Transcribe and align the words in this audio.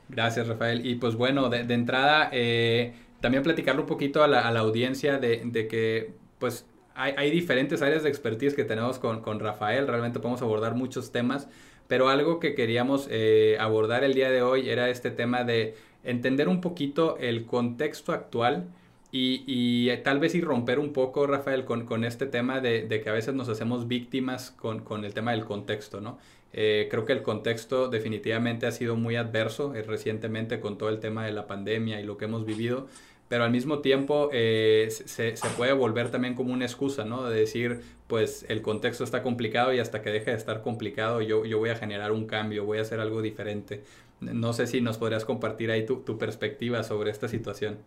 Gracias, 0.09 0.47
Rafael. 0.47 0.85
Y 0.85 0.95
pues 0.95 1.15
bueno, 1.15 1.49
de, 1.49 1.61
entrada, 1.73 2.29
eh, 2.31 2.93
también 3.21 3.43
platicarle 3.43 3.81
un 3.81 3.87
poquito 3.87 4.23
a 4.23 4.27
la, 4.27 4.47
audiencia 4.59 5.17
de, 5.17 5.67
que 5.69 6.13
pues 6.39 6.65
hay, 6.95 7.31
diferentes 7.31 7.81
áreas 7.81 8.03
de 8.03 8.09
expertise 8.09 8.53
que 8.53 8.63
tenemos 8.63 8.99
con, 8.99 9.21
con, 9.21 9.39
Rafael. 9.39 9.87
Realmente 9.87 10.19
podemos 10.19 10.41
abordar 10.41 10.75
muchos 10.75 11.11
temas, 11.11 11.47
pero 11.87 12.09
algo 12.09 12.39
que 12.39 12.55
queríamos 12.55 13.07
eh, 13.09 13.57
abordar 13.59 14.03
el 14.03 14.13
día 14.13 14.29
de 14.29 14.41
hoy 14.41 14.69
era 14.69 14.89
este 14.89 15.11
tema 15.11 15.43
de 15.43 15.75
entender 16.03 16.49
un 16.49 16.59
poquito 16.59 17.17
el 17.17 17.45
contexto 17.45 18.11
actual 18.11 18.67
y, 19.15 19.89
eh, 19.91 19.97
tal 19.97 20.19
vez 20.19 20.33
y 20.33 20.41
romper 20.41 20.79
un 20.79 20.91
poco, 20.91 21.27
Rafael, 21.27 21.65
con, 21.65 22.03
este 22.03 22.25
tema 22.25 22.61
de, 22.61 22.87
que 22.87 23.09
a 23.09 23.13
veces 23.13 23.35
nos 23.35 23.47
hacemos 23.47 23.87
víctimas 23.87 24.49
con, 24.49 25.05
el 25.05 25.13
tema 25.13 25.31
del 25.31 25.45
contexto, 25.45 26.01
¿no? 26.01 26.17
Eh, 26.51 26.87
creo 26.89 27.05
que 27.05 27.13
el 27.13 27.21
contexto 27.21 27.89
definitivamente 27.89 28.65
ha 28.65 28.71
sido 28.71 28.95
muy 28.95 29.15
adverso 29.15 29.75
eh, 29.75 29.83
recientemente 29.83 30.59
con 30.59 30.79
todo 30.79 30.89
el 30.89 30.99
tema 30.99 31.25
de 31.25 31.31
la 31.31 31.45
pandemia 31.45 32.01
y 32.01 32.03
lo 32.03 32.17
que 32.17 32.25
hemos 32.25 32.43
vivido, 32.43 32.87
pero 33.29 33.43
al 33.43 33.51
mismo 33.51 33.79
tiempo 33.79 34.29
se, 34.31 35.35
puede 35.57 35.73
volver 35.73 36.09
también 36.09 36.33
como 36.33 36.51
una 36.51 36.65
excusa, 36.65 37.05
¿no? 37.05 37.23
De 37.29 37.39
decir, 37.39 37.81
pues 38.07 38.45
el 38.49 38.63
contexto 38.63 39.03
está 39.03 39.21
complicado 39.21 39.73
y 39.73 39.79
hasta 39.79 40.01
que 40.01 40.09
deje 40.09 40.31
de 40.31 40.37
estar 40.37 40.61
complicado 40.63 41.21
yo, 41.21 41.45
yo 41.45 41.59
voy 41.59 41.69
a 41.69 41.75
generar 41.75 42.11
un 42.11 42.25
cambio, 42.25 42.65
voy 42.65 42.79
a 42.79 42.81
hacer 42.81 42.99
algo 42.99 43.21
diferente. 43.21 43.83
No 44.21 44.53
sé 44.53 44.65
si 44.65 44.81
nos 44.81 44.97
podrías 44.97 45.25
compartir 45.25 45.69
ahí 45.69 45.85
tu, 45.85 45.97
tu 45.97 46.17
perspectiva 46.17 46.81
sobre 46.83 47.11
esta 47.11 47.27
situación. 47.27 47.77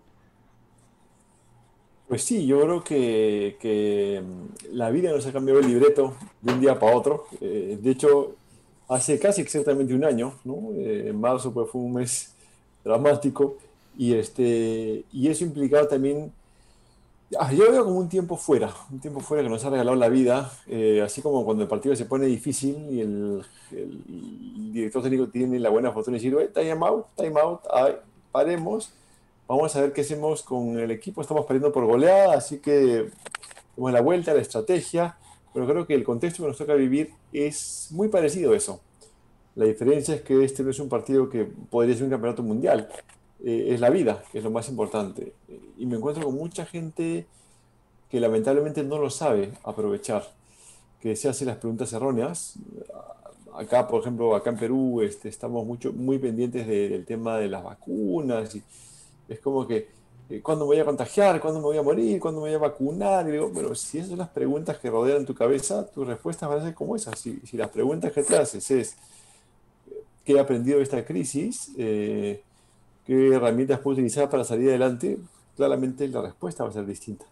Pues 2.08 2.22
sí, 2.22 2.46
yo 2.46 2.60
creo 2.60 2.84
que, 2.84 4.22
mm, 4.24 4.74
la 4.76 4.90
vida 4.90 5.10
nos 5.10 5.26
ha 5.26 5.32
cambiado 5.32 5.60
el 5.60 5.66
libreto 5.66 6.14
de 6.40 6.52
un 6.52 6.60
día 6.60 6.78
para 6.78 6.96
otro. 6.96 7.26
Eh, 7.40 7.78
de 7.82 7.90
hecho, 7.90 8.36
hace 8.88 9.18
casi 9.18 9.40
exactamente 9.42 9.92
un 9.94 10.04
año, 10.04 10.34
¿no? 10.44 10.70
Eh, 10.74 11.08
en 11.08 11.20
marzo 11.20 11.52
pues, 11.52 11.68
fue 11.70 11.80
un 11.80 11.94
mes 11.94 12.32
dramático 12.84 13.56
y, 13.98 14.14
este, 14.14 15.04
y 15.12 15.28
eso 15.28 15.44
implicado 15.44 15.88
también, 15.88 16.32
ah, 17.38 17.52
yo 17.52 17.70
veo 17.72 17.84
como 17.84 17.98
un 17.98 18.08
tiempo 18.08 18.36
fuera, 18.36 18.72
un 18.90 19.00
tiempo 19.00 19.20
fuera 19.20 19.42
que 19.42 19.48
nos 19.48 19.64
ha 19.64 19.70
regalado 19.70 19.96
la 19.96 20.08
vida, 20.08 20.52
eh, 20.68 21.02
así 21.04 21.22
como 21.22 21.44
cuando 21.44 21.64
el 21.64 21.68
partido 21.68 21.96
se 21.96 22.04
pone 22.04 22.26
difícil 22.26 22.76
y 22.90 23.00
el, 23.00 23.42
director 24.72 25.02
técnico 25.02 25.28
tiene 25.28 25.58
la 25.58 25.70
buena 25.70 25.90
fortuna 25.92 26.18
de 26.18 26.22
decir, 26.22 26.52
time 26.54 26.86
out, 26.86 27.06
time 27.16 27.40
out, 27.40 27.60
paremos 28.30 28.92
Vamos 29.48 29.76
a 29.76 29.80
ver 29.80 29.92
qué 29.92 30.00
hacemos 30.00 30.42
con 30.42 30.76
el 30.76 30.90
equipo. 30.90 31.20
Estamos 31.20 31.46
perdiendo 31.46 31.70
por 31.70 31.84
goleada, 31.86 32.34
así 32.34 32.58
que 32.58 33.10
vamos 33.76 33.92
la 33.92 34.00
vuelta, 34.00 34.34
la 34.34 34.40
estrategia. 34.40 35.16
Pero 35.54 35.66
creo 35.68 35.86
que 35.86 35.94
el 35.94 36.02
contexto 36.02 36.42
que 36.42 36.48
nos 36.48 36.58
toca 36.58 36.74
vivir 36.74 37.12
es 37.32 37.88
muy 37.92 38.08
parecido 38.08 38.52
a 38.52 38.56
eso. 38.56 38.80
La 39.54 39.64
diferencia 39.64 40.16
es 40.16 40.22
que 40.22 40.44
este 40.44 40.64
no 40.64 40.70
es 40.70 40.80
un 40.80 40.88
partido 40.88 41.30
que 41.30 41.44
podría 41.44 41.94
ser 41.94 42.04
un 42.04 42.10
campeonato 42.10 42.42
mundial. 42.42 42.88
Eh, 43.44 43.68
es 43.70 43.80
la 43.80 43.88
vida, 43.88 44.24
que 44.32 44.38
es 44.38 44.44
lo 44.44 44.50
más 44.50 44.68
importante. 44.68 45.32
Y 45.78 45.86
me 45.86 45.96
encuentro 45.96 46.24
con 46.24 46.34
mucha 46.34 46.66
gente 46.66 47.26
que 48.10 48.18
lamentablemente 48.18 48.82
no 48.82 48.98
lo 48.98 49.10
sabe 49.10 49.52
aprovechar, 49.62 50.28
que 51.00 51.14
se 51.14 51.28
hace 51.28 51.44
las 51.44 51.58
preguntas 51.58 51.92
erróneas. 51.92 52.54
Acá, 53.54 53.86
por 53.86 54.00
ejemplo, 54.00 54.34
acá 54.34 54.50
en 54.50 54.58
Perú 54.58 55.02
este, 55.02 55.28
estamos 55.28 55.64
mucho, 55.64 55.92
muy 55.92 56.18
pendientes 56.18 56.66
del 56.66 57.06
tema 57.06 57.38
de 57.38 57.48
las 57.48 57.62
vacunas 57.62 58.54
y, 58.56 58.62
es 59.28 59.40
como 59.40 59.66
que, 59.66 59.88
eh, 60.28 60.40
¿cuándo 60.42 60.64
me 60.64 60.70
voy 60.70 60.80
a 60.80 60.84
contagiar? 60.84 61.40
¿Cuándo 61.40 61.60
me 61.60 61.66
voy 61.66 61.78
a 61.78 61.82
morir? 61.82 62.20
¿Cuándo 62.20 62.40
me 62.40 62.48
voy 62.48 62.54
a 62.54 62.58
vacunar? 62.58 63.28
Y 63.28 63.32
digo, 63.32 63.48
bueno, 63.48 63.74
si 63.74 63.98
esas 63.98 64.10
son 64.10 64.18
las 64.18 64.28
preguntas 64.28 64.78
que 64.78 64.90
rodean 64.90 65.24
tu 65.24 65.34
cabeza, 65.34 65.86
tus 65.86 66.06
respuestas 66.06 66.48
van 66.48 66.60
a 66.60 66.64
ser 66.64 66.74
como 66.74 66.96
esas. 66.96 67.18
Si, 67.18 67.40
si 67.44 67.56
las 67.56 67.70
preguntas 67.70 68.12
que 68.12 68.22
te 68.22 68.36
haces 68.36 68.70
es, 68.70 68.96
¿qué 70.24 70.34
he 70.34 70.40
aprendido 70.40 70.78
de 70.78 70.84
esta 70.84 71.04
crisis? 71.04 71.70
Eh, 71.76 72.42
¿Qué 73.06 73.34
herramientas 73.34 73.78
puedo 73.80 73.94
utilizar 73.94 74.28
para 74.28 74.44
salir 74.44 74.68
adelante? 74.68 75.18
Claramente 75.56 76.08
la 76.08 76.22
respuesta 76.22 76.64
va 76.64 76.70
a 76.70 76.72
ser 76.72 76.86
distinta. 76.86 77.24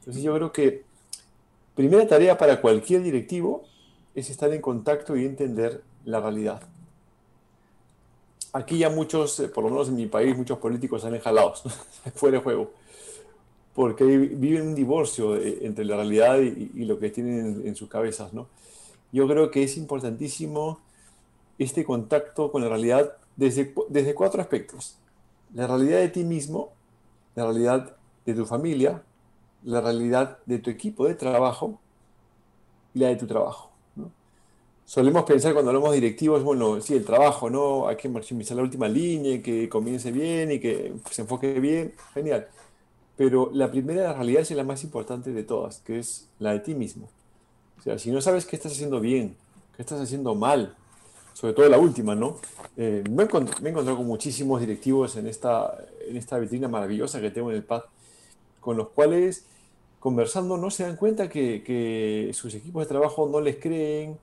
Entonces 0.00 0.22
yo 0.22 0.34
creo 0.34 0.52
que 0.52 0.82
primera 1.74 2.06
tarea 2.06 2.36
para 2.36 2.60
cualquier 2.60 3.02
directivo 3.02 3.64
es 4.14 4.28
estar 4.30 4.52
en 4.52 4.60
contacto 4.60 5.16
y 5.16 5.24
entender 5.24 5.82
la 6.04 6.20
realidad 6.20 6.62
aquí 8.54 8.78
ya 8.78 8.88
muchos, 8.88 9.40
eh, 9.40 9.48
por 9.48 9.64
lo 9.64 9.70
menos 9.70 9.88
en 9.88 9.96
mi 9.96 10.06
país, 10.06 10.34
muchos 10.36 10.58
políticos 10.58 11.02
salen 11.02 11.20
jalados, 11.20 11.62
fuera 12.14 12.38
de 12.38 12.44
juego, 12.44 12.70
porque 13.74 14.04
viven 14.04 14.68
un 14.68 14.74
divorcio 14.74 15.36
eh, 15.36 15.58
entre 15.62 15.84
la 15.84 15.96
realidad 15.96 16.38
y, 16.38 16.84
lo 16.84 16.98
que 16.98 17.10
tienen 17.10 17.62
en, 17.66 17.76
sus 17.76 17.88
cabezas, 17.88 18.32
¿no? 18.32 18.46
Yo 19.12 19.28
creo 19.28 19.50
que 19.50 19.64
es 19.64 19.76
importantísimo 19.76 20.78
este 21.58 21.84
contacto 21.84 22.50
con 22.50 22.62
la 22.62 22.68
realidad 22.68 23.16
desde, 23.36 23.74
desde 23.88 24.14
cuatro 24.14 24.40
aspectos. 24.40 24.96
La 25.52 25.66
realidad 25.66 25.98
de 25.98 26.08
ti 26.08 26.24
mismo, 26.24 26.72
la 27.34 27.44
realidad 27.44 27.96
de 28.24 28.34
tu 28.34 28.46
familia, 28.46 29.02
la 29.64 29.80
realidad 29.80 30.38
de 30.46 30.58
tu 30.58 30.70
equipo 30.70 31.06
de 31.06 31.14
trabajo 31.14 31.78
y 32.92 33.00
la 33.00 33.08
de 33.08 33.16
tu 33.16 33.26
trabajo 33.26 33.73
solemos 34.84 35.24
pensar 35.24 35.52
cuando 35.52 35.70
hablamos 35.70 35.94
directivos, 35.94 36.42
bueno, 36.42 36.80
sí, 36.80 36.94
el 36.94 37.04
trabajo, 37.04 37.50
¿no? 37.50 37.88
Hay 37.88 37.96
que 37.96 38.08
maximizar 38.08 38.56
la 38.56 38.62
última 38.62 38.88
línea, 38.88 39.42
que 39.42 39.68
comience 39.68 40.12
bien 40.12 40.52
y 40.52 40.60
que 40.60 40.92
se 41.10 41.22
enfoque 41.22 41.58
bien, 41.60 41.94
genial. 42.12 42.48
Pero 43.16 43.50
la 43.52 43.70
primera 43.70 44.12
realidad 44.12 44.42
es 44.42 44.50
la 44.50 44.64
más 44.64 44.84
importante 44.84 45.32
de 45.32 45.42
todas, 45.44 45.78
que 45.80 45.98
es 45.98 46.28
la 46.38 46.52
de 46.52 46.60
ti 46.60 46.74
mismo. 46.74 47.08
O 47.78 47.82
sea, 47.82 47.98
si 47.98 48.10
no 48.10 48.20
sabes 48.20 48.46
qué 48.46 48.56
estás 48.56 48.72
haciendo 48.72 49.00
bien, 49.00 49.36
qué 49.76 49.82
estás 49.82 50.00
haciendo 50.00 50.34
mal, 50.34 50.74
sobre 51.32 51.52
todo 51.52 51.68
la 51.68 51.78
última, 51.78 52.14
¿no? 52.14 52.38
Eh, 52.76 53.02
me, 53.10 53.24
he 53.24 53.26
encontrado 53.26 53.96
con 53.96 54.06
muchísimos 54.06 54.60
directivos 54.60 55.16
en 55.16 55.26
esta, 55.26 55.76
en 56.06 56.16
esta 56.16 56.38
vitrina 56.38 56.68
maravillosa 56.68 57.20
que 57.20 57.30
tengo 57.30 57.50
en 57.50 57.56
el 57.56 57.64
PAD, 57.64 57.82
con 58.60 58.76
los 58.76 58.88
cuales 58.90 59.46
conversando 60.00 60.56
no 60.56 60.70
se 60.70 60.82
dan 60.82 60.96
cuenta 60.96 61.28
que, 61.28 61.62
que 61.64 62.30
sus 62.34 62.54
equipos 62.54 62.82
de 62.82 62.88
trabajo 62.88 63.28
no 63.28 63.40
les 63.40 63.56
creen, 63.56 64.18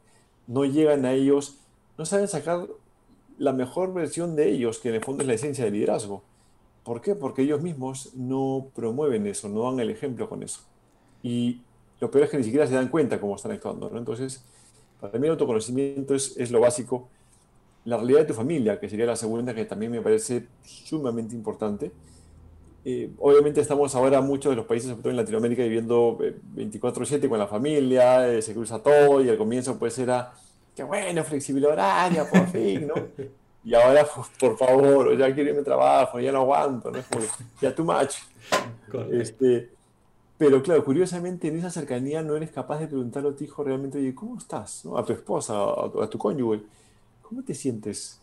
no 0.48 0.66
llegan 0.66 1.06
a 1.06 1.14
ellos, 1.14 1.60
no 1.98 2.06
saben 2.06 2.28
sacar 2.28 2.68
la 3.38 3.54
mejor 3.54 3.94
versión 3.94 4.36
de 4.36 4.50
ellos, 4.50 4.80
que 4.80 4.90
en 4.90 4.96
el 4.96 5.04
fondo 5.04 5.24
es 5.24 5.28
la 5.28 5.34
esencia 5.34 5.66
del 5.66 5.74
liderazgo. 5.74 6.24
¿Por 6.84 7.02
qué? 7.02 7.16
Porque 7.16 7.44
ellos 7.44 7.62
mismos 7.62 8.14
no 8.16 8.68
promueven 8.76 9.28
eso, 9.28 9.50
no 9.50 9.64
dan 9.64 9.80
el 9.80 9.90
ejemplo 9.90 10.28
con 10.28 10.44
eso. 10.44 10.62
Y 11.24 11.62
lo 12.00 12.10
peor 12.10 12.26
es 12.26 12.32
que 12.32 12.38
ni 12.38 12.44
siquiera 12.44 12.66
se 12.66 12.74
dan 12.74 12.90
cuenta 12.90 13.20
cómo 13.20 13.36
están 13.36 13.52
actuando. 13.52 13.90
¿no? 13.90 13.98
Entonces, 13.98 14.44
para 15.00 15.18
mí 15.20 15.28
el 15.28 15.32
autoconocimiento 15.32 16.16
es, 16.16 16.36
es, 16.38 16.52
lo 16.52 16.60
básico. 16.60 17.08
La 17.86 17.98
realidad 17.98 18.20
de 18.20 18.26
tu 18.26 18.34
familia, 18.34 18.80
que 18.80 18.90
sería 18.90 19.06
la 19.06 19.16
segunda, 19.16 19.54
que 19.54 19.66
también 19.66 19.92
me 19.92 20.02
parece 20.02 20.48
sumamente 20.64 21.36
importante. 21.36 21.92
Eh, 22.84 23.12
obviamente 23.20 23.62
estamos 23.62 23.94
ahora 23.94 24.22
muchos 24.22 24.52
de 24.52 24.56
los 24.56 24.66
países, 24.66 24.90
sobre 24.90 25.04
todo 25.04 25.12
en 25.12 25.18
Latinoamérica, 25.18 25.62
viviendo 25.64 26.18
24/7 26.18 27.26
eh, 27.26 27.30
con 27.30 27.38
la 27.38 27.48
familia, 27.48 28.28
eh, 28.28 28.42
se 28.42 28.54
cruza 28.54 28.82
todo 28.82 29.24
y 29.24 29.30
al 29.30 29.38
comienzo 29.38 29.78
pues 29.78 30.00
era, 30.00 30.34
qué 30.76 30.84
bueno, 30.84 31.24
flexibilidad 31.24 31.74
horaria, 31.74 32.28
por 32.30 32.48
fin, 32.48 32.88
¿no? 32.88 32.94
Y 33.64 33.76
ahora, 33.76 34.08
pues, 34.16 34.28
por 34.40 34.58
favor, 34.58 35.16
ya 35.16 35.32
quiero 35.36 35.52
irme 35.52 35.62
a 35.62 35.64
trabajo, 35.64 36.20
ya 36.20 36.32
no 36.32 36.40
aguanto, 36.40 36.90
¿no? 36.90 36.98
Es 36.98 37.06
como, 37.06 37.24
ya 37.62 37.76
too 37.76 37.86
much. 37.86 38.16
Este, 39.12 39.70
pero 40.36 40.64
claro, 40.64 40.84
curiosamente 40.84 41.48
en 41.48 41.60
esa 41.60 41.70
cercanía 41.70 42.24
no 42.24 42.36
eres 42.36 42.50
capaz 42.50 42.80
de 42.80 42.88
preguntarle 42.88 43.30
a 43.30 43.36
tu 43.36 43.44
hijo 43.44 43.64
realmente, 43.64 44.00
oye, 44.00 44.16
¿cómo 44.16 44.36
estás? 44.36 44.84
A 44.98 45.06
tu 45.06 45.14
esposa, 45.14 45.54
a 45.54 45.92
tu, 45.92 46.02
a 46.02 46.10
tu 46.10 46.18
cónyuge, 46.18 46.64
¿cómo 47.22 47.44
te 47.44 47.54
sientes? 47.54 48.21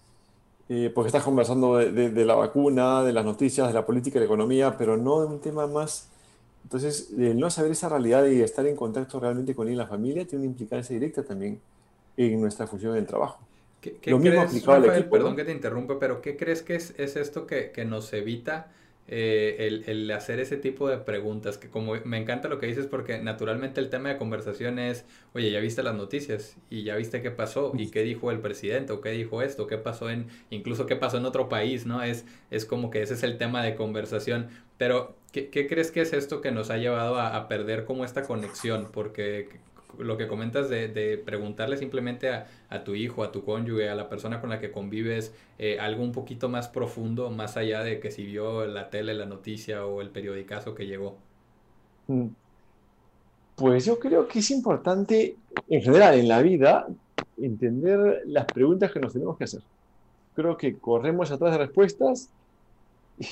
Eh, 0.69 0.91
porque 0.95 1.09
estás 1.09 1.23
conversando 1.23 1.77
de, 1.77 2.25
la 2.25 2.35
vacuna, 2.35 3.03
de 3.03 3.13
las 3.13 3.25
noticias, 3.25 3.69
de 3.69 3.75
la 3.75 3.87
política, 3.87 4.15
de 4.15 4.21
la 4.21 4.27
economía, 4.27 4.77
pero 4.77 4.97
no 4.97 5.21
de 5.21 5.27
un 5.27 5.41
tema 5.41 5.67
más... 5.67 6.11
Entonces, 6.65 7.11
el 7.17 7.39
no 7.39 7.49
saber 7.49 7.73
esa 7.73 7.89
realidad 7.89 8.27
y 8.27 8.43
estar 8.43 8.67
en 8.67 8.77
contacto 8.77 9.19
realmente 9.19 9.55
con 9.55 9.69
él 9.69 9.75
y 9.75 9.77
la 9.77 9.87
familia 9.87 10.27
tiene 10.27 10.45
una 10.45 10.51
implicancia 10.51 10.93
directa 10.93 11.23
también 11.23 11.61
en 12.17 12.41
nuestra 12.41 12.67
función 12.67 12.93
en 12.93 12.99
el 12.99 13.07
trabajo. 13.07 13.41
¿Qué, 13.81 13.99
Lo 14.07 14.19
mismo 14.19 14.43
aplicado 14.43 14.77
al 14.77 14.85
equipo, 14.85 15.11
Perdón 15.11 15.37
que 15.37 15.45
te 15.45 15.53
interrumpa, 15.53 15.99
pero 15.99 16.21
¿qué 16.21 16.37
crees 16.37 16.63
que 16.63 16.75
es, 16.75 16.93
es 16.99 17.17
esto 17.17 17.47
que, 17.47 17.71
que 17.71 17.85
nos 17.85 18.13
evita 18.13 18.71
eh, 19.11 19.57
el, 19.67 19.85
el, 19.87 20.11
hacer 20.11 20.39
ese 20.39 20.59
tipo 20.59 20.89
de 20.89 20.99
preguntas, 20.99 21.57
que 21.57 21.71
como 21.71 21.95
me 22.05 22.19
encanta 22.19 22.49
lo 22.49 22.59
que 22.59 22.67
dices 22.67 22.87
porque 22.87 23.19
naturalmente 23.19 23.81
el 23.81 23.89
tema 23.89 24.11
de 24.11 24.19
conversación 24.19 24.79
es, 24.79 25.07
oye, 25.33 25.51
ya 25.51 25.61
viste 25.61 25.83
las 25.83 25.95
noticias 25.95 26.57
y 26.69 26.83
ya 26.83 26.95
viste 26.97 27.23
qué 27.23 27.31
pasó 27.31 27.73
y 27.75 27.91
qué 27.91 28.03
dijo 28.03 28.31
el 28.31 28.41
presidente 28.41 28.93
o 28.93 29.01
qué 29.01 29.11
dijo 29.11 29.41
esto, 29.41 29.67
qué 29.67 29.79
pasó 29.79 30.11
en, 30.11 30.27
incluso 30.51 30.85
qué 30.85 30.95
pasó 30.97 31.17
en 31.17 31.25
otro 31.25 31.49
país, 31.49 31.87
¿no? 31.87 32.03
Es, 32.03 32.27
es 32.51 32.67
como 32.67 32.91
que 32.91 33.01
ese 33.03 33.15
es 33.15 33.23
el 33.23 33.39
tema 33.39 33.63
de 33.63 33.77
conversación. 33.77 34.49
Pero, 34.77 35.17
¿qué, 35.33 35.49
qué 35.49 35.67
crees 35.67 35.91
que 35.91 36.03
es 36.03 36.13
esto 36.13 36.41
que 36.43 36.53
nos 36.53 36.69
ha 36.71 36.77
llevado 36.77 37.17
a, 37.17 37.35
a 37.35 37.49
perder 37.49 37.87
como 37.87 38.05
esta 38.05 38.25
conexión? 38.25 38.91
Porque 38.93 39.49
lo 39.97 40.17
que 40.17 40.29
comentas 40.29 40.69
de, 40.69 41.23
preguntarle 41.25 41.77
simplemente 41.77 42.31
a, 42.31 42.85
tu 42.85 42.95
hijo, 42.95 43.23
a 43.25 43.33
tu 43.33 43.45
cónyuge, 43.45 43.89
a 43.89 43.95
la 43.95 44.09
persona 44.09 44.41
con 44.41 44.51
la 44.51 44.61
que 44.61 44.71
convives, 44.71 45.35
eh, 45.59 45.79
algo 45.81 46.03
un 46.03 46.13
poquito 46.13 46.49
más 46.49 46.69
profundo, 46.69 47.31
más 47.31 47.57
allá 47.57 47.83
de 47.83 48.01
que 48.01 48.11
si 48.11 48.25
vio 48.25 48.67
la 48.67 48.91
tele, 48.91 49.15
la 49.15 49.27
noticia 49.27 49.87
o 49.87 50.01
el 50.01 50.11
periodicazo 50.11 50.75
que 50.75 50.87
llegó? 50.87 51.17
Mm. 52.07 52.27
Pues 53.57 53.85
yo 53.87 53.99
creo 53.99 54.29
que 54.29 54.39
es 54.39 54.51
importante, 54.51 55.37
en 55.69 55.83
general, 55.83 56.19
en 56.19 56.29
la 56.29 56.43
vida, 56.43 56.87
entender 57.37 58.23
las 58.27 58.45
preguntas 58.47 58.93
que 58.93 59.01
nos 59.01 59.13
tenemos 59.13 59.37
que 59.37 59.45
hacer. 59.45 59.63
Creo 60.37 60.57
que 60.57 60.77
corremos 60.77 61.31
atrás 61.33 61.53
de 61.53 61.59
respuestas 61.59 62.31
y 63.19 63.27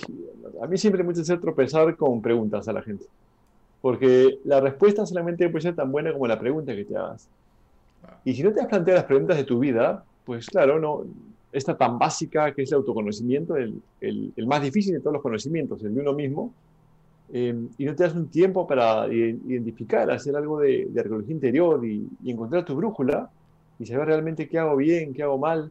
a 0.60 0.66
mí 0.66 0.76
siempre 0.78 1.02
me 1.02 1.10
gusta 1.10 1.22
hacer 1.22 1.40
tropezar 1.40 1.94
con 1.96 2.20
preguntas 2.20 2.66
a 2.66 2.72
la 2.72 2.82
gente. 2.82 3.06
Porque 3.86 4.40
la 4.42 4.60
respuesta 4.60 5.06
solamente 5.06 5.48
puede 5.48 5.62
ser 5.62 5.76
tan 5.76 5.92
buena 5.92 6.12
como 6.12 6.26
la 6.26 6.40
pregunta 6.40 6.74
que 6.74 6.84
te 6.84 6.96
hagas. 6.96 7.28
Y 8.24 8.34
si 8.34 8.42
no 8.42 8.52
te 8.52 8.60
has 8.60 8.66
planteado 8.66 8.98
las 8.98 9.06
preguntas 9.06 9.36
de 9.36 9.44
tu 9.44 9.60
vida, 9.60 10.04
pues 10.24 10.48
claro, 10.48 10.80
no, 10.80 11.04
esta 11.52 11.76
tan 11.76 11.96
básica 11.96 12.52
que 12.52 12.62
es 12.62 12.72
el 12.72 12.78
autoconocimiento, 12.78 13.54
el, 13.54 14.34
más 14.44 14.60
difícil 14.60 14.92
de 14.92 14.98
todos 14.98 15.12
los 15.12 15.22
conocimientos, 15.22 15.84
el 15.84 15.94
de 15.94 16.00
uno 16.00 16.14
mismo, 16.14 16.52
em, 17.32 17.68
y 17.78 17.84
no 17.84 17.94
te 17.94 18.02
das 18.02 18.16
un 18.16 18.26
tiempo 18.26 18.66
para 18.66 19.06
identificar, 19.06 20.10
hacer 20.10 20.34
algo 20.34 20.58
de, 20.58 20.86
de 20.90 21.00
arqueología 21.00 21.34
interior 21.34 21.86
y, 21.86 22.08
encontrar 22.24 22.64
tu 22.64 22.74
brújula 22.74 23.30
y 23.78 23.86
saber 23.86 24.08
realmente 24.08 24.48
qué 24.48 24.58
hago 24.58 24.74
bien, 24.74 25.14
qué 25.14 25.22
hago 25.22 25.38
mal. 25.38 25.70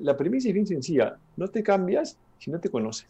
la 0.00 0.16
premisa 0.16 0.46
es 0.46 0.54
bien 0.54 0.68
sencilla, 0.68 1.16
no 1.36 1.48
te 1.48 1.64
cambias 1.64 2.16
si 2.38 2.52
no 2.52 2.60
te 2.60 2.70
conoces 2.70 3.08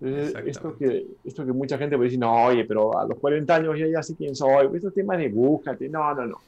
esto 0.00 0.76
que, 0.76 1.06
esto 1.24 1.46
que 1.46 1.52
mucha 1.52 1.78
gente 1.78 1.96
puede 1.96 2.08
decir, 2.08 2.20
no, 2.20 2.46
oye, 2.46 2.64
pero 2.64 2.98
a 2.98 3.06
los 3.06 3.18
40 3.18 3.54
años 3.54 3.78
ya, 3.78 3.86
ya 3.86 4.02
sé 4.02 4.14
quién 4.16 4.34
soy, 4.34 4.68
estos 4.74 4.92
temas 4.92 5.18
de 5.18 5.28
búscate, 5.28 5.88
no, 5.88 6.14
no, 6.14 6.26
no. 6.26 6.40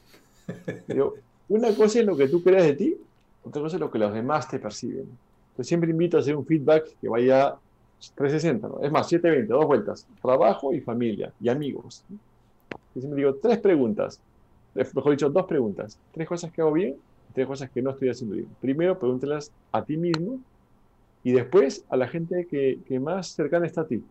una 1.49 1.73
cosa 1.73 1.99
es 1.99 2.05
lo 2.05 2.15
que 2.15 2.27
tú 2.27 2.43
creas 2.43 2.63
de 2.63 2.73
ti, 2.73 2.97
otra 3.43 3.61
cosa 3.61 3.77
es 3.77 3.79
lo 3.79 3.89
que 3.89 3.99
los 3.99 4.13
demás 4.13 4.49
te 4.49 4.59
perciben. 4.59 5.07
Entonces 5.51 5.67
siempre 5.67 5.89
invito 5.89 6.17
a 6.17 6.19
hacer 6.19 6.35
un 6.35 6.45
feedback 6.45 6.95
que 7.01 7.09
vaya 7.09 7.55
360, 8.15 8.67
¿no? 8.67 8.79
Es 8.81 8.91
más, 8.91 9.07
720, 9.07 9.51
dos 9.51 9.65
vueltas, 9.65 10.07
trabajo 10.21 10.73
y 10.73 10.81
familia 10.81 11.31
y 11.41 11.49
amigos. 11.49 12.03
Y 12.93 12.99
siempre 12.99 13.23
digo, 13.23 13.35
tres 13.35 13.57
preguntas, 13.59 14.19
mejor 14.75 15.11
dicho, 15.11 15.29
dos 15.29 15.45
preguntas, 15.45 15.97
tres 16.11 16.27
cosas 16.27 16.51
que 16.51 16.61
hago 16.61 16.73
bien, 16.73 16.95
tres 17.33 17.47
cosas 17.47 17.69
que 17.69 17.81
no 17.81 17.91
estoy 17.91 18.09
haciendo 18.09 18.35
bien. 18.35 18.47
Primero, 18.61 18.99
pregúntelas 18.99 19.51
a 19.71 19.83
ti 19.83 19.97
mismo 19.97 20.39
y 21.27 21.33
después 21.33 21.83
a 21.89 21.97
la 21.97 22.07
gente 22.07 22.47
que, 22.49 22.79
que, 22.87 23.01
más 23.01 23.27
cercana 23.27 23.65
está 23.65 23.81
a 23.81 23.85
ti. 23.85 24.01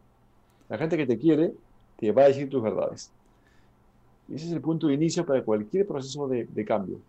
La 0.69 0.77
gente 0.77 0.99
que 0.99 1.07
te 1.07 1.17
quiere 1.17 1.51
te 1.99 2.13
va 2.13 2.25
a 2.25 2.29
decir 2.29 2.51
tus 2.51 2.63
verdades. 2.63 3.11
Y 4.29 4.35
ese 4.35 4.49
es 4.49 4.53
el 4.53 4.61
punto 4.61 4.89
de 4.89 4.93
inicio 4.93 5.25
para 5.25 5.41
cualquier 5.41 5.87
proceso 5.87 6.29
de, 6.29 6.45
de 6.45 6.65
cambio. 6.67 7.01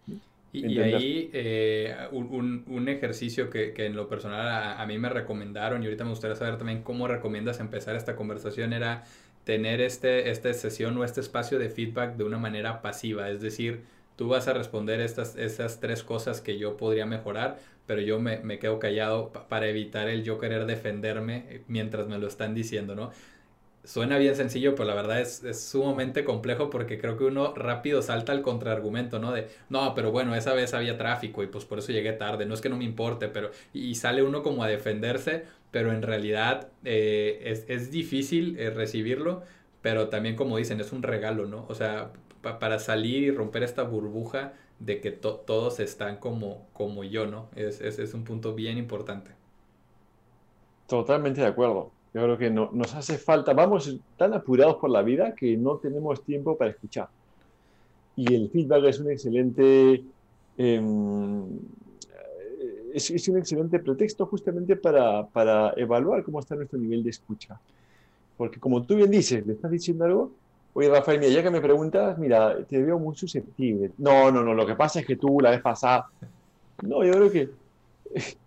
Y, 0.54 0.80
ahí 0.80 1.30
eh, 1.34 1.94
un, 2.14 2.64
un, 2.68 2.88
ejercicio 2.88 3.50
que, 3.50 3.74
que, 3.74 3.86
en 3.86 3.98
lo 3.98 4.08
personal 4.08 4.48
a, 4.48 4.82
a, 4.82 4.86
mí 4.86 4.98
me 4.98 5.10
recomendaron 5.10 5.84
y 5.84 5.88
ahorita 5.88 6.06
me 6.06 6.12
gustaría 6.12 6.38
saber 6.38 6.58
también 6.58 6.84
cómo 6.84 7.10
recomiendas 7.10 7.60
empezar 7.60 7.98
esta 7.98 8.16
conversación 8.16 8.72
era 8.72 9.04
tener 9.44 9.82
este, 9.82 10.30
esta 10.30 10.54
sesión 10.54 10.98
o 10.98 11.04
este 11.04 11.20
espacio 11.20 11.60
de 11.60 11.68
feedback 11.68 12.16
de 12.16 12.24
una 12.24 12.38
manera 12.38 12.82
pasiva, 12.82 13.30
es 13.30 13.42
decir, 13.42 13.82
tú 14.16 14.30
vas 14.30 14.48
a 14.48 14.54
responder 14.54 15.02
estas, 15.02 15.36
esas 15.36 15.82
tres 15.82 16.02
cosas 16.02 16.40
que 16.40 16.58
yo 16.58 16.78
podría 16.78 17.06
mejorar, 17.06 17.60
pero 17.88 18.02
yo 18.02 18.20
me, 18.20 18.40
me 18.40 18.60
quedo 18.60 18.78
callado 18.78 19.32
para 19.50 19.68
evitar 19.68 20.10
el 20.10 20.24
yo 20.24 20.38
querer 20.38 20.66
defenderme 20.66 21.46
eh, 21.50 21.64
mientras 21.68 22.08
me 22.08 22.20
lo 22.20 22.28
están 22.28 22.54
diciendo, 22.54 22.94
¿no? 22.94 23.12
Suena 23.84 24.18
bien 24.18 24.36
sencillo, 24.36 24.76
pero 24.76 24.90
la 24.90 24.96
verdad 24.96 25.22
es, 25.22 25.46
es, 25.46 25.64
sumamente 25.64 26.26
complejo 26.26 26.70
porque 26.70 27.00
creo 27.00 27.18
que 27.18 27.24
uno 27.24 27.54
rápido 27.56 28.02
salta 28.02 28.34
al 28.34 28.42
contraargumento, 28.42 29.18
¿no? 29.18 29.32
De, 29.32 29.48
no, 29.70 29.96
pero 29.96 30.12
bueno, 30.12 30.36
esa 30.36 30.54
vez 30.54 30.74
había 30.74 30.98
tráfico 30.98 31.42
y 31.42 31.48
pues 31.48 31.64
por 31.64 31.80
eso 31.80 31.94
llegué 31.94 32.12
tarde, 32.12 32.46
no 32.46 32.54
es 32.54 32.60
que 32.60 32.68
no 32.68 32.76
me 32.76 32.84
importe, 32.84 33.30
pero... 33.30 33.50
Y 33.74 33.96
sale 33.96 34.24
uno 34.24 34.44
como 34.44 34.62
a 34.64 34.68
defenderse, 34.68 35.46
pero 35.72 35.94
en 35.94 36.02
realidad 36.02 36.68
eh, 36.84 37.42
es, 37.46 37.64
es, 37.70 37.90
difícil 37.90 38.60
eh, 38.60 38.72
recibirlo, 38.72 39.44
pero 39.82 40.10
también 40.10 40.36
como 40.36 40.58
dicen, 40.58 40.82
es 40.82 40.92
un 40.92 41.02
regalo, 41.02 41.46
¿no? 41.46 41.66
O 41.70 41.76
sea, 41.76 42.12
para 42.42 42.80
salir 42.80 43.24
y 43.24 43.32
romper 43.32 43.64
esta 43.64 43.84
burbuja 43.84 44.54
de 44.80 45.02
que 45.02 45.12
todos 45.12 45.80
están 45.80 46.18
como, 46.18 46.68
como 46.74 47.04
yo, 47.04 47.26
¿no? 47.26 47.48
Es, 47.56 47.82
es, 47.82 48.00
es, 48.00 48.14
un 48.14 48.24
punto 48.24 48.54
bien 48.54 48.78
importante. 48.78 49.32
Totalmente 50.88 51.42
de 51.42 51.48
acuerdo. 51.48 51.92
Yo 52.14 52.24
creo 52.24 52.38
que 52.38 52.50
no, 52.50 52.70
nos 52.72 52.94
hace 52.96 53.18
falta, 53.18 53.54
vamos 53.54 53.96
tan 54.18 54.34
apurados 54.34 54.76
por 54.78 54.90
la 54.90 55.02
vida 55.02 55.36
que 55.36 55.58
no 55.58 55.78
tenemos 55.78 56.24
tiempo 56.24 56.58
para 56.58 56.72
escuchar. 56.72 57.10
Y 58.16 58.34
el 58.34 58.50
feedback 58.50 58.86
es 58.86 59.00
un 59.00 59.12
excelente, 59.12 60.04
eh, 60.58 60.82
es, 62.94 63.12
es, 63.12 63.28
un 63.28 63.38
excelente 63.38 63.80
pretexto 63.80 64.26
justamente 64.26 64.76
para, 64.76 65.28
para 65.28 65.74
evaluar 65.76 66.24
cómo 66.24 66.40
está 66.40 66.56
nuestro 66.56 66.80
nivel 66.80 67.04
de 67.04 67.10
escucha. 67.10 67.60
Porque 68.38 68.60
como 68.60 68.84
tú 68.84 68.96
bien 68.96 69.12
dices, 69.12 69.46
le 69.46 69.54
estás 69.54 69.72
diciendo 69.72 70.06
algo 70.06 70.32
Oye, 70.78 70.90
Rafael, 70.90 71.20
mira, 71.20 71.32
ya 71.32 71.42
que 71.42 71.50
me 71.50 71.60
preguntas, 71.60 72.20
mira, 72.20 72.64
te 72.64 72.80
veo 72.80 73.00
muy 73.00 73.16
susceptible. 73.16 73.94
No, 73.98 74.32
no, 74.32 74.44
no, 74.44 74.54
lo 74.54 74.64
que 74.64 74.76
pasa 74.76 75.00
es 75.00 75.08
que 75.08 75.16
tú 75.16 75.40
la 75.42 75.50
vez 75.50 75.60
pasada. 75.60 76.08
No, 76.84 77.04
yo 77.04 77.14
creo 77.14 77.32
que 77.32 77.50
eh, 78.14 78.38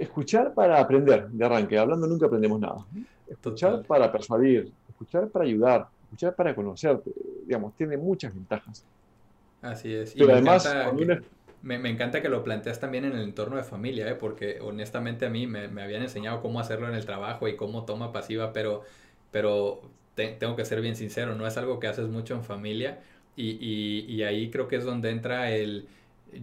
escuchar 0.00 0.52
para 0.52 0.78
aprender 0.78 1.28
de 1.28 1.42
arranque. 1.42 1.78
Hablando 1.78 2.06
nunca 2.06 2.26
aprendemos 2.26 2.60
nada. 2.60 2.84
Escuchar 3.26 3.82
para 3.86 4.12
persuadir, 4.12 4.70
escuchar 4.90 5.28
para 5.28 5.46
ayudar, 5.46 5.88
escuchar 6.02 6.34
para 6.34 6.54
conocer, 6.54 7.00
digamos, 7.46 7.74
tiene 7.74 7.96
muchas 7.96 8.34
ventajas. 8.34 8.84
Así 9.62 9.94
es. 9.94 10.12
Pero 10.12 10.34
además, 10.34 10.70
me, 11.62 11.78
me, 11.78 11.88
encanta 11.88 12.20
que 12.20 12.28
lo 12.28 12.44
planteas 12.44 12.80
también 12.80 13.06
en 13.06 13.14
el 13.14 13.22
entorno 13.22 13.56
de 13.56 13.64
familia, 13.64 14.10
¿eh? 14.10 14.14
porque 14.14 14.58
honestamente 14.60 15.24
a 15.24 15.30
mí 15.30 15.46
me, 15.46 15.68
me, 15.68 15.82
habían 15.82 16.02
enseñado 16.02 16.42
cómo 16.42 16.60
hacerlo 16.60 16.86
en 16.86 16.96
el 16.96 17.06
trabajo 17.06 17.48
y 17.48 17.56
cómo 17.56 17.86
toma 17.86 18.12
pasiva, 18.12 18.52
pero, 18.52 18.82
pero 19.30 19.80
tengo 20.28 20.56
que 20.56 20.64
ser 20.64 20.80
bien 20.80 20.96
sincero, 20.96 21.34
no 21.34 21.46
es 21.46 21.56
algo 21.56 21.80
que 21.80 21.86
haces 21.86 22.08
mucho 22.08 22.34
en 22.34 22.44
familia 22.44 23.00
y, 23.36 23.50
y, 23.60 24.06
y 24.12 24.22
ahí 24.24 24.50
creo 24.50 24.68
que 24.68 24.76
es 24.76 24.84
donde 24.84 25.10
entra 25.10 25.50
el 25.50 25.88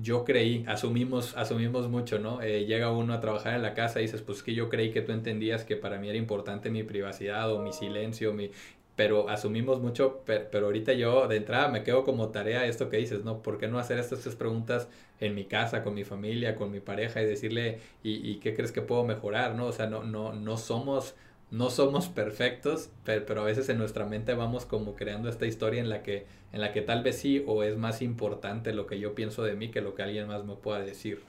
yo 0.01 0.25
creí, 0.25 0.65
asumimos, 0.67 1.36
asumimos 1.38 1.88
mucho, 1.89 2.19
¿no? 2.19 2.41
Eh, 2.41 2.65
llega 2.65 2.91
uno 2.91 3.13
a 3.13 3.22
trabajar 3.22 3.55
en 3.55 3.62
la 3.62 3.74
casa 3.74 4.00
y 4.00 4.03
dices, 4.03 4.22
pues 4.22 4.43
que 4.43 4.53
yo 4.53 4.69
creí 4.69 4.91
que 4.91 5.01
tú 5.01 5.13
entendías 5.13 5.63
que 5.63 5.77
para 5.77 5.98
mí 5.98 6.10
era 6.10 6.17
importante 6.17 6.69
mi 6.69 6.84
privacidad 6.84 7.51
o 7.53 7.62
mi 7.62 7.72
silencio, 7.72 8.34
mi... 8.34 8.51
pero 8.96 9.29
asumimos 9.29 9.79
mucho, 9.79 10.24
pero, 10.25 10.50
pero 10.51 10.65
ahorita 10.67 10.93
yo 10.93 11.27
de 11.27 11.38
entrada 11.38 11.69
me 11.69 11.84
quedo 11.84 12.03
como 12.03 12.29
tarea 12.29 12.65
esto 12.65 12.89
que 12.89 12.98
dices, 12.98 13.24
¿no? 13.24 13.41
¿Por 13.43 13.57
qué 13.60 13.67
no 13.67 13.79
hacer 13.79 14.00
estas 14.00 14.22
tres 14.22 14.36
preguntas 14.36 14.89
en 15.19 15.36
mi 15.36 15.46
casa, 15.46 15.84
con 15.84 15.93
mi 15.93 16.03
familia, 16.03 16.55
con 16.55 16.72
mi 16.72 16.79
pareja 16.79 17.22
y 17.22 17.25
decirle, 17.25 17.79
¿y, 18.03 18.29
y 18.29 18.39
qué 18.39 18.53
crees 18.55 18.72
que 18.72 18.81
puedo 18.81 19.03
mejorar, 19.05 19.55
¿no? 19.55 19.67
O 19.67 19.72
sea, 19.72 19.88
no, 19.88 20.03
no, 20.03 20.34
no 20.34 20.57
somos 20.57 21.15
no 21.49 21.69
somos 21.69 22.09
perfectos, 22.09 22.89
pero, 23.05 23.41
a 23.41 23.45
veces 23.45 23.69
en 23.69 23.77
nuestra 23.77 24.05
mente 24.05 24.33
vamos 24.33 24.65
como 24.65 24.95
creando 24.95 25.29
esta 25.29 25.45
historia 25.45 25.79
en 25.79 25.89
la 25.89 26.03
que 26.03 26.25
en 26.53 26.61
la 26.61 26.71
que 26.71 26.81
tal 26.81 27.03
vez 27.03 27.17
sí 27.17 27.43
o 27.45 27.63
es 27.63 27.77
más 27.77 28.01
importante 28.01 28.73
lo 28.73 28.87
que 28.87 28.99
yo 28.99 29.13
pienso 29.15 29.43
de 29.43 29.55
mí 29.55 29.69
que 29.69 29.81
lo 29.81 29.95
que 29.95 30.03
alguien 30.03 30.27
más 30.27 30.45
me 30.45 30.55
pueda 30.55 30.79
decir. 30.79 31.21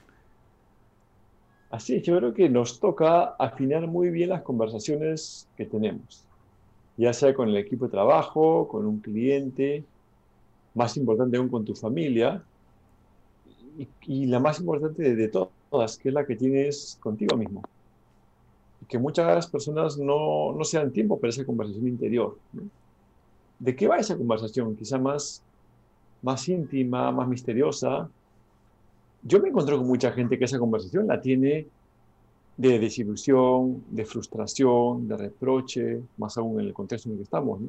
Así 1.69 1.95
es, 1.95 2.03
yo 2.03 2.17
creo 2.17 2.33
que 2.33 2.49
nos 2.49 2.79
toca 2.79 3.35
afinar 3.37 3.85
muy 3.87 4.09
bien 4.09 4.29
las 4.29 4.41
conversaciones 4.41 5.47
que 5.55 5.65
tenemos, 5.65 6.23
ya 6.97 7.13
sea 7.13 7.33
con 7.33 7.49
el 7.49 7.57
equipo 7.57 7.85
de 7.85 7.91
trabajo, 7.91 8.67
con 8.67 8.85
un 8.87 8.99
cliente, 8.99 9.83
más 10.73 10.97
importante 10.97 11.37
aún 11.37 11.49
con 11.49 11.65
tu 11.65 11.75
familia, 11.75 12.41
y, 14.07 14.25
la 14.25 14.39
más 14.39 14.59
importante 14.59 15.03
de, 15.03 15.15
de 15.15 15.27
todas, 15.27 15.97
que 15.97 16.09
es 16.09 16.13
la 16.13 16.25
que 16.25 16.35
tienes 16.35 16.97
contigo 17.01 17.37
mismo 17.37 17.61
que 18.89 18.97
muchas 18.97 19.47
personas 19.47 19.97
no, 19.99 20.51
no 20.51 20.63
se 20.63 20.79
dan 20.79 20.91
tiempo 20.91 21.19
para 21.19 21.29
esa 21.29 21.45
conversación 21.45 21.87
interior. 21.87 22.37
¿De 23.59 23.75
qué 23.75 23.87
va 23.87 23.97
esa 23.97 24.17
conversación? 24.17 24.75
Quizá 24.75 24.97
más, 24.97 25.43
más 26.23 26.49
íntima, 26.49 27.11
más 27.11 27.27
misteriosa. 27.27 28.09
Yo 29.21 29.39
me 29.39 29.49
encontré 29.49 29.77
con 29.77 29.85
mucha 29.85 30.11
gente 30.11 30.39
que 30.39 30.45
esa 30.45 30.57
conversación 30.57 31.05
la 31.05 31.21
tiene 31.21 31.67
de 32.57 32.79
desilusión, 32.79 33.83
de 33.91 34.05
frustración, 34.05 35.07
de 35.07 35.17
reproche, 35.17 36.01
más 36.17 36.35
aún 36.37 36.59
en 36.59 36.67
el 36.67 36.73
contexto 36.73 37.09
en 37.09 37.13
el 37.13 37.19
que 37.19 37.23
estamos. 37.25 37.61
¿no? 37.61 37.67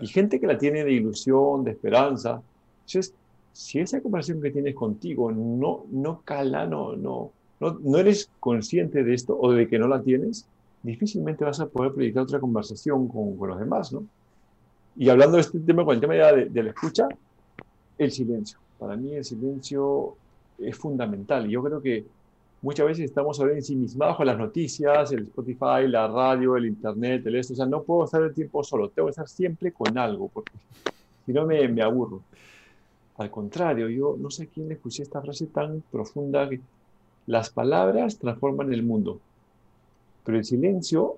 Y 0.00 0.06
gente 0.06 0.38
que 0.38 0.46
la 0.46 0.58
tiene 0.58 0.84
de 0.84 0.92
ilusión, 0.92 1.64
de 1.64 1.70
esperanza. 1.70 2.42
Entonces, 2.86 3.14
si 3.54 3.78
esa 3.78 4.02
conversación 4.02 4.42
que 4.42 4.50
tienes 4.50 4.74
contigo 4.74 5.32
no, 5.32 5.86
no 5.90 6.20
cala, 6.24 6.66
no, 6.66 6.94
no, 6.94 7.32
no, 7.70 7.98
eres 7.98 8.30
consciente 8.40 9.04
de 9.04 9.14
esto 9.14 9.38
o 9.38 9.52
de 9.52 9.68
que 9.68 9.78
no 9.78 9.88
la 9.88 10.02
tienes, 10.02 10.46
difícilmente 10.82 11.44
vas 11.44 11.60
a 11.60 11.66
poder 11.66 11.92
proyectar 11.92 12.24
otra 12.24 12.40
conversación 12.40 13.08
con, 13.08 13.36
los 13.48 13.58
demás, 13.58 13.92
¿no? 13.92 14.04
Y 14.96 15.08
hablando 15.08 15.36
de 15.36 15.42
este 15.42 15.60
tema, 15.60 15.84
con 15.84 15.94
el 15.94 16.00
tema 16.00 16.14
de, 16.14 16.62
la 16.62 16.70
escucha, 16.70 17.08
el 17.96 18.10
silencio. 18.10 18.58
Para 18.78 18.96
mí 18.96 19.14
el 19.14 19.24
silencio 19.24 20.16
es 20.58 20.76
fundamental. 20.76 21.48
Yo 21.48 21.62
creo 21.62 21.80
que 21.80 22.04
muchas 22.60 22.86
veces 22.86 23.04
estamos 23.06 23.40
ahora 23.40 23.54
ensimismados 23.54 24.16
con 24.16 24.26
las 24.26 24.36
noticias, 24.36 25.12
el 25.12 25.22
Spotify, 25.22 25.88
la 25.88 26.08
radio, 26.08 26.56
el 26.56 26.66
Internet, 26.66 27.26
el 27.26 27.36
esto. 27.36 27.54
O 27.54 27.56
sea, 27.56 27.64
no 27.64 27.82
puedo 27.82 28.04
estar 28.04 28.22
el 28.22 28.34
tiempo 28.34 28.62
solo. 28.62 28.90
Tengo 28.90 29.06
que 29.06 29.12
estar 29.12 29.28
siempre 29.28 29.72
con 29.72 29.96
algo, 29.96 30.28
porque 30.28 30.52
si 31.24 31.32
no 31.32 31.46
me, 31.46 31.66
me 31.68 31.80
aburro. 31.80 32.20
Al 33.16 33.30
contrario, 33.30 33.88
yo 33.88 34.16
no 34.18 34.30
sé 34.30 34.48
quién 34.48 34.68
le 34.68 34.74
escuché 34.74 35.04
esta 35.04 35.22
frase 35.22 35.46
tan 35.46 35.82
profunda 35.90 36.48
que 36.48 36.60
las 37.26 37.50
palabras 37.50 38.18
transforman 38.18 38.72
el 38.72 38.82
mundo, 38.82 39.20
pero 40.24 40.38
el 40.38 40.44
silencio 40.44 41.16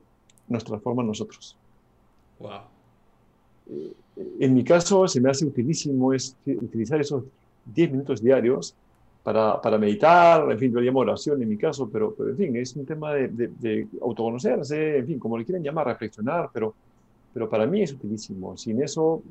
nos 0.49 0.65
transforma 0.65 1.03
a 1.03 1.07
nosotros. 1.07 1.57
Wow. 2.39 2.61
En 4.39 4.55
mi 4.55 4.63
caso, 4.63 5.09
se 5.09 5.21
me 5.21 5.31
hace 5.31 5.47
utilísimo 5.47 6.13
es 6.13 6.37
utilizar 6.47 7.01
esos 7.01 7.25
10 7.75 7.93
minutos 7.93 8.23
diarios 8.23 8.75
para, 9.23 9.61
para, 9.61 9.79
meditar, 9.79 10.51
en 10.51 10.59
fin, 10.59 10.71
yo 10.71 10.81
lo 10.81 10.85
llamo 10.85 11.01
oración 11.01 11.41
en 11.41 11.49
mi 11.49 11.57
caso, 11.57 11.89
pero, 11.91 12.15
pero 12.15 12.31
en 12.31 12.37
fin, 12.37 12.57
es 12.57 12.77
un 12.77 12.85
tema 12.85 13.15
de, 13.15 13.29
de, 13.29 13.49
de, 13.59 13.89
autoconocerse, 14.03 14.99
en 14.99 15.07
fin, 15.07 15.19
como 15.19 15.39
le 15.39 15.47
quieren 15.47 15.63
llamar, 15.63 15.87
reflexionar, 15.87 16.51
pero, 16.53 16.75
pero 17.33 17.49
para 17.49 17.67
mí 17.67 17.81
es 17.81 17.93
utilísimo. 17.95 18.55
Sin 18.59 18.83
eso 18.83 19.23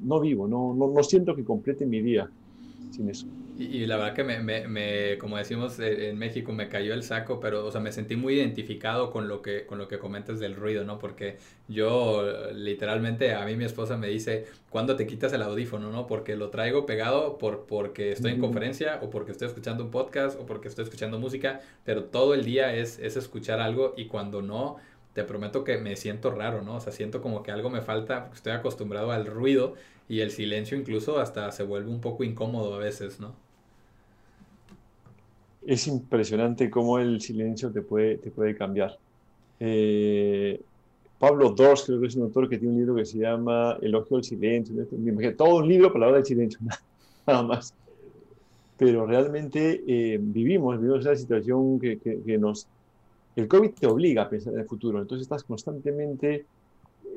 no 0.00 0.20
vivo, 0.20 0.46
no, 0.46 0.74
no, 0.74 0.88
no 0.88 1.02
siento 1.02 1.34
que 1.34 1.44
complete 1.44 1.86
mi 1.86 2.02
día 2.02 2.28
sin 2.92 3.08
eso. 3.08 3.26
Y, 3.58 3.64
y, 3.64 3.86
la 3.86 3.96
verdad 3.96 4.14
que 4.14 4.24
me, 4.24 4.38
me, 4.40 4.66
me, 4.66 5.18
como 5.18 5.36
decimos 5.36 5.78
en 5.78 6.16
México, 6.18 6.52
me 6.52 6.68
cayó 6.68 6.94
el 6.94 7.02
saco, 7.02 7.38
pero, 7.38 7.66
o 7.66 7.70
sea, 7.70 7.80
me 7.80 7.92
sentí 7.92 8.16
muy 8.16 8.34
identificado 8.34 9.10
con 9.10 9.28
lo 9.28 9.42
que, 9.42 9.66
con 9.66 9.78
lo 9.78 9.88
que 9.88 9.98
comentas 9.98 10.40
del 10.40 10.56
ruido, 10.56 10.84
¿no? 10.84 10.98
Porque 10.98 11.36
yo, 11.68 12.50
literalmente, 12.52 13.34
a 13.34 13.44
mí 13.44 13.56
mi 13.56 13.64
esposa 13.64 13.96
me 13.96 14.08
dice, 14.08 14.46
¿cuándo 14.70 14.96
te 14.96 15.06
quitas 15.06 15.32
el 15.32 15.42
audífono, 15.42 15.90
no? 15.90 16.06
Porque 16.06 16.34
lo 16.34 16.48
traigo 16.50 16.86
pegado 16.86 17.36
por, 17.36 17.66
porque 17.66 18.12
estoy 18.12 18.32
en 18.32 18.40
conferencia, 18.40 19.00
o 19.02 19.10
porque 19.10 19.32
estoy 19.32 19.48
escuchando 19.48 19.84
un 19.84 19.90
podcast, 19.90 20.40
o 20.40 20.46
porque 20.46 20.68
estoy 20.68 20.84
escuchando 20.84 21.18
música, 21.18 21.60
pero 21.84 22.04
todo 22.04 22.34
el 22.34 22.44
día 22.44 22.74
es, 22.74 22.98
es 22.98 23.16
escuchar 23.16 23.60
algo, 23.60 23.92
y 23.96 24.06
cuando 24.06 24.40
no, 24.40 24.78
te 25.12 25.24
prometo 25.24 25.62
que 25.62 25.78
me 25.78 25.96
siento 25.96 26.30
raro, 26.30 26.62
¿no? 26.62 26.76
O 26.76 26.80
sea, 26.80 26.92
siento 26.92 27.20
como 27.20 27.42
que 27.42 27.50
algo 27.50 27.68
me 27.68 27.82
falta, 27.82 28.22
porque 28.22 28.36
estoy 28.36 28.52
acostumbrado 28.52 29.12
al 29.12 29.26
ruido, 29.26 29.74
y 30.12 30.20
el 30.20 30.30
silencio 30.30 30.76
incluso 30.76 31.18
hasta 31.18 31.50
se 31.52 31.62
vuelve 31.62 31.88
un 31.88 32.02
poco 32.02 32.22
incómodo 32.22 32.74
a 32.74 32.78
veces, 32.78 33.18
¿no? 33.18 33.34
Es 35.64 35.86
impresionante 35.86 36.68
cómo 36.68 36.98
el 36.98 37.22
silencio 37.22 37.72
te 37.72 37.80
puede, 37.80 38.18
te 38.18 38.30
puede 38.30 38.54
cambiar. 38.54 38.98
Eh, 39.58 40.60
Pablo 41.18 41.52
Dors, 41.52 41.84
creo 41.86 41.98
que 41.98 42.08
es 42.08 42.16
un 42.16 42.24
autor 42.24 42.46
que 42.50 42.58
tiene 42.58 42.74
un 42.74 42.80
libro 42.80 42.94
que 42.94 43.06
se 43.06 43.20
llama 43.20 43.78
Elogio 43.80 44.18
al 44.18 44.24
silencio. 44.24 44.86
Todo 45.34 45.56
un 45.56 45.68
libro 45.68 45.90
para 45.90 46.04
hablar 46.04 46.20
del 46.20 46.26
silencio, 46.26 46.60
nada 47.26 47.42
más. 47.44 47.72
Pero 48.76 49.06
realmente 49.06 49.82
eh, 49.86 50.18
vivimos, 50.20 50.78
vivimos 50.78 51.06
una 51.06 51.16
situación 51.16 51.80
que, 51.80 51.96
que, 51.96 52.20
que, 52.20 52.36
nos... 52.36 52.66
El 53.34 53.48
COVID 53.48 53.70
te 53.70 53.86
obliga 53.86 54.24
a 54.24 54.28
pensar 54.28 54.52
en 54.52 54.60
el 54.60 54.66
futuro, 54.66 55.00
entonces 55.00 55.22
estás 55.22 55.42
constantemente 55.42 56.44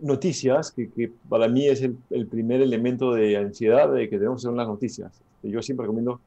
noticias, 0.02 0.72
que, 0.72 0.90
que, 0.90 1.12
para 1.30 1.48
mí 1.48 1.68
es 1.68 1.82
el, 1.82 2.28
primer 2.28 2.62
elemento 2.62 3.14
de 3.14 3.38
ansiedad 3.38 3.92
de 3.92 4.10
que 4.10 4.18
debemos 4.18 4.44
hacer 4.46 4.56
las 4.56 4.68
noticias. 4.68 5.22
Yo 5.44 5.62
siempre 5.62 5.84
recomiendo, 5.86 6.20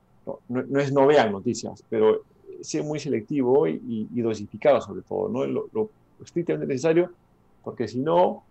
no, 0.48 0.80
es 0.80 0.92
no 0.92 1.06
vean 1.06 1.32
noticias, 1.32 1.82
pero 1.88 2.22
ser 2.60 2.84
muy 2.84 2.98
selectivo 2.98 3.66
y, 3.66 4.08
y, 4.14 4.20
dosificado 4.20 4.80
sobre 4.80 5.02
todo, 5.02 5.28
¿no? 5.28 5.46
Lo, 5.46 5.68
lo, 5.72 5.90
estrictamente 6.22 6.66
necesario, 6.66 7.10
porque 7.62 7.86
si 7.86 7.98
no, 7.98 8.42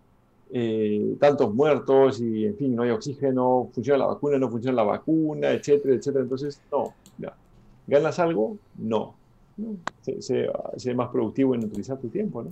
eh, 0.52 1.16
tantos 1.20 1.54
muertos 1.54 2.22
y, 2.22 2.46
en 2.46 2.56
fin, 2.56 2.76
no 2.76 2.84
hay 2.84 2.92
oxígeno, 2.92 3.70
funciona 3.74 4.00
la 4.00 4.06
vacuna, 4.08 4.38
no 4.38 4.50
funciona 4.50 4.76
la 4.76 4.84
vacuna, 4.84 5.52
etcétera, 5.52 5.96
etcétera. 5.96 6.24
Entonces, 6.24 6.62
no, 6.72 6.94
ya. 7.18 7.34
¿ganas 7.86 8.20
algo? 8.20 8.58
No. 8.78 9.16
no. 9.58 9.76
Sé, 10.02 10.50
sé 10.78 10.94
más 10.94 11.10
productivo 11.10 11.56
en 11.56 11.66
utilizar 11.66 11.98
tu 11.98 12.08
tiempo, 12.08 12.44
¿no? 12.44 12.52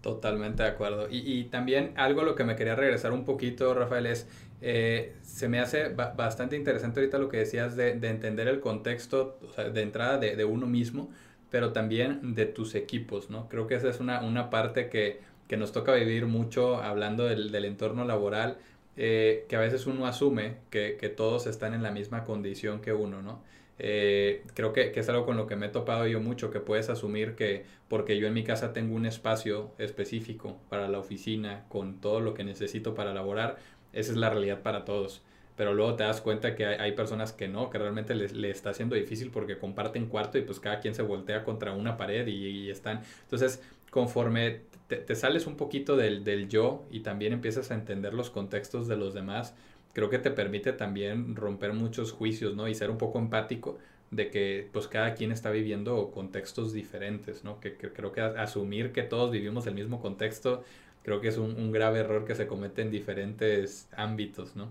Totalmente 0.00 0.62
de 0.62 0.68
acuerdo. 0.70 1.08
Y, 1.10 1.18
y, 1.18 1.44
también 1.44 1.92
algo 1.96 2.22
a 2.22 2.24
lo 2.24 2.34
que 2.34 2.44
me 2.44 2.56
quería 2.56 2.74
regresar 2.74 3.12
un 3.12 3.24
poquito, 3.24 3.74
Rafael, 3.74 4.06
es, 4.06 4.26
eh, 4.62 5.14
se 5.22 5.48
me 5.48 5.60
hace 5.60 5.90
bastante 5.90 6.56
interesante 6.56 7.00
ahorita 7.00 7.18
lo 7.18 7.28
que 7.28 7.36
decías 7.38 7.76
de, 7.76 7.98
de 7.98 8.08
entender 8.08 8.48
el 8.48 8.60
contexto 8.60 9.38
de 9.56 9.82
entrada 9.82 10.16
de, 10.16 10.36
de, 10.36 10.44
uno 10.46 10.66
mismo, 10.66 11.10
pero 11.50 11.72
también 11.72 12.34
de 12.34 12.46
tus 12.46 12.74
equipos, 12.74 13.28
¿no? 13.28 13.48
Creo 13.48 13.66
que 13.66 13.74
esa 13.74 13.90
es 13.90 14.00
una, 14.00 14.22
una 14.22 14.48
parte 14.48 14.88
que, 14.88 15.20
que 15.48 15.58
nos 15.58 15.72
toca 15.72 15.92
vivir 15.92 16.26
mucho 16.26 16.76
hablando 16.82 17.26
del, 17.26 17.50
del 17.50 17.66
entorno 17.66 18.04
laboral, 18.06 18.56
eh, 18.96 19.44
que 19.48 19.56
a 19.56 19.60
veces 19.60 19.86
uno 19.86 20.06
asume 20.06 20.56
que, 20.70 20.96
que 20.98 21.10
todos 21.10 21.46
están 21.46 21.74
en 21.74 21.82
la 21.82 21.90
misma 21.90 22.24
condición 22.24 22.80
que 22.80 22.92
uno, 22.94 23.20
¿no? 23.20 23.42
Eh, 23.82 24.44
creo 24.52 24.74
que, 24.74 24.92
es 24.94 25.08
algo 25.08 25.24
con 25.24 25.38
lo 25.38 25.46
que 25.46 25.56
me 25.56 25.66
he 25.66 25.68
topado 25.70 26.06
yo 26.06 26.20
mucho, 26.20 26.50
que 26.50 26.60
puedes 26.60 26.90
asumir 26.90 27.34
que 27.34 27.64
porque 27.88 28.18
yo 28.18 28.26
en 28.26 28.34
mi 28.34 28.44
casa 28.44 28.74
tengo 28.74 28.94
un 28.94 29.06
espacio 29.06 29.72
específico 29.78 30.58
para 30.68 30.86
la 30.88 30.98
oficina, 30.98 31.64
con 31.70 31.98
todo 31.98 32.20
lo 32.20 32.34
que 32.34 32.44
necesito 32.44 32.94
para 32.94 33.14
laborar, 33.14 33.56
esa 33.94 34.12
es 34.12 34.18
la 34.18 34.28
realidad 34.28 34.60
para 34.60 34.84
todos. 34.84 35.22
Pero 35.56 35.72
luego 35.72 35.94
te 35.94 36.04
das 36.04 36.20
cuenta 36.20 36.54
que 36.54 36.66
hay, 36.66 36.92
personas 36.92 37.32
que 37.32 37.48
no, 37.48 37.70
que 37.70 37.78
realmente 37.78 38.14
les, 38.14 38.34
les, 38.34 38.56
está 38.56 38.70
haciendo 38.70 38.96
difícil 38.96 39.30
porque 39.30 39.56
comparten 39.58 40.06
cuarto 40.06 40.36
y 40.36 40.42
pues 40.42 40.60
cada 40.60 40.80
quien 40.80 40.94
se 40.94 41.02
voltea 41.02 41.42
contra 41.44 41.72
una 41.72 41.96
pared 41.96 42.26
y, 42.26 42.46
y 42.46 42.70
están... 42.70 43.00
Entonces, 43.22 43.62
conforme 43.90 44.60
te, 44.88 44.96
te, 44.96 45.14
sales 45.14 45.46
un 45.46 45.56
poquito 45.56 45.96
del, 45.96 46.22
del 46.22 46.48
yo 46.48 46.84
y 46.90 47.00
también 47.00 47.32
empiezas 47.32 47.70
a 47.70 47.74
entender 47.74 48.12
los 48.12 48.28
contextos 48.28 48.88
de 48.88 48.96
los 48.96 49.14
demás, 49.14 49.54
creo 49.92 50.10
que 50.10 50.18
te 50.18 50.30
permite 50.30 50.72
también 50.72 51.36
romper 51.36 51.72
muchos 51.72 52.12
juicios, 52.12 52.54
¿no? 52.54 52.68
Y 52.68 52.74
ser 52.74 52.90
un 52.90 52.98
poco 52.98 53.18
empático 53.18 53.78
de 54.10 54.30
que 54.30 54.68
pues 54.72 54.88
cada 54.88 55.14
quien 55.14 55.32
está 55.32 55.50
viviendo 55.50 56.10
contextos 56.10 56.72
diferentes, 56.72 57.44
¿no? 57.44 57.60
Que, 57.60 57.76
creo 57.76 58.12
que 58.12 58.20
asumir 58.20 58.92
que 58.92 59.02
todos 59.02 59.30
vivimos 59.30 59.66
el 59.66 59.74
mismo 59.74 60.00
contexto, 60.00 60.64
creo 61.02 61.20
que 61.20 61.28
es 61.28 61.38
un, 61.38 61.56
un, 61.56 61.72
grave 61.72 62.00
error 62.00 62.24
que 62.24 62.34
se 62.34 62.46
comete 62.46 62.82
en 62.82 62.90
diferentes 62.90 63.88
ámbitos, 63.96 64.56
¿no? 64.56 64.68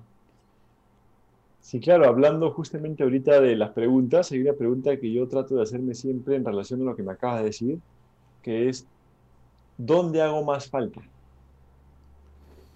Sí, 1.62 1.80
claro, 1.80 2.06
hablando 2.06 2.52
justamente 2.52 3.04
ahorita 3.04 3.42
de 3.42 3.56
las 3.56 3.72
preguntas, 3.72 4.32
hay 4.32 4.42
una 4.42 4.54
pregunta 4.54 4.98
que 4.98 5.12
yo 5.12 5.28
trato 5.28 5.56
de 5.56 5.64
hacerme 5.64 5.94
siempre 5.94 6.36
en 6.36 6.46
relación 6.46 6.82
a 6.82 6.86
lo 6.86 6.96
que 6.96 7.04
me 7.04 7.12
acabas 7.12 7.40
de 7.40 7.46
decir, 7.46 7.80
que 8.42 8.70
es, 8.70 8.88
¿dónde 9.78 10.22
hago 10.22 10.44
más 10.44 10.70
falta? 10.70 11.02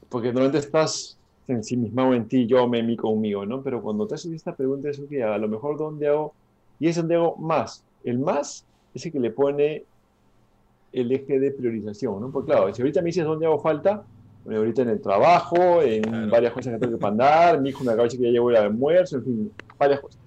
Porque 0.09 0.27
normalmente 0.27 0.59
estás 0.59 1.17
en 1.47 1.63
sí 1.63 1.77
mismo 1.77 2.13
en 2.13 2.27
ti, 2.27 2.45
yo, 2.45 2.67
me, 2.67 2.81
mí, 2.83 2.95
conmigo, 2.95 3.45
¿no? 3.45 3.61
Pero 3.61 3.81
cuando 3.81 4.07
te 4.07 4.15
haces 4.15 4.31
esta 4.31 4.55
pregunta, 4.55 4.89
es 4.89 5.01
que 5.09 5.23
a 5.23 5.37
lo 5.37 5.47
mejor 5.47 5.77
dónde 5.77 6.07
hago, 6.07 6.33
y 6.79 6.87
es 6.87 6.95
donde 6.95 7.15
hago 7.15 7.35
más. 7.37 7.83
El 8.03 8.19
más 8.19 8.65
es 8.93 9.05
el 9.05 9.11
que 9.11 9.19
le 9.19 9.31
pone 9.31 9.83
el 10.91 11.11
eje 11.11 11.39
de 11.39 11.51
priorización, 11.51 12.21
¿no? 12.21 12.31
Porque 12.31 12.51
claro, 12.51 12.73
si 12.73 12.81
ahorita 12.81 13.01
me 13.01 13.07
dices 13.07 13.25
dónde 13.25 13.45
hago 13.45 13.59
falta, 13.59 14.03
bueno, 14.45 14.59
ahorita 14.59 14.81
en 14.83 14.89
el 14.89 15.01
trabajo, 15.01 15.81
en 15.81 16.03
claro. 16.03 16.29
varias 16.29 16.53
cosas 16.53 16.73
que 16.73 16.79
tengo 16.79 16.97
que 16.97 17.03
mandar, 17.03 17.59
mi 17.61 17.69
hijo 17.69 17.83
me 17.83 17.91
acaba 17.91 18.03
de 18.03 18.07
decir 18.07 18.19
que 18.19 18.25
ya 18.25 18.31
llevo 18.31 18.49
el 18.49 18.57
almuerzo, 18.57 19.17
en 19.17 19.23
fin, 19.23 19.51
varias 19.77 19.99
cosas. 20.01 20.19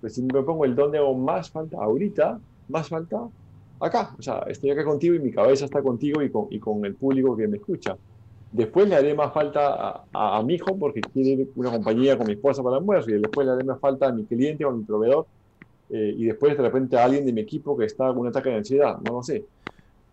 Pues 0.00 0.14
si 0.14 0.22
me 0.22 0.42
pongo 0.42 0.64
el 0.64 0.74
dónde 0.74 0.98
hago 0.98 1.14
más 1.14 1.50
falta, 1.50 1.78
ahorita, 1.78 2.38
más 2.68 2.88
falta, 2.88 3.28
acá. 3.80 4.14
O 4.18 4.22
sea, 4.22 4.44
estoy 4.48 4.70
acá 4.70 4.84
contigo 4.84 5.14
y 5.14 5.20
mi 5.20 5.30
cabeza 5.30 5.64
está 5.64 5.82
contigo 5.82 6.22
y 6.22 6.30
con, 6.30 6.46
y 6.50 6.58
con 6.58 6.84
el 6.84 6.94
público 6.94 7.36
que 7.36 7.48
me 7.48 7.56
escucha. 7.56 7.96
Después 8.54 8.88
le 8.88 8.94
haré 8.94 9.14
más 9.14 9.32
falta 9.34 9.74
a, 9.74 10.06
a, 10.12 10.38
a, 10.38 10.42
mi 10.44 10.54
hijo 10.54 10.78
porque 10.78 11.02
quiere 11.12 11.48
una 11.56 11.72
compañía 11.72 12.16
con 12.16 12.26
mi 12.28 12.34
esposa 12.34 12.62
para 12.62 12.76
el 12.76 12.80
almuerzo 12.82 13.10
y 13.10 13.14
después 13.20 13.44
le 13.44 13.52
haré 13.52 13.64
más 13.64 13.80
falta 13.80 14.06
a 14.08 14.12
mi 14.12 14.26
cliente 14.26 14.64
o 14.64 14.68
a 14.70 14.72
mi 14.72 14.84
proveedor 14.84 15.26
eh, 15.90 16.14
y 16.16 16.26
después 16.26 16.56
de 16.56 16.62
repente 16.62 16.96
a 16.96 17.04
alguien 17.04 17.26
de 17.26 17.32
mi 17.32 17.40
equipo 17.40 17.76
que 17.76 17.86
está 17.86 18.08
con 18.08 18.18
un 18.18 18.28
ataque 18.28 18.50
de 18.50 18.56
ansiedad, 18.56 18.98
no 19.00 19.14
lo 19.14 19.22
sé. 19.24 19.44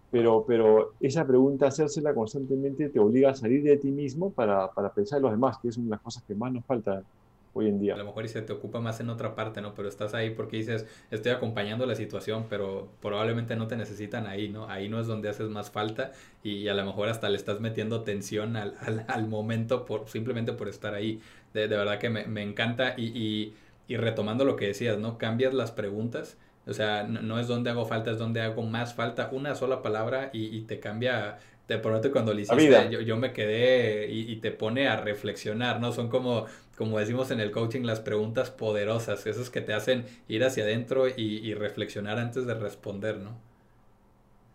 Pero, 0.09 0.45
pero 0.47 0.95
esa 0.99 1.25
pregunta, 1.27 1.67
hacérsela 1.67 2.13
constantemente, 2.15 2.89
te 2.89 2.99
obliga 2.99 3.31
a 3.31 3.35
salir 3.35 3.63
de 3.63 3.77
ti 3.77 3.91
mismo 3.91 4.33
para, 4.33 4.71
para 4.73 4.93
pensar 4.93 5.17
en 5.17 5.23
los 5.23 5.31
demás, 5.33 5.57
que 5.61 5.69
es 5.69 5.77
una 5.77 5.85
de 5.85 5.91
las 5.91 6.01
cosas 6.01 6.23
que 6.23 6.35
más 6.35 6.51
nos 6.51 6.65
falta 6.65 7.03
hoy 7.53 7.67
en 7.67 7.79
día. 7.79 7.95
A 7.95 7.97
lo 7.97 8.05
mejor 8.05 8.25
y 8.25 8.29
se 8.29 8.41
te 8.41 8.53
ocupa 8.53 8.79
más 8.79 8.99
en 8.99 9.09
otra 9.09 9.35
parte, 9.35 9.61
¿no? 9.61 9.73
Pero 9.73 9.89
estás 9.89 10.13
ahí 10.13 10.31
porque 10.31 10.57
dices, 10.57 10.85
estoy 11.09 11.31
acompañando 11.31 11.85
la 11.85 11.95
situación, 11.95 12.45
pero 12.49 12.89
probablemente 13.01 13.55
no 13.55 13.67
te 13.67 13.75
necesitan 13.75 14.27
ahí, 14.27 14.49
¿no? 14.49 14.69
Ahí 14.69 14.89
no 14.89 14.99
es 14.99 15.07
donde 15.07 15.29
haces 15.29 15.49
más 15.49 15.69
falta 15.69 16.11
y 16.43 16.67
a 16.67 16.73
lo 16.73 16.85
mejor 16.85 17.09
hasta 17.09 17.29
le 17.29 17.37
estás 17.37 17.59
metiendo 17.59 18.01
tensión 18.01 18.55
al, 18.55 18.75
al, 18.81 19.05
al 19.07 19.27
momento 19.27 19.85
por, 19.85 20.07
simplemente 20.07 20.53
por 20.53 20.69
estar 20.69 20.93
ahí. 20.93 21.21
De, 21.53 21.67
de 21.67 21.75
verdad 21.75 21.99
que 21.99 22.09
me, 22.09 22.25
me 22.25 22.41
encanta 22.41 22.93
y, 22.97 23.07
y, 23.07 23.53
y, 23.87 23.97
retomando 23.97 24.45
lo 24.45 24.55
que 24.55 24.67
decías, 24.67 24.97
¿no? 24.97 25.17
Cambias 25.17 25.53
las 25.53 25.71
preguntas. 25.71 26.37
O 26.67 26.73
sea, 26.73 27.03
no, 27.03 27.39
es 27.39 27.47
donde 27.47 27.71
hago 27.71 27.85
falta, 27.85 28.11
es 28.11 28.17
donde 28.17 28.41
hago 28.41 28.61
más 28.63 28.93
falta. 28.93 29.29
Una 29.31 29.55
sola 29.55 29.81
palabra 29.81 30.29
y, 30.31 30.61
te 30.61 30.79
cambia. 30.79 31.39
Te 31.65 31.77
prometo 31.77 32.11
cuando 32.11 32.33
lo 32.33 32.39
hiciste, 32.39 32.89
yo, 32.89 32.99
yo, 33.01 33.15
me 33.17 33.31
quedé 33.31 34.09
y, 34.11 34.35
te 34.37 34.51
pone 34.51 34.87
a 34.87 34.97
reflexionar, 34.97 35.79
¿no? 35.79 35.91
Son 35.91 36.09
como, 36.09 36.45
como 36.81 36.97
decimos 36.97 37.29
en 37.29 37.39
el 37.39 37.51
coaching, 37.51 37.83
las 37.83 37.99
preguntas 37.99 38.49
poderosas, 38.49 39.27
esas 39.27 39.51
que 39.51 39.61
te 39.61 39.71
hacen 39.71 40.03
ir 40.27 40.43
hacia 40.43 40.63
adentro 40.63 41.05
y, 41.07 41.53
reflexionar 41.53 42.17
antes 42.17 42.47
de 42.47 42.55
responder, 42.55 43.19
¿no? 43.19 43.37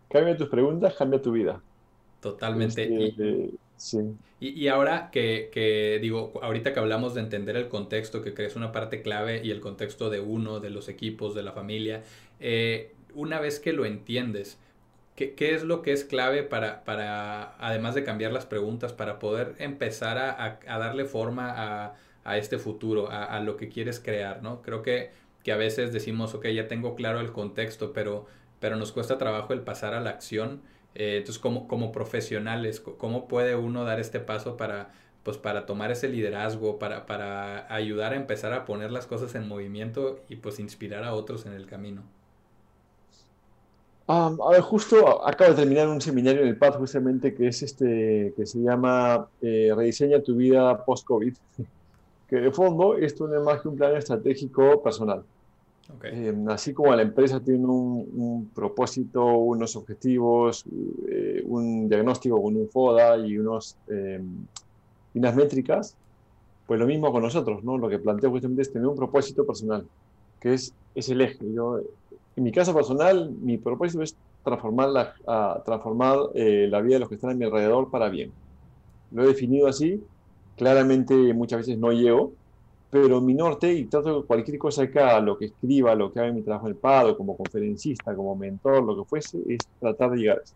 Cambia 0.09 0.35
tus 0.35 0.49
preguntas, 0.49 0.93
cambia 0.95 1.21
tu 1.21 1.31
vida. 1.31 1.61
Totalmente. 2.19 3.07
Este, 3.07 3.51
Sí. 3.77 3.99
Y, 4.41 4.67
ahora 4.67 5.09
que, 5.09 5.99
digo, 6.01 6.33
ahorita 6.41 6.73
que 6.73 6.79
hablamos 6.81 7.13
de 7.13 7.21
entender 7.21 7.55
el 7.55 7.69
contexto, 7.69 8.21
que 8.21 8.33
es 8.45 8.57
una 8.57 8.73
parte 8.73 9.01
clave 9.01 9.39
y 9.41 9.51
el 9.51 9.61
contexto 9.61 10.09
de 10.09 10.19
uno, 10.19 10.59
de 10.59 10.69
los 10.69 10.89
equipos, 10.89 11.33
de 11.33 11.43
la 11.43 11.53
familia, 11.53 12.03
eh, 12.41 12.91
una 13.13 13.39
vez 13.39 13.61
que 13.61 13.71
lo 13.71 13.85
entiendes, 13.85 14.59
¿qué, 15.15 15.33
es 15.39 15.63
lo 15.63 15.81
que 15.81 15.93
es 15.93 16.03
clave 16.03 16.43
para, 16.43 16.83
para, 16.83 17.55
además 17.57 17.95
de 17.95 18.03
cambiar 18.03 18.33
las 18.33 18.45
preguntas, 18.45 18.91
para 18.91 19.17
poder 19.17 19.55
empezar 19.59 20.17
a, 20.17 20.59
darle 20.77 21.05
forma 21.05 21.53
a, 21.55 21.95
este 22.35 22.57
futuro, 22.57 23.09
a, 23.09 23.39
lo 23.39 23.55
que 23.55 23.69
quieres 23.69 24.01
crear, 24.01 24.43
¿no? 24.43 24.61
Creo 24.61 24.81
que, 24.81 25.11
que 25.43 25.53
a 25.53 25.55
veces 25.55 25.93
decimos, 25.93 26.33
ok, 26.33 26.47
ya 26.47 26.67
tengo 26.67 26.95
claro 26.95 27.21
el 27.21 27.31
contexto, 27.31 27.93
pero, 27.93 28.25
pero 28.59 28.75
nos 28.75 28.91
cuesta 28.91 29.17
trabajo 29.17 29.53
el 29.53 29.61
pasar 29.61 29.93
a 29.93 30.01
la 30.01 30.09
acción. 30.09 30.61
Eh, 30.95 31.17
entonces, 31.19 31.39
como, 31.39 31.69
como 31.69 31.93
profesionales, 31.93 32.81
¿cómo 32.81 33.29
puede 33.29 33.55
uno 33.55 33.85
dar 33.85 34.01
este 34.01 34.19
paso 34.19 34.57
para, 34.57 34.91
pues, 35.23 35.37
para 35.37 35.65
tomar 35.65 35.91
ese 35.91 36.09
liderazgo, 36.09 36.79
para, 36.79 37.05
para 37.05 37.73
ayudar 37.73 38.13
a 38.13 38.17
empezar 38.17 38.51
a 38.51 38.65
poner 38.65 38.91
las 38.91 39.07
cosas 39.07 39.35
en 39.35 39.47
movimiento 39.47 40.19
y 40.27 40.37
pues 40.37 40.59
inspirar 40.59 41.03
a 41.05 41.13
otros 41.13 41.45
en 41.45 41.53
el 41.53 41.67
camino? 41.67 42.03
a 44.07 44.51
ver, 44.51 44.61
justo 44.61 45.27
acabo 45.27 45.51
de 45.51 45.57
terminar 45.57 45.87
un 45.89 45.99
seminario 45.99 46.41
en 46.41 46.47
el 46.47 46.57
PAD 46.57 46.75
justamente 46.75 47.33
que 47.33 47.47
es 47.47 47.61
este, 47.61 48.33
que 48.35 48.45
se 48.45 48.59
llama 48.59 49.27
eh, 49.41 49.73
Rediseña 49.75 50.21
tu 50.21 50.35
vida 50.35 50.85
post-COVID, 50.85 51.35
que 52.27 52.37
de 52.37 52.51
fondo 52.51 52.97
esto 52.97 53.27
no 53.27 53.37
es 53.37 53.43
más 53.43 53.61
que 53.61 53.67
un 53.67 53.77
plan 53.77 53.95
estratégico 53.95 54.81
personal. 54.81 55.23
Eh, 56.03 56.35
así 56.49 56.73
como 56.73 56.93
la 56.93 57.01
empresa 57.01 57.39
tiene 57.39 57.65
un, 57.65 58.51
propósito, 58.53 59.25
unos 59.25 59.75
objetivos, 59.75 60.65
eh, 61.07 61.41
un 61.45 61.87
diagnóstico 61.87 62.41
con 62.41 62.57
un 62.57 62.67
FODA 62.67 63.17
y 63.25 63.37
unos, 63.37 63.77
eh, 63.87 64.21
unas 65.13 65.35
métricas, 65.35 65.95
pues 66.65 66.79
lo 66.79 66.85
mismo 66.85 67.11
con 67.11 67.23
nosotros, 67.23 67.63
¿no? 67.63 67.77
Lo 67.77 67.87
que 67.87 67.99
planteo 67.99 68.29
justamente 68.29 68.63
es 68.63 68.71
tener 68.71 68.87
un 68.87 68.97
propósito 68.97 69.45
personal, 69.45 69.85
que 70.41 70.53
es, 70.53 70.73
es 70.93 71.07
el 71.09 71.21
eje. 71.21 71.53
Yo, 71.53 71.79
en 72.35 72.43
mi 72.43 72.51
caso 72.51 72.73
personal, 72.73 73.31
mi 73.41 73.57
propósito 73.57 74.03
es 74.03 74.13
transformar, 74.43 74.89
la, 74.89 75.63
transformar 75.63 76.17
la 76.35 76.81
vida 76.81 76.95
de 76.95 76.99
los 76.99 77.09
que 77.09 77.15
están 77.15 77.31
a 77.31 77.33
mi 77.33 77.45
alrededor 77.45 77.89
para 77.89 78.09
bien. 78.09 78.31
Lo 79.11 79.23
he 79.23 79.27
definido 79.27 79.67
así, 79.67 80.03
claramente 80.57 81.15
muchas 81.33 81.59
veces 81.59 81.77
no 81.77 81.91
llego, 81.91 82.33
pero 82.89 83.21
mi 83.21 83.33
norte, 83.33 83.73
y 83.73 83.85
trato 83.85 84.25
cualquier 84.25 84.57
cosa 84.57 84.89
que 84.89 84.99
haga, 84.99 85.19
lo 85.21 85.37
que 85.37 85.45
escriba, 85.45 85.95
lo 85.95 86.11
que 86.11 86.19
haga 86.19 86.29
en 86.29 86.35
mi 86.35 86.43
trabajo 86.43 86.67
en 86.67 86.73
el 86.73 86.79
PADO, 86.79 87.17
como 87.17 87.37
conferencista, 87.37 88.15
como 88.15 88.35
mentor, 88.35 88.83
lo 88.83 88.97
que 88.97 89.09
fuese, 89.09 89.39
es 89.47 89.67
tratar 89.79 90.11
de 90.11 90.17
llegar 90.17 90.39
a 90.39 90.43
eso. 90.43 90.55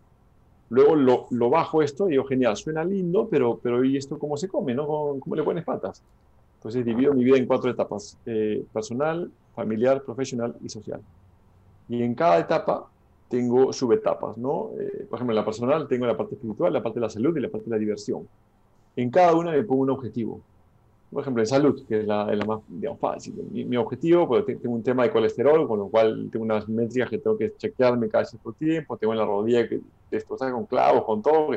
Luego 0.70 0.96
lo, 0.96 1.26
lo 1.30 1.50
bajo 1.50 1.82
esto 1.82 2.08
y 2.08 2.12
digo, 2.12 2.24
genial, 2.24 2.56
suena 2.56 2.84
lindo, 2.84 3.28
pero, 3.30 3.58
pero 3.62 3.84
¿y 3.84 3.96
esto 3.96 4.18
cómo 4.18 4.36
se 4.36 4.48
come? 4.48 4.74
¿no? 4.74 4.86
¿Cómo, 4.86 5.36
le 5.36 5.42
pones 5.42 5.64
patas? 5.64 6.02
Entonces 6.56 6.84
divido 6.84 7.12
mi 7.12 7.24
vida 7.24 7.36
en 7.36 7.46
cuatro 7.46 7.70
etapas, 7.70 8.16
eh, 8.26 8.64
personal, 8.72 9.30
familiar, 9.54 10.02
profesional 10.02 10.56
y 10.62 10.68
social. 10.70 11.02
Y 11.88 12.02
en 12.02 12.14
cada 12.14 12.38
etapa 12.38 12.90
tengo 13.28 13.72
subetapas, 13.72 14.38
¿no? 14.38 14.70
Eh, 14.78 15.06
por 15.08 15.18
ejemplo, 15.18 15.32
en 15.32 15.36
la 15.36 15.44
personal 15.44 15.88
tengo 15.88 16.06
la 16.06 16.16
parte 16.16 16.34
espiritual, 16.36 16.72
la 16.72 16.82
parte 16.82 17.00
de 17.00 17.06
la 17.06 17.10
salud 17.10 17.36
y 17.36 17.40
la 17.40 17.50
parte 17.50 17.66
de 17.66 17.76
la 17.76 17.78
diversión. 17.78 18.28
En 18.96 19.10
cada 19.10 19.34
una 19.34 19.52
me 19.52 19.62
pongo 19.62 19.82
un 19.82 19.90
objetivo 19.90 20.40
por 21.12 21.22
ejemplo, 21.22 21.42
en 21.42 21.46
salud, 21.46 21.84
que 21.86 22.00
es 22.00 22.06
la, 22.06 22.24
más 22.46 22.60
digamos, 22.68 22.98
fácil. 22.98 23.34
Mi, 23.50 23.76
objetivo, 23.76 24.26
pues 24.26 24.46
tengo 24.46 24.74
un 24.74 24.82
tema 24.82 25.02
de 25.02 25.10
colesterol, 25.10 25.68
con 25.68 25.78
lo 25.78 25.88
cual 25.88 26.30
tengo 26.32 26.42
unas 26.42 26.66
métricas 26.68 27.10
que 27.10 27.18
tengo 27.18 27.36
que 27.36 27.54
chequearme 27.54 28.08
cada 28.08 28.24
cierto 28.24 28.52
tiempo, 28.52 28.96
tengo 28.96 29.12
en 29.12 29.18
la 29.18 29.26
rodilla 29.26 29.68
que 29.68 29.80
destrozar 30.10 30.52
con 30.52 30.64
clavos, 30.64 31.04
con 31.04 31.20
todo, 31.20 31.50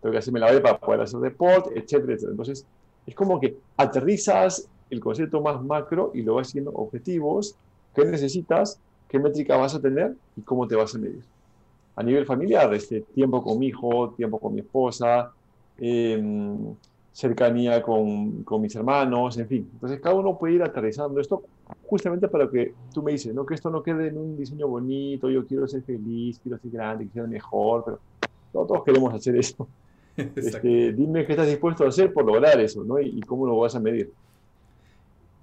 tengo 0.00 0.12
que 0.12 0.18
hacerme 0.18 0.38
la 0.38 0.50
vez 0.50 0.60
para 0.60 0.78
poder 0.78 1.00
hacer 1.00 1.18
deporte, 1.20 1.70
etcétera, 1.70 2.12
etcétera. 2.12 2.32
Entonces, 2.32 2.66
es 3.06 3.14
como 3.14 3.40
que 3.40 3.56
aterrizas 3.78 4.68
el 4.90 5.00
concepto 5.00 5.40
más 5.40 5.62
macro 5.62 6.10
y 6.12 6.20
lo 6.20 6.34
vas 6.34 6.48
haciendo 6.48 6.70
objetivos, 6.72 7.56
qué 7.94 8.04
necesitas, 8.04 8.78
qué 9.08 9.18
métrica 9.18 9.56
vas 9.56 9.74
a 9.74 9.80
tener 9.80 10.14
y 10.36 10.42
cómo 10.42 10.68
te 10.68 10.76
vas 10.76 10.94
a 10.94 10.98
medir. 10.98 11.22
A 11.96 12.02
nivel 12.02 12.26
familiar, 12.26 12.72
este, 12.74 13.00
tiempo 13.00 13.42
con 13.42 13.58
mi 13.58 13.68
hijo, 13.68 14.10
tiempo 14.10 14.38
con 14.38 14.54
mi 14.54 14.60
esposa, 14.60 15.32
eh, 15.80 16.22
cercanía 17.12 17.82
con, 17.82 18.44
con, 18.44 18.60
mis 18.60 18.74
hermanos, 18.76 19.36
en 19.38 19.48
fin. 19.48 19.68
Entonces 19.72 20.00
cada 20.00 20.14
uno 20.14 20.38
puede 20.38 20.54
ir 20.54 20.62
aterrizando 20.62 21.20
esto 21.20 21.42
justamente 21.86 22.28
para 22.28 22.48
que 22.48 22.72
tú 22.94 23.02
me 23.02 23.12
dices, 23.12 23.34
¿no? 23.34 23.44
que 23.44 23.54
esto 23.54 23.68
no 23.68 23.82
quede 23.82 24.08
en 24.08 24.16
un 24.16 24.36
diseño 24.36 24.68
bonito, 24.68 25.28
yo 25.28 25.44
quiero 25.44 25.66
ser 25.66 25.82
feliz, 25.82 26.38
quiero 26.40 26.58
ser 26.58 26.70
grande, 26.70 27.08
quiero 27.12 27.26
ser 27.26 27.34
mejor, 27.34 27.98
pero 28.52 28.66
todos 28.66 28.84
queremos 28.84 29.12
hacer 29.12 29.36
eso. 29.36 29.68
Este, 30.16 30.92
dime 30.92 31.24
qué 31.24 31.32
estás 31.32 31.46
dispuesto 31.46 31.84
a 31.84 31.88
hacer 31.88 32.12
por 32.12 32.26
lograr 32.26 32.60
eso, 32.60 32.84
¿no? 32.84 33.00
Y, 33.00 33.20
cómo 33.20 33.46
lo 33.46 33.56
vas 33.56 33.74
a 33.74 33.80
medir. 33.80 34.12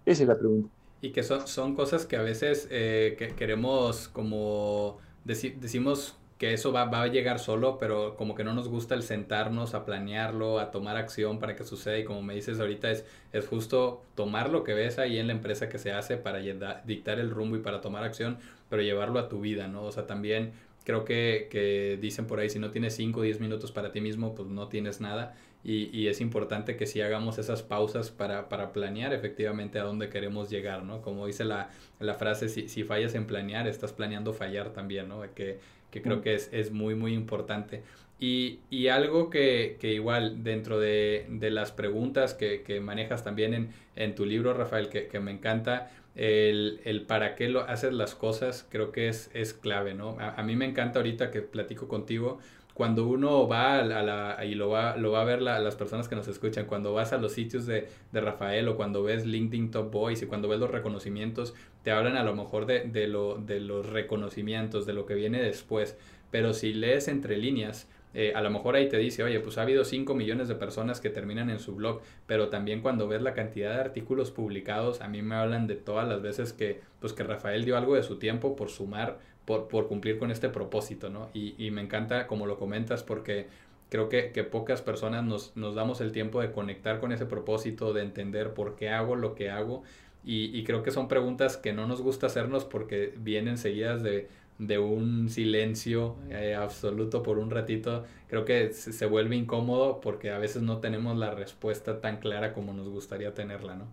Esa 0.05 0.21
es 0.21 0.29
la 0.29 0.37
pregunta. 0.37 0.69
Y 1.01 1.11
que 1.11 1.23
son, 1.23 1.47
son 1.47 1.73
cosas 1.73 2.05
que 2.05 2.15
a 2.15 2.21
veces 2.21 2.67
eh, 2.69 3.15
que 3.17 3.29
queremos 3.29 4.07
como 4.09 4.97
decimos 5.23 6.15
que 6.37 6.53
eso 6.53 6.71
va, 6.71 6.85
va, 6.85 7.03
a 7.03 7.07
llegar 7.07 7.39
solo, 7.39 7.77
pero 7.79 8.15
como 8.15 8.35
que 8.35 8.43
no 8.43 8.53
nos 8.53 8.67
gusta 8.67 8.93
el 8.93 9.01
sentarnos 9.01 9.73
a 9.73 9.85
planearlo, 9.85 10.59
a 10.59 10.69
tomar 10.71 10.95
acción 10.95 11.39
para 11.39 11.55
que 11.55 11.63
suceda 11.63 11.97
y 11.97 12.03
como 12.03 12.21
me 12.21 12.35
dices 12.35 12.59
ahorita 12.59 12.91
es, 12.91 13.05
es 13.33 13.47
justo 13.47 14.03
tomar 14.15 14.49
lo 14.49 14.63
que 14.63 14.73
ves 14.73 14.99
ahí 14.99 15.17
en 15.17 15.27
la 15.27 15.33
empresa 15.33 15.67
que 15.67 15.79
se 15.79 15.91
hace 15.91 16.17
para 16.17 16.39
dictar 16.39 17.19
el 17.19 17.31
rumbo 17.31 17.55
y 17.55 17.59
para 17.59 17.81
tomar 17.81 18.03
acción, 18.03 18.37
pero 18.69 18.83
llevarlo 18.83 19.19
a 19.19 19.29
tu 19.29 19.41
vida, 19.41 19.67
¿no? 19.67 19.83
O 19.83 19.91
sea, 19.91 20.05
también 20.05 20.51
creo 20.87 21.03
que, 21.03 21.49
que 21.51 21.97
dicen 21.99 22.27
por 22.27 22.39
ahí, 22.39 22.49
si 22.49 22.59
no 22.59 22.71
tienes 22.71 22.95
5 22.95 23.19
o 23.19 23.23
10 23.23 23.41
minutos 23.41 23.73
para 23.73 23.91
ti 23.91 23.99
mismo, 23.99 24.33
pues 24.33 24.47
no 24.47 24.69
tienes 24.69 25.01
nada 25.01 25.35
y, 25.65 25.89
y 25.91 26.07
es 26.07 26.21
importante 26.21 26.77
que 26.77 26.85
si 26.85 27.01
hagamos 27.01 27.39
esas 27.39 27.61
pausas 27.61 28.09
para, 28.09 28.47
para, 28.47 28.71
planear 28.71 29.13
efectivamente 29.13 29.79
a 29.79 29.83
dónde 29.83 30.07
queremos 30.07 30.49
llegar, 30.49 30.83
¿no? 30.83 31.01
Como 31.01 31.27
dice 31.27 31.43
la, 31.43 31.71
la 31.99 32.13
frase, 32.13 32.47
si, 32.47 32.69
si 32.69 32.85
fallas 32.85 33.15
en 33.15 33.27
planear, 33.27 33.67
estás 33.67 33.91
planeando 33.91 34.31
fallar 34.31 34.71
también, 34.71 35.09
¿no? 35.09 35.23
Que 35.35 35.59
que 35.91 36.01
creo 36.01 36.21
que 36.21 36.35
es, 36.35 36.49
es 36.51 36.71
muy, 36.71 36.95
muy 36.95 37.13
importante. 37.13 37.83
Y, 38.19 38.59
y 38.69 38.87
algo 38.87 39.29
que, 39.29 39.77
que, 39.79 39.93
igual 39.93 40.43
dentro 40.43 40.79
de, 40.79 41.27
de 41.29 41.51
las 41.51 41.71
preguntas 41.71 42.33
que, 42.33 42.63
que, 42.63 42.79
manejas 42.79 43.23
también 43.23 43.53
en, 43.53 43.69
en 43.95 44.15
tu 44.15 44.25
libro, 44.25 44.53
Rafael, 44.53 44.89
que, 44.89 45.07
que 45.07 45.19
me 45.19 45.31
encanta, 45.31 45.91
el, 46.17 46.81
el, 46.83 47.03
para 47.03 47.35
qué 47.35 47.47
lo 47.47 47.61
haces 47.61 47.93
las 47.93 48.15
cosas, 48.15 48.67
creo 48.69 48.91
que 48.91 49.07
es, 49.07 49.29
es 49.33 49.53
clave, 49.53 49.93
¿no? 49.93 50.17
A, 50.19 50.31
a, 50.31 50.43
mí 50.43 50.55
me 50.55 50.65
encanta 50.65 50.99
ahorita 50.99 51.31
que 51.31 51.41
platico 51.41 51.87
contigo, 51.87 52.39
cuando 52.77 53.07
uno 53.07 53.47
va 53.47 53.79
a 53.79 53.83
la, 53.83 54.45
y 54.45 54.53
lo 54.53 54.69
va, 54.69 54.97
lo 54.97 55.11
va 55.11 55.21
a 55.21 55.25
ver 55.25 55.41
la, 55.41 55.59
las 55.59 55.75
personas 55.75 56.07
que 56.07 56.15
nos 56.15 56.27
escuchan, 56.27 56.65
cuando 56.65 56.93
vas 56.93 57.11
a 57.11 57.17
los 57.17 57.31
sitios 57.31 57.65
de, 57.65 57.87
de, 58.11 58.21
Rafael 58.21 58.67
o 58.67 58.75
cuando 58.75 59.01
ves 59.01 59.25
LinkedIn 59.25 59.71
Top 59.71 59.91
Boys 59.91 60.21
y 60.21 60.27
cuando 60.27 60.47
ves 60.47 60.59
los 60.59 60.69
reconocimientos, 60.69 61.55
te 61.81 61.89
hablan 61.89 62.17
a 62.17 62.23
lo 62.23 62.35
mejor 62.35 62.67
de, 62.67 62.81
de, 62.81 63.07
lo, 63.07 63.37
de 63.37 63.59
los 63.61 63.87
reconocimientos, 63.87 64.85
de 64.85 64.93
lo 64.93 65.07
que 65.07 65.15
viene 65.15 65.41
después. 65.41 65.97
Pero 66.29 66.53
si 66.53 66.71
lees 66.71 67.07
entre 67.07 67.37
líneas, 67.37 67.89
eh, 68.13 68.33
a 68.35 68.41
lo 68.41 68.49
mejor 68.49 68.75
ahí 68.75 68.89
te 68.89 68.97
dice, 68.97 69.23
oye, 69.23 69.39
pues 69.39 69.57
ha 69.57 69.63
habido 69.63 69.83
5 69.83 70.15
millones 70.15 70.47
de 70.47 70.55
personas 70.55 71.01
que 71.01 71.09
terminan 71.09 71.49
en 71.49 71.59
su 71.59 71.75
blog, 71.75 72.01
pero 72.25 72.49
también 72.49 72.81
cuando 72.81 73.07
ves 73.07 73.21
la 73.21 73.33
cantidad 73.33 73.75
de 73.75 73.81
artículos 73.81 74.31
publicados, 74.31 75.01
a 75.01 75.07
mí 75.07 75.21
me 75.21 75.35
hablan 75.35 75.67
de 75.67 75.75
todas 75.75 76.07
las 76.07 76.21
veces 76.21 76.53
que, 76.53 76.81
pues 76.99 77.13
que 77.13 77.23
Rafael 77.23 77.65
dio 77.65 77.77
algo 77.77 77.95
de 77.95 78.03
su 78.03 78.17
tiempo 78.17 78.55
por 78.55 78.69
sumar 78.69 79.19
por, 79.47 79.69
por 79.69 79.87
cumplir 79.87 80.19
con 80.19 80.29
este 80.29 80.49
propósito, 80.49 81.09
¿no? 81.09 81.29
Y, 81.33 81.55
y, 81.57 81.71
me 81.71 81.81
encanta 81.81 82.27
como 82.27 82.47
lo 82.47 82.57
comentas 82.59 83.01
porque 83.01 83.47
creo 83.89 84.09
que, 84.09 84.33
que 84.33 84.43
pocas 84.43 84.81
personas 84.81 85.23
nos, 85.23 85.55
nos, 85.55 85.73
damos 85.73 86.01
el 86.01 86.11
tiempo 86.11 86.41
de 86.41 86.51
conectar 86.51 86.99
con 86.99 87.13
ese 87.13 87.25
propósito, 87.25 87.93
de 87.93 88.01
entender 88.01 88.53
por 88.53 88.75
qué 88.75 88.89
hago 88.89 89.15
lo 89.15 89.35
que 89.35 89.49
hago. 89.49 89.83
Y, 90.25 90.57
y 90.57 90.65
creo 90.65 90.83
que 90.83 90.91
son 90.91 91.07
preguntas 91.07 91.55
que 91.55 91.71
no 91.71 91.87
nos 91.87 92.01
gusta 92.01 92.25
hacernos 92.27 92.65
porque 92.65 93.13
vienen 93.19 93.57
seguidas 93.57 94.03
de, 94.03 94.27
de 94.59 94.79
un 94.79 95.29
silencio 95.29 96.15
eh, 96.29 96.55
absoluto 96.55 97.21
por 97.21 97.37
un 97.37 97.51
ratito, 97.51 98.03
creo 98.27 98.43
que 98.43 98.73
se, 98.73 99.05
vuelve 99.05 99.35
incómodo 99.35 100.01
porque 100.01 100.31
a 100.31 100.39
veces 100.39 100.63
no 100.63 100.79
tenemos 100.79 101.15
la 101.17 101.31
respuesta 101.31 102.01
tan 102.01 102.17
clara 102.17 102.53
como 102.53 102.73
nos 102.73 102.89
gustaría 102.89 103.33
tenerla, 103.33 103.75
¿no? 103.75 103.85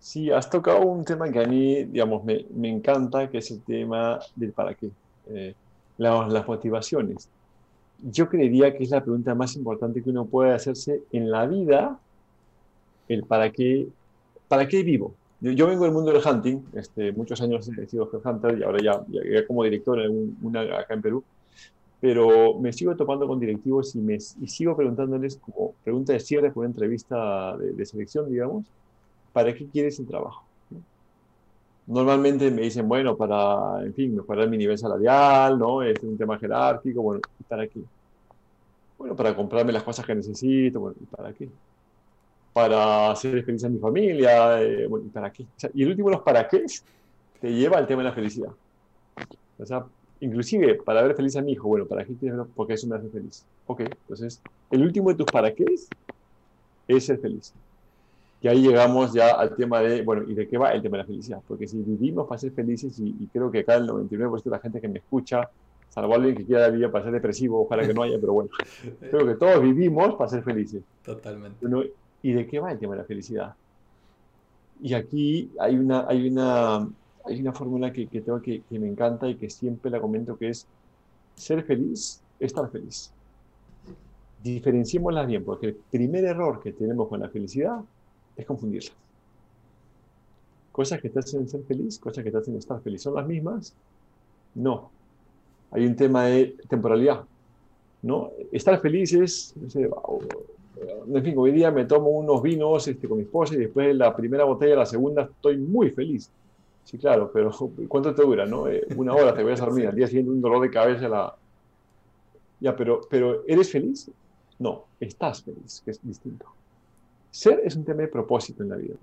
Sí, 0.00 0.30
has 0.30 0.48
tocado 0.48 0.80
un 0.80 1.04
tema 1.04 1.30
que 1.30 1.40
a 1.40 1.46
mí, 1.46 1.84
digamos, 1.84 2.24
me, 2.24 2.46
me 2.54 2.68
encanta, 2.68 3.28
que 3.28 3.38
es 3.38 3.50
el 3.50 3.60
tema 3.62 4.18
del 4.36 4.52
para 4.52 4.74
qué, 4.74 4.90
eh, 5.28 5.54
las 5.98 6.46
motivaciones. 6.46 7.28
Yo 8.02 8.28
creería 8.28 8.76
que 8.76 8.84
es 8.84 8.90
la 8.90 9.02
pregunta 9.02 9.34
más 9.34 9.56
importante 9.56 10.02
que 10.02 10.10
uno 10.10 10.24
puede 10.24 10.52
hacerse 10.52 11.02
en 11.12 11.30
la 11.30 11.46
vida, 11.46 11.98
el 13.08 13.24
para 13.24 13.50
qué, 13.50 13.88
para 14.46 14.68
qué 14.68 14.82
vivo. 14.82 15.14
Yo 15.40 15.68
vengo 15.68 15.84
del 15.84 15.92
mundo 15.92 16.10
del 16.10 16.20
hunting, 16.26 16.64
este, 16.72 17.12
muchos 17.12 17.40
años 17.40 17.68
he 17.68 17.86
sido 17.86 18.10
hunter 18.24 18.58
y 18.58 18.64
ahora 18.64 18.78
ya, 18.82 19.04
ya, 19.08 19.46
como 19.46 19.62
director 19.62 20.00
en 20.00 20.36
una 20.42 20.62
acá 20.62 20.94
en 20.94 21.02
Perú, 21.02 21.22
pero 22.00 22.58
me 22.58 22.72
sigo 22.72 22.96
topando 22.96 23.28
con 23.28 23.38
directivos 23.38 23.94
y, 23.94 24.00
me, 24.00 24.14
y 24.16 24.48
sigo 24.48 24.76
preguntándoles 24.76 25.36
como 25.36 25.74
pregunta 25.84 26.12
de 26.12 26.18
cierre 26.18 26.50
por 26.50 26.62
una 26.62 26.70
entrevista 26.70 27.56
de, 27.56 27.86
selección, 27.86 28.28
digamos, 28.28 28.66
¿para 29.32 29.54
qué 29.54 29.66
quieres 29.66 30.00
el 30.00 30.06
trabajo? 30.08 30.42
Normalmente 31.86 32.50
me 32.50 32.62
dicen, 32.62 32.88
bueno, 32.88 33.16
para, 33.16 33.82
en 33.84 33.94
fin, 33.94 34.16
mejorar 34.16 34.48
mi 34.48 34.58
nivel 34.58 34.76
salarial, 34.76 35.56
¿no? 35.56 35.82
Es 35.82 36.02
un 36.02 36.18
tema 36.18 36.36
jerárquico, 36.38 37.00
bueno, 37.00 37.20
¿para 37.48 37.66
qué? 37.68 37.80
Bueno, 38.98 39.14
para 39.14 39.34
comprarme 39.36 39.72
las 39.72 39.84
cosas 39.84 40.04
que 40.04 40.14
necesito, 40.16 40.80
bueno, 40.80 40.96
¿y 41.00 41.06
para 41.06 41.32
qué? 41.32 41.48
Para 42.58 43.12
hacer 43.12 43.44
feliz 43.44 43.62
a 43.62 43.68
mi 43.68 43.78
familia, 43.78 44.60
eh, 44.60 44.88
bueno, 44.88 45.08
¿para 45.12 45.30
qué? 45.30 45.46
y 45.74 45.84
el 45.84 45.90
último, 45.90 46.10
los 46.10 46.22
para 46.22 46.48
qué, 46.48 46.66
te 47.40 47.52
lleva 47.52 47.78
al 47.78 47.86
tema 47.86 48.02
de 48.02 48.08
la 48.08 48.14
felicidad. 48.14 48.50
O 49.60 49.64
sea, 49.64 49.84
inclusive 50.18 50.74
para 50.74 51.02
ver 51.02 51.14
feliz 51.14 51.36
a 51.36 51.40
mi 51.40 51.52
hijo, 51.52 51.68
bueno, 51.68 51.86
¿para 51.86 52.04
qué 52.04 52.14
quieres 52.14 52.36
verlo? 52.36 52.52
Porque 52.56 52.72
eso 52.72 52.88
me 52.88 52.96
hace 52.96 53.08
feliz. 53.10 53.46
Ok, 53.68 53.82
entonces, 53.82 54.42
el 54.72 54.82
último 54.82 55.10
de 55.10 55.14
tus 55.14 55.26
para 55.26 55.54
qué 55.54 55.66
es 56.88 57.04
ser 57.04 57.20
feliz. 57.20 57.54
Y 58.42 58.48
ahí 58.48 58.60
llegamos 58.60 59.12
ya 59.12 59.30
al 59.36 59.54
tema 59.54 59.80
de, 59.80 60.02
bueno, 60.02 60.24
¿y 60.28 60.34
de 60.34 60.48
qué 60.48 60.58
va 60.58 60.72
el 60.72 60.82
tema 60.82 60.96
de 60.96 61.04
la 61.04 61.06
felicidad? 61.06 61.38
Porque 61.46 61.68
si 61.68 61.76
vivimos 61.80 62.26
para 62.26 62.40
ser 62.40 62.50
felices, 62.50 62.98
y, 62.98 63.28
creo 63.32 63.52
que 63.52 63.60
acá 63.60 63.76
el 63.76 63.86
99% 63.86 64.42
de 64.42 64.50
la 64.50 64.58
gente 64.58 64.80
que 64.80 64.88
me 64.88 64.98
escucha, 64.98 65.48
salvo 65.90 66.16
alguien 66.16 66.34
que 66.34 66.44
quiera 66.44 66.62
la 66.62 66.70
vida 66.70 66.90
para 66.90 67.04
ser 67.04 67.12
depresivo, 67.12 67.62
ojalá 67.62 67.86
que 67.86 67.94
no 67.94 68.02
haya, 68.02 68.18
pero 68.20 68.32
bueno, 68.32 68.50
creo 68.98 69.24
que 69.28 69.36
todos 69.36 69.62
vivimos 69.62 70.16
para 70.16 70.28
ser 70.28 70.42
felices. 70.42 70.82
Totalmente. 71.04 71.64
¿Y 72.22 72.32
de 72.32 72.46
qué 72.46 72.58
va 72.58 72.72
el 72.72 72.78
tema 72.78 72.94
de 72.94 73.02
la 73.02 73.06
felicidad? 73.06 73.54
Y 74.80 74.94
aquí 74.94 75.50
hay 75.58 75.76
una, 75.76 76.06
hay 76.06 76.28
una, 76.28 76.88
hay 77.24 77.40
una 77.40 77.52
fórmula 77.52 77.92
que, 77.92 78.06
que, 78.06 78.20
tengo 78.20 78.40
que, 78.40 78.62
que 78.62 78.78
me 78.78 78.88
encanta 78.88 79.28
y 79.28 79.36
que 79.36 79.50
siempre 79.50 79.90
la 79.90 80.00
comento, 80.00 80.36
que 80.36 80.50
es 80.50 80.66
ser 81.34 81.62
feliz, 81.64 82.20
estar 82.38 82.68
feliz. 82.70 83.12
Diferenciémoslas 84.42 85.26
bien, 85.26 85.44
porque 85.44 85.66
el 85.68 85.74
primer 85.74 86.24
error 86.24 86.60
que 86.62 86.72
tenemos 86.72 87.08
con 87.08 87.20
la 87.20 87.28
felicidad 87.28 87.80
es 88.36 88.46
confundirla. 88.46 88.92
Cosas 90.72 91.00
que 91.00 91.10
te 91.10 91.18
hacen 91.18 91.48
ser 91.48 91.62
feliz, 91.64 91.98
cosas 91.98 92.22
que 92.22 92.30
te 92.30 92.38
hacen 92.38 92.56
estar 92.56 92.80
feliz, 92.80 93.02
¿son 93.02 93.14
las 93.14 93.26
mismas? 93.26 93.74
No. 94.54 94.90
Hay 95.72 95.84
un 95.86 95.96
tema 95.96 96.26
de 96.26 96.56
temporalidad. 96.68 97.24
¿no? 98.02 98.30
Estar 98.52 98.80
feliz 98.80 99.12
es, 99.12 99.54
en 101.14 101.24
fin, 101.24 101.34
hoy 101.36 101.52
día 101.52 101.70
me 101.70 101.84
tomo 101.84 102.10
unos 102.10 102.42
vinos 102.42 102.86
este, 102.86 103.08
con 103.08 103.18
mi 103.18 103.24
esposa 103.24 103.54
y 103.54 103.58
después 103.58 103.88
de 103.88 103.94
la 103.94 104.14
primera 104.14 104.44
botella, 104.44 104.76
la 104.76 104.86
segunda, 104.86 105.22
estoy 105.22 105.56
muy 105.56 105.90
feliz. 105.90 106.30
Sí, 106.84 106.98
claro, 106.98 107.30
pero 107.32 107.50
¿cuánto 107.88 108.14
te 108.14 108.22
dura? 108.22 108.46
No? 108.46 108.68
Eh, 108.68 108.86
una 108.96 109.14
hora 109.14 109.34
te 109.34 109.42
voy 109.42 109.52
a 109.52 109.56
dormir, 109.56 109.86
al 109.88 109.94
día 109.94 110.06
siguiente 110.06 110.30
un 110.30 110.40
dolor 110.40 110.62
de 110.62 110.70
cabeza. 110.70 111.08
La... 111.08 111.34
Ya, 112.60 112.74
pero, 112.76 113.00
pero 113.08 113.44
¿eres 113.46 113.70
feliz? 113.70 114.10
No, 114.58 114.84
estás 114.98 115.42
feliz, 115.42 115.82
que 115.84 115.92
es 115.92 116.00
distinto. 116.02 116.46
Ser 117.30 117.60
es 117.64 117.76
un 117.76 117.84
tema 117.84 118.02
de 118.02 118.08
propósito 118.08 118.62
en 118.62 118.70
la 118.70 118.76
vida. 118.76 118.94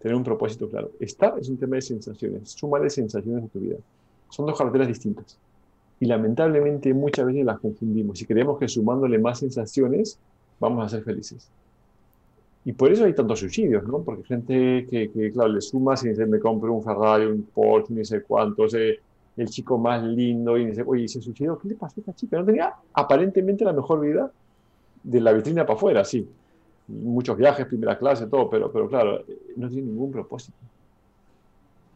Tener 0.00 0.16
un 0.16 0.24
propósito 0.24 0.68
claro. 0.68 0.90
Estar 0.98 1.38
es 1.38 1.48
un 1.48 1.58
tema 1.58 1.76
de 1.76 1.82
sensaciones, 1.82 2.50
suma 2.50 2.80
de 2.80 2.90
sensaciones 2.90 3.44
en 3.44 3.48
tu 3.50 3.60
vida. 3.60 3.76
Son 4.30 4.46
dos 4.46 4.56
carreteras 4.56 4.88
distintas. 4.88 5.38
Y 6.00 6.06
lamentablemente 6.06 6.94
muchas 6.94 7.26
veces 7.26 7.44
las 7.44 7.60
confundimos 7.60 8.20
y 8.22 8.24
creemos 8.24 8.58
que 8.58 8.66
sumándole 8.66 9.18
más 9.18 9.40
sensaciones 9.40 10.18
vamos 10.60 10.84
a 10.84 10.88
ser 10.88 11.02
felices. 11.02 11.50
Y 12.64 12.72
por 12.72 12.92
eso 12.92 13.06
hay 13.06 13.14
tantos 13.14 13.40
suicidios, 13.40 13.82
¿no? 13.88 14.02
Porque 14.02 14.22
gente 14.24 14.86
que, 14.88 15.10
que 15.10 15.32
claro, 15.32 15.50
le 15.50 15.62
suma 15.62 15.94
y 16.02 16.08
dice, 16.08 16.26
me 16.26 16.38
compro 16.38 16.72
un 16.74 16.84
Ferrari, 16.84 17.24
un 17.24 17.42
Porsche, 17.42 17.94
ni 17.94 18.04
sé 18.04 18.22
cuánto, 18.22 18.66
el 18.66 19.48
chico 19.48 19.78
más 19.78 20.02
lindo, 20.02 20.58
y 20.58 20.66
dice, 20.66 20.84
oye, 20.86 21.08
se 21.08 21.22
suicidó, 21.22 21.58
¿qué 21.58 21.68
le 21.68 21.74
pasó 21.74 21.94
a 21.96 22.00
esta 22.00 22.12
chica? 22.14 22.38
No 22.38 22.44
tenía 22.44 22.74
aparentemente 22.92 23.64
la 23.64 23.72
mejor 23.72 24.00
vida 24.00 24.30
de 25.02 25.20
la 25.20 25.32
vitrina 25.32 25.64
para 25.64 25.76
afuera, 25.76 26.04
sí. 26.04 26.28
Muchos 26.88 27.36
viajes, 27.38 27.66
primera 27.66 27.96
clase, 27.96 28.26
todo, 28.26 28.50
pero, 28.50 28.70
pero 28.70 28.88
claro, 28.88 29.24
no 29.56 29.68
tiene 29.68 29.86
ningún 29.86 30.12
propósito. 30.12 30.58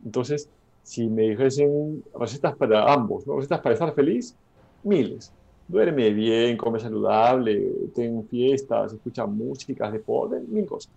Entonces, 0.02 0.48
si 0.82 1.08
me 1.08 1.30
dijesen 1.30 2.02
recetas 2.18 2.56
para 2.56 2.90
ambos, 2.90 3.26
¿no? 3.26 3.36
recetas 3.36 3.60
para 3.60 3.74
estar 3.74 3.92
feliz, 3.94 4.34
miles 4.82 5.30
duerme 5.66 6.10
bien, 6.10 6.56
come 6.56 6.78
saludable, 6.78 7.90
ten 7.94 8.26
fiestas, 8.28 8.92
escucha 8.92 9.26
músicas, 9.26 9.92
deporte, 9.92 10.40
mil 10.40 10.66
cosas. 10.66 10.92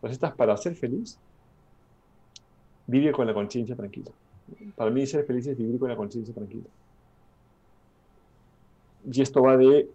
Pues 0.00 0.12
estás 0.12 0.32
para 0.34 0.56
ser 0.56 0.74
feliz, 0.74 1.18
vive 2.86 3.12
con 3.12 3.26
la 3.26 3.34
conciencia 3.34 3.76
tranquila. 3.76 4.10
Para 4.76 4.90
mí 4.90 5.06
ser 5.06 5.24
feliz 5.24 5.46
es 5.46 5.56
vivir 5.56 5.78
con 5.78 5.88
la 5.88 5.96
conciencia 5.96 6.34
tranquila. 6.34 6.66
Y 9.10 9.22
esto 9.22 9.42
va 9.42 9.56
de, 9.56 9.88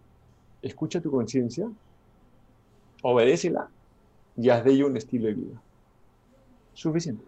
escucha 0.62 1.02
tu 1.02 1.12
conciencia, 1.12 1.70
obedécela 3.02 3.70
y 4.38 4.50
haz 4.50 4.64
de 4.64 4.72
ello 4.72 4.88
un 4.88 4.98
estilo 4.98 5.28
de 5.28 5.34
vida. 5.34 5.62
Suficiente. 6.74 7.24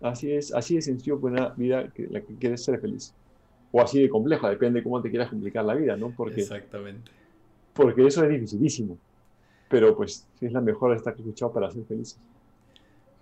Así 0.00 0.30
es, 0.30 0.54
así 0.54 0.76
de 0.76 0.82
sencillo 0.82 1.20
con 1.20 1.32
una 1.32 1.48
vida 1.50 1.88
que 1.88 2.06
la 2.06 2.20
que 2.20 2.34
quieres 2.34 2.62
ser 2.62 2.78
feliz 2.80 3.14
o 3.76 3.82
así 3.82 4.00
de 4.00 4.08
compleja, 4.08 4.48
depende 4.48 4.80
de 4.80 4.84
cómo 4.84 5.02
te 5.02 5.10
quieras 5.10 5.28
complicar 5.28 5.62
la 5.62 5.74
vida, 5.74 5.98
¿no? 5.98 6.10
Porque, 6.16 6.40
Exactamente. 6.40 7.10
Porque 7.74 8.06
eso 8.06 8.24
es 8.24 8.30
dificilísimo, 8.30 8.96
pero 9.68 9.94
pues 9.94 10.26
es 10.40 10.50
la 10.50 10.62
mejor 10.62 10.96
esta 10.96 11.12
que 11.12 11.18
he 11.18 11.24
escuchado 11.24 11.52
para 11.52 11.70
ser 11.70 11.84
feliz. 11.84 12.18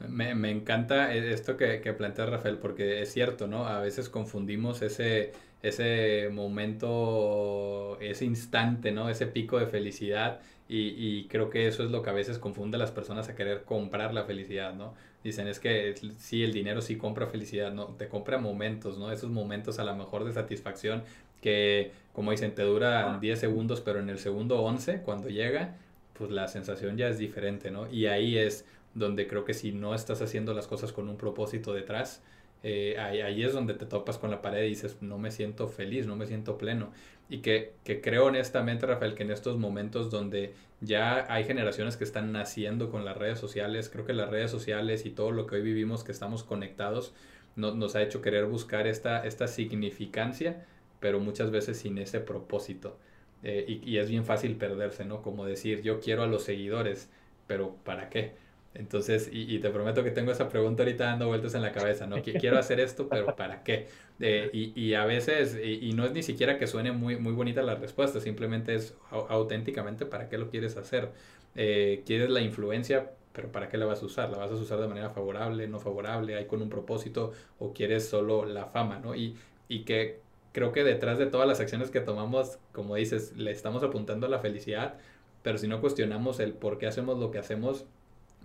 Me, 0.08 0.36
me, 0.36 0.52
encanta 0.52 1.12
esto 1.12 1.56
que, 1.56 1.80
que 1.80 1.92
plantea 1.92 2.26
Rafael, 2.26 2.58
porque 2.58 3.02
es 3.02 3.12
cierto, 3.12 3.48
¿no? 3.48 3.66
A 3.66 3.80
veces 3.80 4.08
confundimos 4.08 4.80
ese, 4.82 5.32
ese 5.60 6.28
momento, 6.30 7.98
ese 8.00 8.24
instante, 8.24 8.92
¿no? 8.92 9.08
Ese 9.08 9.26
pico 9.26 9.58
de 9.58 9.66
felicidad 9.66 10.40
y, 10.68 10.88
y, 10.96 11.26
creo 11.28 11.50
que 11.50 11.66
eso 11.66 11.84
es 11.84 11.90
lo 11.90 12.02
que 12.02 12.10
a 12.10 12.14
veces 12.14 12.38
confunde 12.38 12.76
a 12.76 12.78
las 12.78 12.90
personas 12.90 13.28
a 13.28 13.34
querer 13.34 13.64
comprar 13.64 14.14
la 14.14 14.24
felicidad, 14.24 14.74
¿no? 14.74 14.94
Dicen, 15.22 15.46
es 15.46 15.60
que 15.60 15.94
sí, 16.18 16.42
el 16.42 16.52
dinero 16.52 16.80
sí 16.80 16.96
compra 16.96 17.26
felicidad, 17.26 17.72
¿no? 17.72 17.86
Te 17.86 18.08
compra 18.08 18.38
momentos, 18.38 18.98
¿no? 18.98 19.12
Esos 19.12 19.30
momentos 19.30 19.78
a 19.78 19.84
lo 19.84 19.94
mejor 19.94 20.24
de 20.24 20.32
satisfacción 20.32 21.02
que, 21.42 21.92
como 22.14 22.30
dicen, 22.30 22.54
te 22.54 22.62
duran 22.62 23.20
10 23.20 23.38
segundos, 23.38 23.82
pero 23.82 24.00
en 24.00 24.08
el 24.08 24.18
segundo 24.18 24.62
11, 24.62 25.02
cuando 25.02 25.28
llega, 25.28 25.76
pues 26.14 26.30
la 26.30 26.48
sensación 26.48 26.96
ya 26.96 27.08
es 27.08 27.18
diferente, 27.18 27.70
¿no? 27.70 27.90
Y 27.90 28.06
ahí 28.06 28.38
es 28.38 28.64
donde 28.94 29.26
creo 29.26 29.44
que 29.44 29.54
si 29.54 29.72
no 29.72 29.94
estás 29.94 30.22
haciendo 30.22 30.54
las 30.54 30.66
cosas 30.66 30.92
con 30.92 31.08
un 31.08 31.16
propósito 31.18 31.74
detrás, 31.74 32.22
eh, 32.66 32.96
ahí, 32.98 33.44
es 33.44 33.52
donde 33.52 33.74
te 33.74 33.84
topas 33.84 34.16
con 34.16 34.30
la 34.30 34.40
pared 34.40 34.64
y 34.64 34.70
dices, 34.70 34.96
no 35.02 35.18
me 35.18 35.30
siento 35.30 35.68
feliz, 35.68 36.06
no 36.06 36.16
me 36.16 36.26
siento 36.26 36.56
pleno. 36.56 36.92
Y 37.28 37.38
que, 37.38 37.74
que 37.84 38.00
creo 38.00 38.24
honestamente, 38.24 38.86
Rafael, 38.86 39.14
que 39.14 39.22
en 39.22 39.30
estos 39.30 39.58
momentos 39.58 40.10
donde 40.10 40.54
ya 40.80 41.26
hay 41.32 41.44
generaciones 41.44 41.98
que 41.98 42.04
están 42.04 42.32
naciendo 42.32 42.90
con 42.90 43.04
las 43.04 43.18
redes 43.18 43.38
sociales, 43.38 43.90
creo 43.90 44.06
que 44.06 44.14
las 44.14 44.30
redes 44.30 44.50
sociales 44.50 45.04
y 45.04 45.10
todo 45.10 45.30
lo 45.30 45.46
que 45.46 45.56
hoy 45.56 45.62
vivimos, 45.62 46.04
que 46.04 46.12
estamos 46.12 46.42
conectados, 46.42 47.12
nos 47.56 47.94
ha 47.96 48.02
hecho 48.02 48.22
querer 48.22 48.46
buscar 48.46 48.86
esta, 48.86 49.24
esta 49.26 49.46
significancia, 49.46 50.64
pero 51.00 51.20
muchas 51.20 51.50
veces 51.50 51.78
sin 51.78 51.98
ese 51.98 52.20
propósito. 52.20 52.96
Eh, 53.42 53.64
y, 53.68 53.90
y 53.90 53.98
es 53.98 54.08
bien 54.08 54.24
fácil 54.24 54.56
perderse, 54.56 55.04
¿no? 55.04 55.20
Como 55.20 55.44
decir, 55.44 55.82
yo 55.82 56.00
quiero 56.00 56.22
a 56.22 56.26
los 56.26 56.44
seguidores, 56.44 57.10
pero 57.46 57.76
¿para 57.84 58.08
qué? 58.08 58.32
Entonces, 58.74 59.30
y, 59.32 59.58
te 59.60 59.70
prometo 59.70 60.02
que 60.02 60.10
tengo 60.10 60.32
esa 60.32 60.48
pregunta 60.48 60.82
ahorita 60.82 61.04
dando 61.04 61.28
vueltas 61.28 61.54
en 61.54 61.62
la 61.62 61.70
cabeza, 61.70 62.08
¿no? 62.08 62.16
Quiero 62.22 62.58
hacer 62.58 62.80
esto, 62.80 63.08
pero 63.08 63.36
¿para 63.36 63.62
qué? 63.62 63.86
Eh, 64.18 64.50
y, 64.52 64.72
y, 64.80 64.94
a 64.94 65.04
veces, 65.04 65.56
y, 65.62 65.92
no 65.92 66.04
es 66.04 66.12
ni 66.12 66.24
siquiera 66.24 66.58
que 66.58 66.66
suene 66.66 66.90
muy, 66.90 67.16
muy 67.16 67.32
bonita 67.32 67.62
la 67.62 67.76
respuesta, 67.76 68.20
simplemente 68.20 68.74
es 68.74 68.94
auténticamente 69.10 70.06
para 70.06 70.28
qué 70.28 70.38
lo 70.38 70.50
quieres 70.50 70.76
hacer. 70.76 71.10
Eh, 71.54 72.02
quieres 72.04 72.30
la 72.30 72.40
influencia, 72.40 73.12
pero 73.32 73.52
¿para 73.52 73.68
qué 73.68 73.78
la 73.78 73.86
vas 73.86 74.02
a 74.02 74.06
usar? 74.06 74.30
¿La 74.30 74.38
vas 74.38 74.50
a 74.50 74.54
usar 74.54 74.80
de 74.80 74.88
manera 74.88 75.10
favorable, 75.10 75.68
no 75.68 75.78
favorable, 75.78 76.34
hay 76.34 76.46
con 76.46 76.60
un 76.60 76.68
propósito 76.68 77.32
o 77.60 77.72
quieres 77.72 78.08
solo 78.08 78.44
la 78.44 78.66
fama, 78.66 78.98
¿no? 78.98 79.14
Y, 79.14 79.36
y 79.68 79.84
que 79.84 80.18
creo 80.52 80.72
que 80.72 80.82
detrás 80.82 81.18
de 81.18 81.26
todas 81.26 81.46
las 81.46 81.60
acciones 81.60 81.90
que 81.92 82.00
tomamos, 82.00 82.58
como 82.72 82.96
dices, 82.96 83.36
le 83.36 83.52
estamos 83.52 83.84
apuntando 83.84 84.26
a 84.26 84.30
la 84.30 84.40
felicidad, 84.40 84.96
pero 85.42 85.58
si 85.58 85.68
no 85.68 85.80
cuestionamos 85.80 86.40
el 86.40 86.54
por 86.54 86.78
qué 86.78 86.86
hacemos 86.86 87.18
lo 87.18 87.30
que 87.30 87.38
hacemos, 87.38 87.86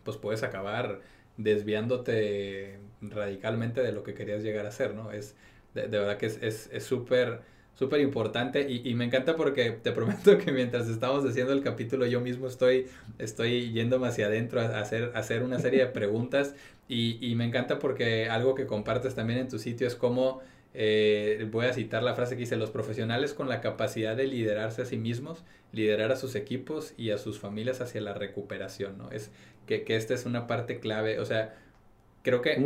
pues 0.03 0.17
puedes 0.17 0.43
acabar 0.43 1.01
desviándote 1.37 2.79
radicalmente 3.01 3.81
de 3.81 3.91
lo 3.91 4.03
que 4.03 4.13
querías 4.13 4.43
llegar 4.43 4.65
a 4.65 4.71
ser, 4.71 4.93
¿no? 4.93 5.11
Es, 5.11 5.35
de, 5.73 5.87
verdad 5.87 6.17
que 6.17 6.25
es 6.25 6.69
súper, 6.83 7.41
súper 7.79 8.01
importante 8.01 8.69
y, 8.69 8.81
y, 8.83 8.93
me 8.93 9.05
encanta 9.05 9.37
porque 9.37 9.71
te 9.71 9.91
prometo 9.93 10.37
que 10.37 10.51
mientras 10.51 10.89
estamos 10.89 11.23
haciendo 11.23 11.53
el 11.53 11.63
capítulo 11.63 12.05
yo 12.05 12.19
mismo 12.19 12.47
estoy, 12.47 12.87
estoy 13.17 13.71
yéndome 13.71 14.07
hacia 14.07 14.25
adentro 14.25 14.59
a 14.59 14.79
hacer, 14.79 15.13
a 15.15 15.19
hacer 15.19 15.43
una 15.43 15.59
serie 15.59 15.85
de 15.85 15.85
preguntas 15.91 16.55
y, 16.89 17.17
y 17.25 17.35
me 17.35 17.45
encanta 17.45 17.79
porque 17.79 18.29
algo 18.29 18.53
que 18.53 18.65
compartes 18.65 19.15
también 19.15 19.39
en 19.39 19.47
tu 19.47 19.59
sitio 19.59 19.87
es 19.87 19.95
cómo 19.95 20.41
eh, 20.73 21.47
voy 21.51 21.65
a 21.65 21.73
citar 21.73 22.03
la 22.03 22.15
frase 22.15 22.35
que 22.35 22.41
dice, 22.41 22.55
los 22.55 22.71
profesionales 22.71 23.33
con 23.33 23.49
la 23.49 23.61
capacidad 23.61 24.15
de 24.15 24.27
liderarse 24.27 24.83
a 24.83 24.85
sí 24.85 24.97
mismos, 24.97 25.43
liderar 25.71 26.11
a 26.11 26.15
sus 26.15 26.35
equipos 26.35 26.93
y 26.97 27.11
a 27.11 27.17
sus 27.17 27.39
familias 27.39 27.81
hacia 27.81 28.01
la 28.01 28.13
recuperación, 28.13 28.97
¿no? 28.97 29.11
Es 29.11 29.31
que, 29.65 29.83
que 29.83 29.95
esta 29.95 30.13
es 30.13 30.25
una 30.25 30.47
parte 30.47 30.79
clave, 30.79 31.19
o 31.19 31.25
sea, 31.25 31.55
creo 32.21 32.41
que 32.41 32.57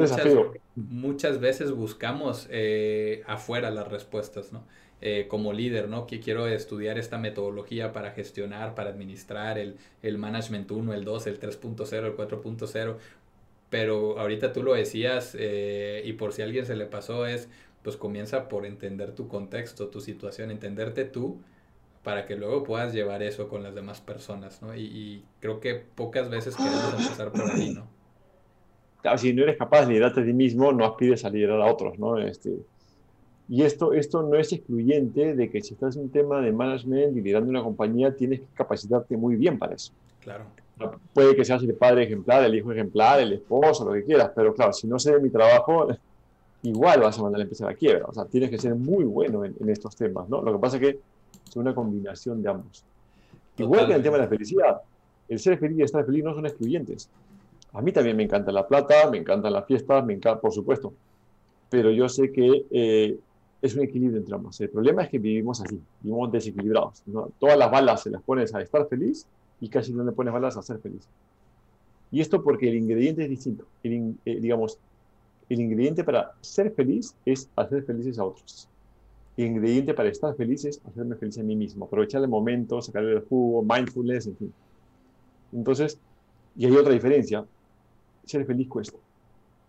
muchas, 0.75 1.39
veces 1.39 1.71
buscamos 1.71 2.47
eh, 2.49 3.23
afuera 3.27 3.69
las 3.71 3.87
respuestas, 3.87 4.51
¿no? 4.51 4.63
Eh, 5.01 5.27
como 5.27 5.51
líder, 5.51 5.89
¿no? 5.89 6.07
Que 6.07 6.19
quiero 6.21 6.47
estudiar 6.47 6.97
esta 6.97 7.17
metodología 7.17 7.91
para 7.91 8.11
gestionar, 8.11 8.73
para 8.73 8.89
administrar 8.89 9.57
el, 9.57 9.75
el 10.01 10.17
Management 10.17 10.71
1, 10.71 10.93
el 10.93 11.03
2, 11.03 11.27
el 11.27 11.39
3.0, 11.39 12.05
el 12.05 12.15
4.0. 12.15 12.95
Pero 13.69 14.19
ahorita 14.19 14.53
tú 14.53 14.63
lo 14.63 14.75
decías 14.75 15.35
eh, 15.37 16.03
y 16.05 16.13
por 16.13 16.31
si 16.31 16.41
a 16.41 16.45
alguien 16.45 16.65
se 16.65 16.75
le 16.75 16.85
pasó 16.85 17.25
es, 17.25 17.49
pues 17.83 17.97
comienza 17.97 18.47
por 18.47 18.65
entender 18.65 19.13
tu 19.13 19.27
contexto, 19.27 19.89
tu 19.89 20.01
situación, 20.01 20.51
entenderte 20.51 21.05
tú 21.05 21.41
para 22.03 22.25
que 22.25 22.35
luego 22.35 22.63
puedas 22.63 22.93
llevar 22.93 23.23
eso 23.23 23.47
con 23.47 23.63
las 23.63 23.75
demás 23.75 24.01
personas, 24.01 24.61
¿no? 24.61 24.75
Y, 24.75 24.81
y 24.81 25.25
creo 25.39 25.59
que 25.59 25.75
pocas 25.75 26.29
veces 26.29 26.55
queremos 26.55 26.93
empezar 26.97 27.31
por 27.31 27.49
ahí, 27.49 27.73
¿no? 27.73 27.87
Claro, 29.01 29.17
si 29.17 29.33
no 29.33 29.43
eres 29.43 29.57
capaz 29.57 29.81
de 29.81 29.93
liderarte 29.93 30.21
a 30.21 30.25
ti 30.25 30.33
mismo, 30.33 30.71
no 30.71 30.85
aspires 30.85 31.25
a 31.25 31.29
liderar 31.29 31.61
a 31.61 31.71
otros, 31.71 31.99
¿no? 31.99 32.17
Este, 32.17 32.57
y 33.49 33.63
esto, 33.63 33.93
esto 33.93 34.23
no 34.23 34.37
es 34.37 34.51
excluyente 34.53 35.35
de 35.35 35.49
que 35.49 35.61
si 35.61 35.73
estás 35.73 35.95
en 35.95 36.03
un 36.03 36.09
tema 36.09 36.41
de 36.41 36.51
management 36.51 37.17
y 37.17 37.21
liderando 37.21 37.49
una 37.49 37.63
compañía, 37.63 38.15
tienes 38.15 38.39
que 38.39 38.47
capacitarte 38.53 39.17
muy 39.17 39.35
bien 39.35 39.59
para 39.59 39.75
eso. 39.75 39.91
Claro. 40.21 40.45
Puede 41.13 41.35
que 41.35 41.45
seas 41.45 41.61
el 41.63 41.75
padre 41.75 42.03
ejemplar, 42.03 42.43
el 42.43 42.55
hijo 42.55 42.71
ejemplar, 42.71 43.19
el 43.19 43.33
esposo, 43.33 43.85
lo 43.85 43.93
que 43.93 44.03
quieras, 44.03 44.31
pero 44.35 44.53
claro, 44.53 44.73
si 44.73 44.87
no 44.87 44.97
sé 44.97 45.11
de 45.11 45.19
mi 45.19 45.29
trabajo, 45.29 45.87
igual 46.63 47.01
vas 47.01 47.19
a 47.19 47.21
mandar 47.21 47.41
a 47.41 47.43
empezar 47.43 47.69
a 47.69 47.75
quiebra. 47.75 48.05
O 48.07 48.13
sea, 48.13 48.25
tienes 48.25 48.49
que 48.49 48.57
ser 48.57 48.75
muy 48.75 49.03
bueno 49.03 49.45
en, 49.45 49.69
estos 49.69 49.95
temas, 49.95 50.27
¿no? 50.29 50.41
Lo 50.41 50.53
que 50.53 50.59
pasa 50.59 50.77
es 50.77 50.81
que 50.81 50.99
es 51.47 51.55
una 51.55 51.75
combinación 51.75 52.41
de 52.41 52.49
ambos. 52.49 52.83
Igual 53.57 53.85
que 53.85 53.91
en 53.91 53.97
el 53.97 54.03
tema 54.03 54.17
de 54.17 54.23
la 54.23 54.29
felicidad, 54.29 54.81
el 55.29 55.39
ser 55.39 55.59
feliz 55.59 55.77
y 55.77 55.81
estar 55.83 56.05
feliz 56.05 56.23
no 56.23 56.33
son 56.33 56.45
excluyentes. 56.45 57.09
A 57.73 57.81
mí 57.81 57.91
también 57.91 58.15
me 58.15 58.23
encanta 58.23 58.51
la 58.51 58.67
plata, 58.67 59.09
me 59.09 59.17
encantan 59.17 59.53
las 59.53 59.65
fiestas, 59.65 60.05
me 60.05 60.13
encanta, 60.13 60.39
por 60.39 60.53
supuesto. 60.53 60.93
Pero 61.69 61.91
yo 61.91 62.07
sé 62.07 62.31
que 62.31 62.65
eh, 62.71 63.17
es 63.61 63.75
un 63.75 63.83
equilibrio 63.83 64.19
entre 64.19 64.35
ambos. 64.35 64.59
El 64.61 64.69
problema 64.69 65.03
es 65.03 65.09
que 65.09 65.19
vivimos 65.19 65.61
así, 65.61 65.79
vivimos 66.01 66.31
desequilibrados. 66.31 67.03
Todas 67.39 67.57
las 67.57 67.71
balas 67.71 68.03
se 68.03 68.09
las 68.09 68.21
pones 68.21 68.53
a 68.55 68.61
estar 68.61 68.87
feliz 68.87 69.25
y 69.59 69.69
casi 69.69 69.91
no 69.91 70.03
le 70.03 70.11
pones 70.11 70.33
balas 70.33 70.55
a 70.55 70.61
ser 70.61 70.79
feliz. 70.79 71.07
Y 72.11 72.21
esto 72.21 72.43
porque 72.43 72.69
el 72.69 72.75
ingrediente 72.75 73.23
es 73.23 73.29
distinto. 73.29 73.65
El, 73.83 74.15
eh, 74.25 74.39
digamos, 74.39 74.77
el 75.49 75.61
ingrediente 75.61 76.03
para 76.03 76.31
ser 76.41 76.71
feliz 76.71 77.15
es 77.25 77.49
hacer 77.55 77.83
felices 77.83 78.19
a 78.19 78.25
otros. 78.25 78.67
El 79.35 79.47
ingrediente 79.47 79.93
para 79.93 80.09
estar 80.09 80.35
feliz 80.35 80.65
es 80.65 80.81
hacerme 80.85 81.15
feliz 81.15 81.37
a 81.39 81.43
mí 81.43 81.55
mismo, 81.55 81.85
aprovechar 81.85 82.21
el 82.21 82.27
momento, 82.27 82.81
sacarle 82.81 83.13
el 83.13 83.21
jugo, 83.21 83.63
mindfulness, 83.63 84.27
en 84.27 84.37
fin. 84.37 84.53
Entonces, 85.51 85.99
y 86.55 86.65
hay 86.65 86.75
otra 86.75 86.93
diferencia 86.93 87.45
ser 88.25 88.45
feliz 88.45 88.67
cuesta. 88.67 88.97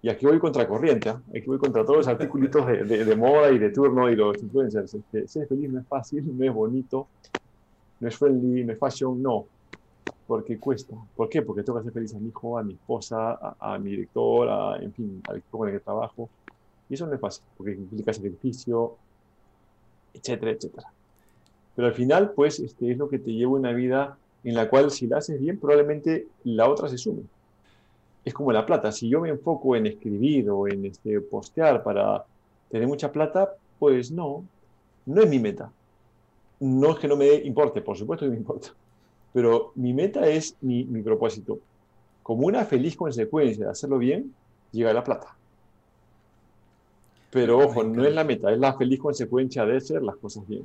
Y 0.03 0.11
aquí 0.11 0.27
voy 0.27 0.39
contra 0.39 0.69
corriente, 0.69 1.09
¿eh? 1.09 1.39
aquí 1.39 1.47
voy 1.47 1.59
contra 1.59 1.83
todos 1.83 1.99
los 1.99 2.09
artículos 2.09 2.51
de, 2.53 3.17
moda 3.17 3.51
y 3.51 3.59
de 3.59 3.71
turno 3.71 4.11
y 4.11 4.17
los 4.17 4.37
influencers. 4.43 4.99
ser 5.27 5.49
feliz 5.49 5.71
no 5.71 5.81
es 5.81 5.87
fácil, 5.87 6.37
no 6.37 6.45
es 6.45 6.53
bonito, 6.53 7.09
no 8.01 8.09
es 8.09 8.17
friendly, 8.17 8.65
no 8.65 8.73
es 8.75 8.79
fashion, 8.79 9.23
no. 9.23 9.47
Porque 10.27 10.59
cuesta. 10.59 10.97
¿Por 11.17 11.29
qué? 11.29 11.43
Porque 11.43 11.63
tengo 11.63 11.79
que 11.79 11.81
hacer 11.81 11.93
feliz 11.93 12.15
a 12.15 12.19
mi 12.19 12.29
hijo, 12.29 12.59
a 12.59 12.63
mi 12.63 12.75
esposa, 12.75 13.57
a, 13.59 13.79
mi 13.79 13.91
director, 13.91 14.49
a, 14.49 14.77
en 14.83 14.93
fin, 14.93 15.23
al 15.29 15.37
equipo 15.37 15.59
con 15.59 15.69
el 15.69 15.75
que 15.75 15.81
trabajo. 15.81 16.29
Y 16.89 16.95
eso 16.95 17.07
no 17.07 17.15
es 17.15 17.21
fácil, 17.21 17.45
porque 17.57 17.73
implica 17.73 18.13
sacrificio, 18.13 18.97
etcétera, 20.13 20.53
etcétera. 20.53 20.93
Pero 21.77 21.89
al 21.89 21.95
final, 21.95 22.33
pues, 22.33 22.61
este, 22.61 22.93
es 22.93 22.99
lo 22.99 23.09
que 23.09 23.19
te 23.19 23.33
lleva 23.33 23.53
una 23.53 23.73
vida 23.73 24.17
en 24.45 24.55
la 24.55 24.69
cual 24.69 24.91
si 24.91 25.07
la 25.07 25.19
haces 25.19 25.41
bien, 25.41 25.59
probablemente 25.59 26.29
la 26.45 26.69
otra 26.69 26.89
se 26.89 26.99
sume 26.99 27.23
es 28.25 28.33
como 28.33 28.53
la 28.53 28.65
plata. 28.65 28.91
Si 28.91 29.09
yo 29.09 29.21
me 29.21 29.29
enfoco 29.29 29.77
en 29.77 29.87
escribir 29.87 30.49
o 30.51 30.67
en 30.67 30.87
este, 30.87 31.21
postear 31.21 31.83
para 31.83 32.25
tener 32.71 32.89
mucha 32.89 33.13
plata, 33.13 33.55
pues 33.79 34.11
no, 34.11 34.45
no 35.07 35.23
es 35.23 35.29
mi 35.29 35.39
meta. 35.39 35.71
No 36.61 36.93
es 36.93 36.99
que 36.99 37.09
no 37.09 37.17
me 37.17 37.35
importe, 37.35 37.83
por 37.83 37.97
supuesto 37.97 38.25
que 38.25 38.31
me 38.31 38.37
importa, 38.37 38.69
pero 39.35 39.73
mi 39.75 39.93
meta 39.93 40.27
es 40.29 40.57
mi, 40.61 40.85
mi 40.85 41.03
propósito. 41.03 41.59
Como 42.23 42.47
una 42.47 42.65
feliz 42.65 42.97
consecuencia 42.97 43.65
de 43.65 43.71
hacerlo 43.73 43.99
bien, 43.99 44.33
llega 44.71 44.95
la 44.95 45.03
plata. 45.03 45.37
Pero 47.31 47.59
ojo, 47.59 47.83
no 47.83 48.05
es 48.07 48.15
la 48.15 48.23
meta, 48.23 48.53
es 48.53 48.59
la 48.61 48.75
feliz 48.75 49.01
consecuencia 49.01 49.67
de 49.67 49.77
hacer 49.77 50.03
las 50.03 50.17
cosas 50.17 50.47
bien. 50.47 50.63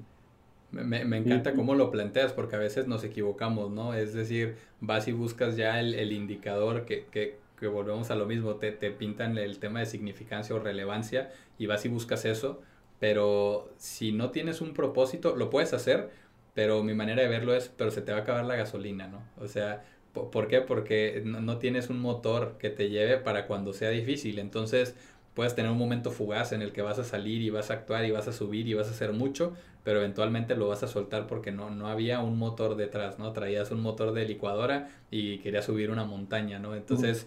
Me, 0.71 1.03
me, 1.03 1.17
encanta 1.17 1.55
cómo 1.55 1.73
lo 1.73 1.89
planteas 1.89 2.31
porque 2.31 2.55
a 2.55 2.59
veces 2.59 2.87
nos 2.87 3.03
equivocamos, 3.03 3.71
¿no? 3.71 3.95
Es 3.95 4.13
decir, 4.13 4.55
vas 4.79 5.07
y 5.07 5.13
buscas 5.13 5.57
ya 5.57 5.79
el, 5.79 5.95
el 5.95 6.11
indicador 6.11 6.85
que, 6.85 7.07
que, 7.09 7.39
que 7.59 7.67
volvemos 7.67 8.11
a 8.11 8.15
lo 8.15 8.27
mismo, 8.27 8.57
te, 8.57 8.71
te 8.71 8.91
pintan 8.91 9.35
el 9.39 9.57
tema 9.57 9.79
de 9.79 9.87
significancia 9.87 10.55
o 10.55 10.59
relevancia 10.59 11.31
y 11.57 11.65
vas 11.65 11.85
y 11.85 11.89
buscas 11.89 12.23
eso, 12.25 12.61
pero 12.99 13.71
si 13.77 14.11
no 14.11 14.29
tienes 14.29 14.61
un 14.61 14.75
propósito, 14.75 15.35
lo 15.35 15.49
puedes 15.49 15.73
hacer, 15.73 16.11
pero 16.53 16.83
mi 16.83 16.93
manera 16.93 17.21
de 17.21 17.27
verlo 17.27 17.53
es, 17.53 17.69
pero 17.69 17.91
se 17.91 18.01
te 18.01 18.11
va 18.11 18.19
a 18.19 18.21
acabar 18.21 18.45
la 18.45 18.55
gasolina, 18.55 19.07
¿no? 19.07 19.23
O 19.37 19.47
sea, 19.47 19.83
¿por 20.13 20.47
qué? 20.47 20.61
Porque 20.61 21.21
no, 21.25 21.41
no 21.41 21.57
tienes 21.57 21.89
un 21.89 21.99
motor 21.99 22.57
que 22.59 22.69
te 22.69 22.89
lleve 22.89 23.17
para 23.17 23.47
cuando 23.47 23.73
sea 23.73 23.89
difícil, 23.89 24.39
entonces 24.39 24.95
puedes 25.33 25.55
tener 25.55 25.71
un 25.71 25.77
momento 25.77 26.11
fugaz 26.11 26.51
en 26.51 26.61
el 26.61 26.73
que 26.73 26.81
vas 26.81 26.99
a 26.99 27.03
salir 27.03 27.41
y 27.41 27.49
vas 27.49 27.71
a 27.71 27.75
actuar 27.75 28.03
y 28.03 28.11
vas 28.11 28.27
a 28.27 28.33
subir 28.33 28.67
y 28.67 28.73
vas 28.73 28.87
a 28.87 28.91
hacer 28.91 29.13
mucho, 29.13 29.53
pero 29.83 29.99
eventualmente 29.99 30.55
lo 30.55 30.67
vas 30.67 30.83
a 30.83 30.87
soltar 30.87 31.27
porque 31.27 31.51
no, 31.51 31.69
no 31.69 31.87
había 31.87 32.19
un 32.19 32.37
motor 32.37 32.75
detrás, 32.75 33.19
¿no? 33.19 33.31
Traías 33.31 33.71
un 33.71 33.81
motor 33.81 34.13
de 34.13 34.25
licuadora 34.25 34.89
y 35.09 35.37
querías 35.37 35.65
subir 35.65 35.91
una 35.91 36.03
montaña, 36.03 36.59
¿no? 36.59 36.75
Entonces, 36.75 37.25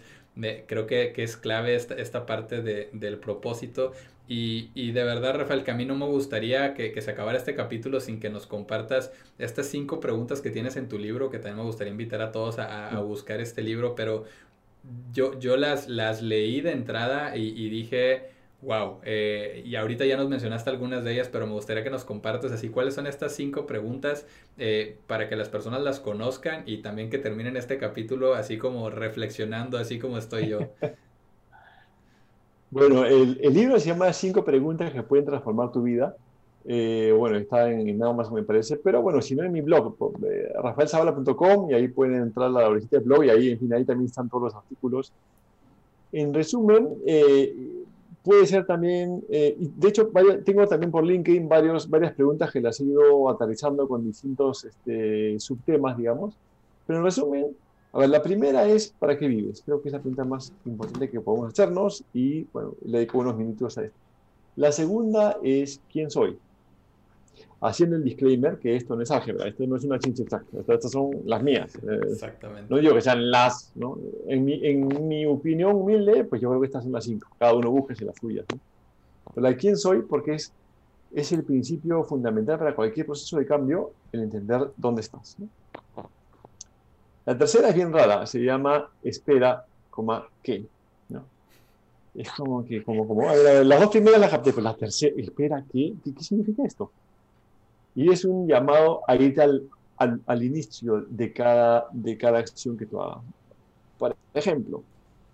creo 0.67 0.85
que, 0.85 1.11
que, 1.13 1.23
es 1.23 1.37
clave 1.37 1.75
esta, 1.75 1.95
esta 1.95 2.25
parte 2.25 2.61
de, 2.61 2.89
del 2.93 3.17
propósito. 3.17 3.93
Y, 4.27 4.69
y, 4.73 4.91
de 4.91 5.03
verdad, 5.03 5.35
Rafael, 5.35 5.63
que 5.63 5.71
a 5.71 5.73
mí 5.73 5.85
no 5.85 5.95
me 5.95 6.05
gustaría 6.05 6.73
que, 6.73 6.93
que, 6.93 7.01
se 7.01 7.11
acabara 7.11 7.37
este 7.37 7.55
capítulo 7.55 7.99
sin 7.99 8.19
que 8.21 8.29
nos 8.29 8.47
compartas 8.47 9.11
estas 9.37 9.67
cinco 9.67 9.99
preguntas 9.99 10.39
que 10.39 10.49
tienes 10.49 10.77
en 10.77 10.87
tu 10.87 10.97
libro, 10.97 11.29
que 11.29 11.39
también 11.39 11.57
me 11.57 11.63
gustaría 11.63 11.91
invitar 11.91 12.21
a 12.21 12.31
todos 12.31 12.57
a, 12.57 12.89
a 12.89 13.01
buscar 13.01 13.41
este 13.41 13.61
libro, 13.61 13.95
pero 13.95 14.23
yo, 15.11 15.37
yo 15.39 15.57
las, 15.57 15.89
las 15.89 16.21
leí 16.21 16.61
de 16.61 16.71
entrada 16.71 17.35
y, 17.35 17.49
y 17.49 17.69
dije, 17.69 18.33
Wow, 18.63 19.01
eh, 19.03 19.61
y 19.65 19.75
ahorita 19.75 20.05
ya 20.05 20.15
nos 20.15 20.29
mencionaste 20.29 20.69
algunas 20.69 21.03
de 21.03 21.11
ellas, 21.11 21.27
pero 21.29 21.45
me 21.45 21.51
gustaría 21.51 21.83
que 21.83 21.89
nos 21.89 22.05
compartas 22.05 22.53
así 22.53 22.69
cuáles 22.69 22.93
son 22.93 23.07
estas 23.07 23.35
cinco 23.35 23.65
preguntas 23.65 24.25
eh, 24.57 24.99
para 25.05 25.27
que 25.27 25.35
las 25.35 25.49
personas 25.49 25.81
las 25.81 25.99
conozcan 25.99 26.63
y 26.65 26.77
también 26.77 27.09
que 27.09 27.17
terminen 27.17 27.57
este 27.57 27.77
capítulo 27.77 28.35
así 28.35 28.57
como 28.57 28.89
reflexionando, 28.89 29.77
así 29.77 29.99
como 29.99 30.17
estoy 30.17 30.47
yo. 30.47 30.59
bueno, 32.73 33.05
el, 33.05 33.39
el, 33.41 33.53
libro 33.53 33.79
se 33.79 33.87
llama 33.87 34.11
Cinco 34.13 34.43
preguntas 34.43 34.91
que 34.91 35.03
pueden 35.03 35.25
transformar 35.25 35.71
tu 35.71 35.81
vida. 35.81 36.15
Eh, 36.65 37.13
bueno, 37.17 37.37
está 37.37 37.69
en, 37.69 37.97
nada 37.97 38.13
más 38.13 38.31
me 38.31 38.43
parece, 38.43 38.77
pero 38.77 39.01
bueno, 39.01 39.21
si 39.21 39.35
no 39.35 39.43
en 39.43 39.51
mi 39.51 39.61
blog, 39.61 39.95
rafaelsabala.com 40.61 41.69
y 41.69 41.73
ahí 41.73 41.87
pueden 41.89 42.21
entrar 42.21 42.47
a 42.47 42.51
la 42.51 42.69
visita 42.69 42.97
del 42.97 43.05
blog 43.05 43.25
y 43.25 43.29
ahí, 43.29 43.51
en 43.51 43.59
fin, 43.59 43.73
ahí 43.73 43.83
también 43.85 44.07
están 44.07 44.29
todos 44.29 44.43
los 44.43 44.55
artículos. 44.55 45.11
En 46.11 46.33
resumen, 46.33 46.89
Puede 48.23 48.47
ser 48.47 48.65
también, 48.65 49.21
eh, 49.29 49.57
de 49.59 49.87
hecho, 49.89 50.09
tengo 50.45 50.65
también 50.65 50.91
por 50.91 51.03
LinkedIn 51.03 51.49
varios, 51.49 51.89
varias 51.89 52.13
preguntas 52.13 52.53
que 52.53 52.61
las 52.61 52.79
he 52.79 52.85
ido 52.85 53.29
aterrizando 53.29 53.85
con 53.85 54.05
distintos 54.05 54.63
este, 54.63 55.37
subtemas, 55.41 55.97
digamos. 55.97 56.33
Pero 56.87 56.99
en 56.99 57.05
resumen, 57.05 57.47
a 57.93 57.99
ver, 57.99 58.09
la 58.09 58.21
primera 58.21 58.65
es, 58.65 58.93
¿para 58.99 59.17
qué 59.17 59.27
vives? 59.27 59.61
Creo 59.63 59.81
que 59.81 59.89
es 59.89 59.93
la 59.93 59.99
pregunta 59.99 60.23
más 60.23 60.51
importante 60.65 61.09
que 61.09 61.21
podemos 61.21 61.53
hacernos 61.53 62.03
y, 62.13 62.43
bueno, 62.51 62.73
le 62.85 62.97
dedico 62.97 63.19
unos 63.19 63.37
minutos 63.37 63.77
a 63.77 63.83
esto. 63.83 63.97
La 64.55 64.71
segunda 64.71 65.37
es, 65.43 65.79
¿quién 65.91 66.09
soy? 66.09 66.37
haciendo 67.63 67.95
el 67.95 68.03
disclaimer 68.03 68.57
que 68.57 68.75
esto 68.75 68.95
no 68.95 69.01
es 69.01 69.11
álgebra, 69.11 69.47
esto 69.47 69.65
no 69.65 69.77
es 69.77 69.83
una 69.85 69.97
ciencia 69.99 70.23
exacta, 70.23 70.57
estas 70.73 70.91
son 70.91 71.11
las 71.25 71.41
mías. 71.41 71.73
Eh, 71.75 71.99
Exactamente. 72.11 72.65
No 72.69 72.77
digo 72.77 72.93
que 72.93 73.01
sean 73.01 73.31
las, 73.31 73.71
¿no? 73.75 73.97
En 74.27 74.43
mi, 74.43 74.65
en 74.65 75.07
mi 75.07 75.25
opinión 75.25 75.75
humilde, 75.75 76.25
pues 76.25 76.41
yo 76.41 76.49
creo 76.49 76.59
que 76.59 76.67
estas 76.67 76.83
son 76.83 76.91
las 76.91 77.05
cinco, 77.05 77.29
cada 77.39 77.53
uno 77.53 77.71
busque 77.71 78.03
las 78.03 78.15
suyas. 78.17 78.45
¿no? 78.51 78.59
Pero 79.33 79.49
la 79.49 79.55
quién 79.55 79.77
soy, 79.77 80.01
porque 80.01 80.33
es, 80.33 80.51
es 81.13 81.31
el 81.31 81.43
principio 81.43 82.03
fundamental 82.03 82.59
para 82.59 82.75
cualquier 82.75 83.05
proceso 83.05 83.37
de 83.37 83.45
cambio, 83.45 83.91
el 84.11 84.23
entender 84.23 84.69
dónde 84.75 85.01
estás. 85.01 85.37
¿no? 85.39 85.47
La 87.25 87.37
tercera 87.37 87.69
es 87.69 87.75
bien 87.75 87.93
rara, 87.93 88.25
se 88.25 88.39
llama 88.39 88.89
espera, 89.03 89.65
coma, 89.89 90.27
qué. 90.41 90.65
¿no? 91.09 91.23
Es 92.15 92.31
como 92.31 92.65
que, 92.65 92.83
como, 92.83 93.07
como, 93.07 93.29
a 93.29 93.33
ver, 93.33 93.65
las 93.65 93.79
dos 93.79 93.89
primeras 93.89 94.19
las 94.19 94.29
capté, 94.29 94.51
pero 94.51 94.63
la 94.63 94.75
tercera, 94.75 95.15
espera, 95.17 95.63
¿qué? 95.71 95.93
¿Qué, 96.03 96.13
qué 96.13 96.23
significa 96.23 96.63
esto? 96.65 96.91
Y 97.95 98.11
es 98.11 98.25
un 98.25 98.47
llamado 98.47 99.01
a 99.07 99.15
irte 99.15 99.41
al, 99.41 99.69
al, 99.97 100.43
inicio 100.43 101.05
de 101.07 101.31
cada, 101.31 101.87
de 101.91 102.17
cada 102.17 102.39
acción 102.39 102.77
que 102.77 102.85
tú 102.85 103.01
hagas. 103.01 103.19
Por 103.97 104.15
ejemplo, 104.33 104.83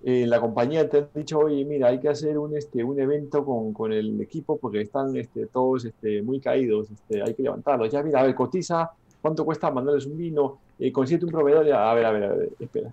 en 0.03 0.29
la 0.29 0.39
compañía 0.39 0.89
te 0.89 0.99
han 0.99 1.07
dicho, 1.13 1.39
oye, 1.39 1.65
mira, 1.65 1.87
hay 1.87 1.99
que 1.99 2.09
hacer 2.09 2.37
un, 2.37 2.55
este, 2.55 2.83
un 2.83 2.99
evento 2.99 3.43
con, 3.45 3.73
con 3.73 3.91
el 3.91 4.19
equipo 4.21 4.57
porque 4.57 4.81
están 4.81 5.15
este, 5.17 5.47
todos 5.47 5.85
este, 5.85 6.21
muy 6.21 6.39
caídos, 6.39 6.89
este, 6.91 7.21
hay 7.21 7.33
que 7.33 7.43
levantarlos. 7.43 7.91
Ya, 7.91 8.03
mira, 8.03 8.19
a 8.19 8.23
ver, 8.23 8.35
cotiza, 8.35 8.91
¿cuánto 9.21 9.45
cuesta 9.45 9.71
mandarles 9.71 10.05
un 10.05 10.17
vino? 10.17 10.59
Eh, 10.79 10.93
un 10.95 11.29
proveedor, 11.29 11.71
a 11.71 11.93
ver, 11.93 12.05
a 12.05 12.11
ver, 12.11 12.23
a 12.23 12.33
ver, 12.33 12.49
espera. 12.59 12.89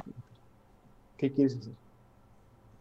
¿Qué 1.16 1.32
quieres 1.32 1.56
hacer? 1.56 1.72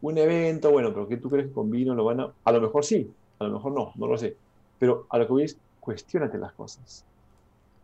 un 0.05 0.17
evento, 0.17 0.71
bueno, 0.71 0.93
pero 0.93 1.07
¿qué 1.07 1.17
tú 1.17 1.29
crees 1.29 1.47
que 1.47 1.53
con 1.53 1.71
vino 1.71 1.95
lo 1.95 2.05
van 2.05 2.19
a...? 2.19 2.31
A 2.43 2.51
lo 2.51 2.61
mejor 2.61 2.85
sí, 2.85 3.09
a 3.39 3.45
lo 3.45 3.53
mejor 3.53 3.71
no, 3.71 3.91
no 3.95 4.07
lo 4.07 4.17
sé. 4.17 4.35
Pero 4.77 5.07
a 5.09 5.17
lo 5.17 5.25
que 5.25 5.33
voy 5.33 5.43
es, 5.43 5.57
cuestionate 5.79 6.37
las 6.37 6.53
cosas. 6.53 7.03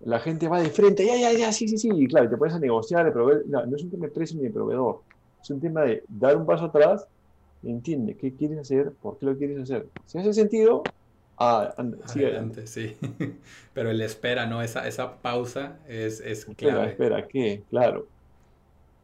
La 0.05 0.19
gente 0.19 0.47
va 0.47 0.59
de 0.61 0.69
frente, 0.69 1.05
ya, 1.05 1.15
ya, 1.15 1.31
ya, 1.33 1.51
sí, 1.51 1.67
sí, 1.67 1.77
sí, 1.77 1.89
y 1.91 2.07
claro, 2.07 2.29
te 2.29 2.37
pones 2.37 2.55
a 2.55 2.59
negociar, 2.59 3.05
de 3.05 3.11
proveer, 3.11 3.43
no, 3.47 3.65
no 3.65 3.75
es 3.75 3.83
un 3.83 3.91
tema 3.91 4.05
de 4.05 4.11
precio 4.11 4.37
ni 4.37 4.43
de 4.43 4.49
proveedor, 4.49 5.01
es 5.41 5.49
un 5.49 5.59
tema 5.59 5.81
de 5.81 6.03
dar 6.07 6.35
un 6.37 6.45
paso 6.45 6.65
atrás, 6.65 7.07
entiende 7.63 8.15
qué 8.15 8.33
quieres 8.33 8.59
hacer, 8.59 8.91
por 9.01 9.17
qué 9.17 9.27
lo 9.27 9.37
quieres 9.37 9.59
hacer. 9.59 9.87
Si 10.07 10.17
hace 10.17 10.33
sentido, 10.33 10.83
ah, 11.41 11.73
adelante, 11.77 12.67
sí. 12.67 12.95
Pero 13.73 13.89
el 13.91 14.01
espera, 14.01 14.45
¿no? 14.45 14.61
Esa, 14.61 14.87
esa 14.87 15.17
pausa 15.21 15.77
es, 15.87 16.19
es 16.19 16.45
clave. 16.45 16.89
Espera, 16.89 17.19
espera, 17.19 17.27
¿qué? 17.27 17.63
Claro. 17.69 18.07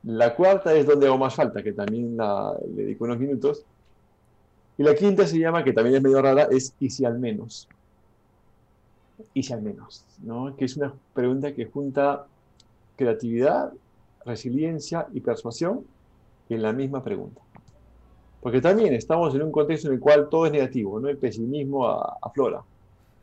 La 0.04 0.36
cuarta 0.36 0.74
es 0.74 0.86
donde 0.86 1.08
hago 1.08 1.18
más 1.18 1.36
falta, 1.36 1.62
que 1.64 1.74
también 1.74 2.16
la, 2.18 2.56
le 2.76 2.84
dedico 2.84 3.06
unos 3.06 3.20
minutos. 3.20 3.66
Y 4.78 4.84
la 4.84 4.94
quinta 4.96 5.26
se 5.26 5.40
llama, 5.40 5.64
que 5.64 5.74
también 5.74 5.98
es 5.98 6.02
medio 6.04 6.22
rara, 6.22 6.48
es 6.52 6.74
¿y 6.80 6.90
si 6.90 7.04
al 7.04 7.20
menos? 7.20 7.68
¿Y 9.34 9.44
si 9.44 9.54
al 9.54 9.62
menos? 9.62 10.06
¿no? 10.24 10.56
Que 10.56 10.66
es 10.66 10.78
una 10.78 10.94
pregunta 11.14 11.54
que 11.54 11.66
junta 11.66 12.26
creatividad, 12.96 13.74
resiliencia 14.26 15.08
y 15.14 15.22
persuasión 15.22 15.86
en 16.50 16.62
la 16.62 16.74
misma 16.74 17.04
pregunta. 17.04 17.42
Porque 18.48 18.62
también 18.62 18.94
estamos 18.94 19.36
en 19.36 19.42
un 19.42 19.52
contexto 19.52 19.90
en 19.90 19.96
el 19.96 20.00
cual 20.00 20.30
todo 20.30 20.46
es 20.46 20.54
negativo, 20.54 21.02
¿no? 21.02 21.10
El 21.10 21.18
pesimismo 21.18 21.86
aflora. 22.22 22.62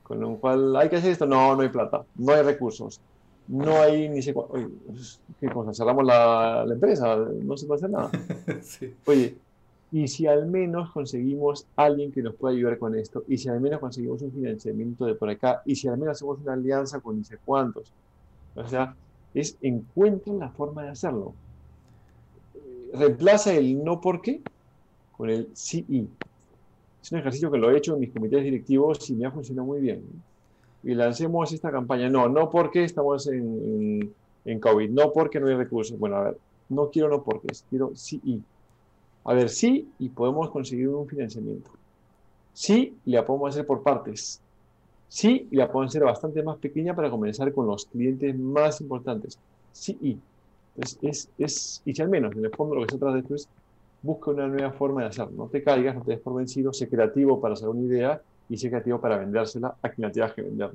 Con 0.03 0.21
lo 0.21 0.37
cual, 0.37 0.77
¿hay 0.77 0.91
que 0.91 0.97
hacer 0.97 1.13
esto? 1.13 1.25
No, 1.25 1.57
no 1.57 1.63
hay 1.63 1.71
plata, 1.71 2.05
no 2.17 2.35
hay 2.35 2.43
recursos, 2.43 3.01
no 3.49 3.81
hay 3.81 4.11
ni 4.11 4.21
sé 4.21 4.35
Oye, 4.37 4.69
pues, 4.87 5.19
¿qué 5.41 5.49
cosa? 5.49 5.73
Cerramos 5.73 6.05
la, 6.05 6.67
empresa, 6.71 7.17
no 7.17 7.57
se 7.57 7.65
puede 7.65 7.79
hacer 7.79 7.89
nada. 7.89 8.11
Oye, 9.07 9.39
y 9.93 10.09
si 10.09 10.27
al 10.27 10.45
menos 10.45 10.91
conseguimos 10.91 11.67
alguien 11.75 12.13
que 12.13 12.21
nos 12.21 12.35
pueda 12.35 12.55
ayudar 12.55 12.77
con 12.77 12.95
esto, 12.95 13.25
y 13.27 13.39
si 13.39 13.49
al 13.49 13.63
menos 13.63 13.81
conseguimos 13.81 14.21
un 14.21 14.31
financiamiento 14.31 15.07
de 15.07 15.15
por 15.15 15.31
acá, 15.31 15.63
y 15.65 15.75
si 15.75 15.89
al 15.89 15.97
menos 15.97 16.19
hacemos 16.19 16.39
una 16.43 16.53
alianza 16.53 17.01
con 17.01 17.17
ni 17.17 17.25
sé 17.25 17.39
cuántos. 17.43 17.91
O 18.57 18.69
sea, 18.69 18.95
es 19.33 19.57
encuentren 19.63 20.39
la 20.39 20.51
forma 20.51 20.83
de 20.83 20.91
hacerlo. 20.91 21.33
Reemplaza 22.93 23.55
el 23.55 23.83
no 23.83 24.03
por 24.03 24.21
qué 24.21 24.43
con 25.17 25.31
el 25.31 25.49
sí 25.53 25.85
y. 25.89 26.09
Es 27.03 27.13
un 27.13 27.19
ejercicio 27.19 27.51
que 27.51 27.59
lo 27.59 27.71
he 27.71 27.77
hecho 27.77 27.95
en 27.95 28.01
mis 28.01 28.11
comités 28.11 28.43
directivos 28.43 29.11
y 29.11 29.15
me 29.15 29.27
ha 29.27 29.31
funcionado 29.31 29.67
muy 29.67 29.81
bien. 29.81 30.03
Y 30.83 30.95
lancemos 30.95 31.53
esta 31.53 31.71
campaña. 31.71 32.09
No, 32.09 32.29
no 32.29 32.49
porque 32.49 32.85
estamos 32.85 33.27
en, 33.27 34.15
en, 34.45 34.61
COVID, 34.61 34.91
no 34.91 35.13
porque 35.13 35.39
no 35.39 35.49
hay 35.49 35.55
recursos. 35.55 35.99
Bueno, 35.99 36.17
a 36.17 36.23
ver, 36.25 36.39
no 36.71 36.91
quiero 36.91 37.09
no 37.09 37.23
porque, 37.23 37.49
quiero 37.69 37.93
sí 37.95 38.21
y 38.25 38.43
a 39.25 39.33
ver, 39.33 39.49
sí, 39.49 39.89
y 39.99 40.11
podemos 40.11 40.51
conseguir 40.51 40.89
un 40.89 41.09
financiamiento. 41.09 41.71
Sí, 42.53 42.95
la 43.07 43.25
podemos 43.25 43.51
hacer 43.51 43.67
por 43.67 43.83
partes. 43.83 44.41
Sí, 45.09 45.49
la 45.51 45.71
podemos 45.71 45.93
hacer 45.93 46.05
bastante 46.05 46.43
más 46.43 46.59
pequeña 46.59 46.95
para 46.95 47.11
comenzar 47.11 47.53
con 47.53 47.67
los 47.67 47.87
clientes 47.87 48.39
más 48.39 48.81
importantes. 48.81 49.39
Sí, 49.73 49.97
y. 50.01 50.19
Entonces, 50.77 50.99
es, 51.03 51.31
es, 51.39 51.83
y 51.85 51.95
si 51.95 52.03
al 52.03 52.09
menos, 52.09 52.35
en 52.35 52.45
el 52.45 52.51
fondo, 52.51 52.75
lo 52.75 52.85
que 52.85 52.93
se 52.93 52.99
trata 52.99 53.15
de 53.15 53.21
esto 53.21 53.35
es 53.37 53.49
busca 54.05 54.31
una 54.31 54.47
nueva 54.47 54.71
forma 54.71 55.01
de 55.01 55.09
hacerlo. 55.09 55.33
No 55.35 55.49
te 55.49 55.63
caigas, 55.63 55.95
no 55.95 56.03
te 56.03 56.13
des 56.13 56.21
por 56.21 56.37
vencido, 56.37 56.73
sé 56.73 56.89
creativo 56.89 57.41
para 57.41 57.55
hacer 57.55 57.69
una 57.69 57.81
idea 57.81 58.21
y 58.49 58.59
sé 58.59 58.69
creativo 58.69 59.01
para 59.01 59.17
vendérsela 59.17 59.75
a 59.81 59.89
quien 59.89 60.07
la 60.07 60.13
tengas 60.13 60.35
que 60.35 60.43
vender. 60.43 60.71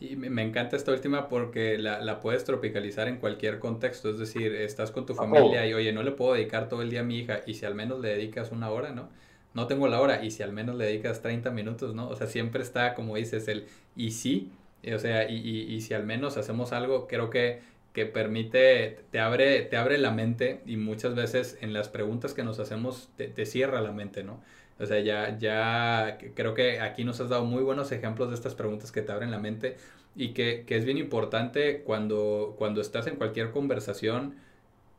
Y 0.00 0.14
me 0.14 0.42
encanta 0.42 0.76
esta 0.76 0.92
última 0.92 1.28
porque 1.28 1.76
la, 1.76 2.00
la, 2.00 2.20
puedes 2.20 2.44
tropicalizar 2.44 3.08
en 3.08 3.16
cualquier 3.16 3.58
contexto. 3.58 4.10
Es 4.10 4.18
decir, 4.18 4.54
estás 4.54 4.92
con 4.92 5.04
tu 5.04 5.14
familia 5.14 5.66
y 5.66 5.74
oye, 5.74 5.92
no 5.92 6.04
le 6.04 6.12
puedo 6.12 6.34
dedicar 6.34 6.68
todo 6.68 6.82
el 6.82 6.90
día 6.90 7.00
a 7.00 7.02
mi 7.02 7.18
hija 7.18 7.40
y 7.44 7.54
si 7.54 7.66
al 7.66 7.74
menos 7.74 7.98
le 7.98 8.10
dedicas 8.10 8.52
una 8.52 8.70
hora, 8.70 8.92
¿no? 8.92 9.08
No 9.54 9.66
tengo 9.66 9.88
la 9.88 10.00
hora 10.00 10.24
y 10.24 10.30
si 10.30 10.44
al 10.44 10.52
menos 10.52 10.76
le 10.76 10.84
dedicas 10.84 11.20
30 11.20 11.50
minutos, 11.50 11.96
¿no? 11.96 12.08
O 12.08 12.14
sea, 12.14 12.28
siempre 12.28 12.62
está, 12.62 12.94
como 12.94 13.16
dices, 13.16 13.48
el 13.48 13.66
y 13.96 14.12
sí, 14.12 14.52
o 14.94 14.98
sea, 15.00 15.28
y, 15.28 15.36
y, 15.36 15.74
y 15.74 15.80
si 15.80 15.94
al 15.94 16.06
menos 16.06 16.36
hacemos 16.36 16.72
algo, 16.72 17.08
creo 17.08 17.28
que, 17.30 17.60
que 17.98 18.06
permite, 18.06 19.00
te 19.10 19.18
abre, 19.18 19.62
te 19.62 19.76
abre 19.76 19.98
la 19.98 20.12
mente 20.12 20.60
y 20.66 20.76
muchas 20.76 21.14
veces 21.16 21.58
en 21.60 21.72
las 21.72 21.88
preguntas 21.88 22.32
que 22.32 22.44
nos 22.44 22.60
hacemos 22.60 23.10
te, 23.16 23.26
te 23.26 23.44
cierra 23.44 23.80
la 23.80 23.90
mente, 23.92 24.22
¿no? 24.22 24.40
O 24.78 24.86
sea, 24.86 25.00
ya, 25.00 25.36
ya 25.38 26.18
creo 26.34 26.54
que 26.54 26.80
aquí 26.80 27.04
nos 27.04 27.20
has 27.20 27.28
dado 27.28 27.44
muy 27.44 27.62
buenos 27.64 27.90
ejemplos 27.90 28.28
de 28.28 28.36
estas 28.36 28.54
preguntas 28.54 28.92
que 28.92 29.02
te 29.02 29.10
abren 29.10 29.32
la 29.32 29.38
mente 29.38 29.76
y 30.14 30.34
que, 30.34 30.64
es 30.68 30.84
bien 30.84 30.98
importante 30.98 31.82
cuando, 31.82 32.54
cuando 32.58 32.80
estás 32.80 33.08
en 33.08 33.16
cualquier 33.16 33.50
conversación, 33.50 34.36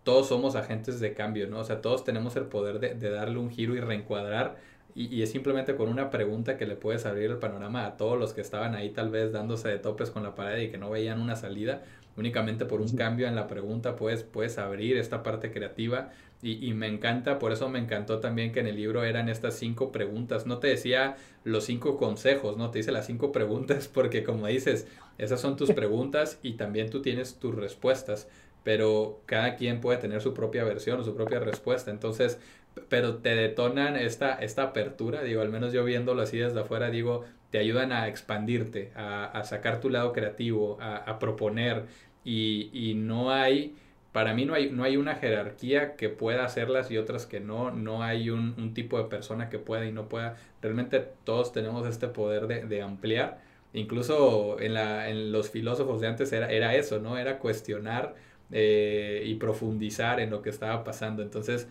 todos 0.03 0.27
somos 0.27 0.55
agentes 0.55 0.99
de 0.99 1.13
cambio, 1.13 1.47
¿no? 1.47 1.59
O 1.59 1.63
sea, 1.63 1.81
todos 1.81 2.03
tenemos 2.03 2.35
el 2.35 2.45
poder 2.45 2.79
de, 2.79 3.09
darle 3.09 3.39
un 3.39 3.49
giro 3.51 3.75
y 3.75 3.79
reencuadrar 3.79 4.57
y, 4.99 5.15
y, 5.15 5.23
es 5.23 5.31
simplemente 5.31 5.77
con 5.77 5.87
una 5.87 6.09
pregunta 6.09 6.57
que 6.57 6.65
le 6.65 6.75
puedes 6.75 7.05
abrir 7.05 7.31
el 7.31 7.37
panorama 7.37 7.85
a 7.85 7.95
todos 7.95 8.19
los 8.19 8.33
que 8.33 8.41
estaban 8.41 8.75
ahí 8.75 8.89
tal 8.89 9.09
vez 9.09 9.31
dándose 9.31 9.69
de 9.69 9.79
topes 9.79 10.09
con 10.09 10.23
la 10.23 10.35
pared 10.35 10.61
y 10.61 10.71
que 10.71 10.77
no 10.77 10.89
veían 10.89 11.21
una 11.21 11.37
salida. 11.37 11.83
Únicamente 12.17 12.65
por 12.65 12.81
un 12.81 12.93
cambio 12.97 13.25
en 13.25 13.35
la 13.35 13.47
pregunta 13.47 13.95
puedes, 13.95 14.23
puedes 14.23 14.57
abrir 14.57 14.97
esta 14.97 15.23
parte 15.23 15.53
creativa 15.53 16.11
y, 16.41 16.67
y, 16.67 16.73
me 16.73 16.87
encanta, 16.87 17.39
por 17.39 17.53
eso 17.53 17.69
me 17.69 17.79
encantó 17.79 18.19
también 18.19 18.51
que 18.51 18.59
en 18.59 18.67
el 18.67 18.75
libro 18.75 19.05
eran 19.05 19.29
estas 19.29 19.53
cinco 19.53 19.93
preguntas. 19.93 20.45
No 20.45 20.57
te 20.57 20.67
decía 20.67 21.15
los 21.45 21.63
cinco 21.63 21.95
consejos, 21.95 22.57
no 22.57 22.69
te 22.69 22.79
dice 22.79 22.91
las 22.91 23.05
cinco 23.05 23.31
preguntas 23.31 23.87
porque 23.93 24.25
como 24.25 24.47
dices, 24.47 24.85
esas 25.17 25.39
son 25.39 25.55
tus 25.55 25.71
preguntas 25.71 26.39
y 26.43 26.55
también 26.55 26.89
tú 26.89 27.01
tienes 27.01 27.35
tus 27.39 27.55
respuestas, 27.55 28.27
pero 28.65 29.21
cada 29.25 29.55
quien 29.55 29.79
puede 29.79 29.97
tener 29.99 30.19
su 30.21 30.33
propia 30.33 30.65
versión 30.65 30.99
o 30.99 31.05
su 31.05 31.15
propia 31.15 31.39
respuesta. 31.39 31.89
Entonces, 31.89 32.37
pero 32.87 33.17
te 33.17 33.35
detonan 33.35 33.95
esta, 33.95 34.33
esta 34.35 34.63
apertura, 34.63 35.23
digo, 35.23 35.41
al 35.41 35.49
menos 35.49 35.73
yo 35.73 35.83
viéndolo 35.83 36.21
así 36.21 36.37
desde 36.37 36.59
afuera, 36.61 36.89
digo, 36.89 37.25
te 37.49 37.57
ayudan 37.59 37.91
a 37.91 38.07
expandirte, 38.07 38.91
a, 38.95 39.25
a 39.25 39.43
sacar 39.43 39.79
tu 39.79 39.89
lado 39.89 40.13
creativo, 40.13 40.77
a, 40.81 40.97
a 40.97 41.19
proponer 41.19 41.85
y, 42.23 42.69
y 42.73 42.93
no 42.95 43.31
hay 43.31 43.75
para 44.11 44.33
mí 44.33 44.43
no 44.45 44.55
hay, 44.55 44.71
no 44.71 44.83
hay 44.83 44.97
una 44.97 45.15
jerarquía 45.15 45.95
que 45.95 46.09
pueda 46.09 46.43
hacerlas 46.43 46.89
y 46.89 46.97
otras 46.97 47.27
que 47.27 47.39
no, 47.39 47.69
no 47.71 48.01
hay 48.03 48.31
un, 48.31 48.55
un 48.57 48.73
tipo 48.73 48.97
de 48.97 49.03
persona 49.05 49.49
que 49.49 49.59
pueda 49.59 49.85
y 49.85 49.91
no 49.91 50.09
pueda. 50.09 50.35
Realmente 50.63 50.99
todos 51.23 51.51
tenemos 51.53 51.87
este 51.87 52.07
poder 52.07 52.47
de, 52.47 52.65
de 52.65 52.81
ampliar. 52.81 53.39
Incluso 53.71 54.59
en, 54.59 54.73
la, 54.73 55.09
en 55.09 55.31
los 55.31 55.51
filósofos 55.51 56.01
de 56.01 56.07
antes 56.07 56.31
era, 56.33 56.51
era 56.51 56.73
eso, 56.75 56.99
¿no? 56.99 57.17
Era 57.19 57.37
cuestionar 57.37 58.15
eh, 58.51 59.23
y 59.25 59.35
profundizar 59.35 60.19
en 60.19 60.31
lo 60.31 60.41
que 60.41 60.49
estaba 60.49 60.83
pasando. 60.83 61.21
Entonces, 61.21 61.67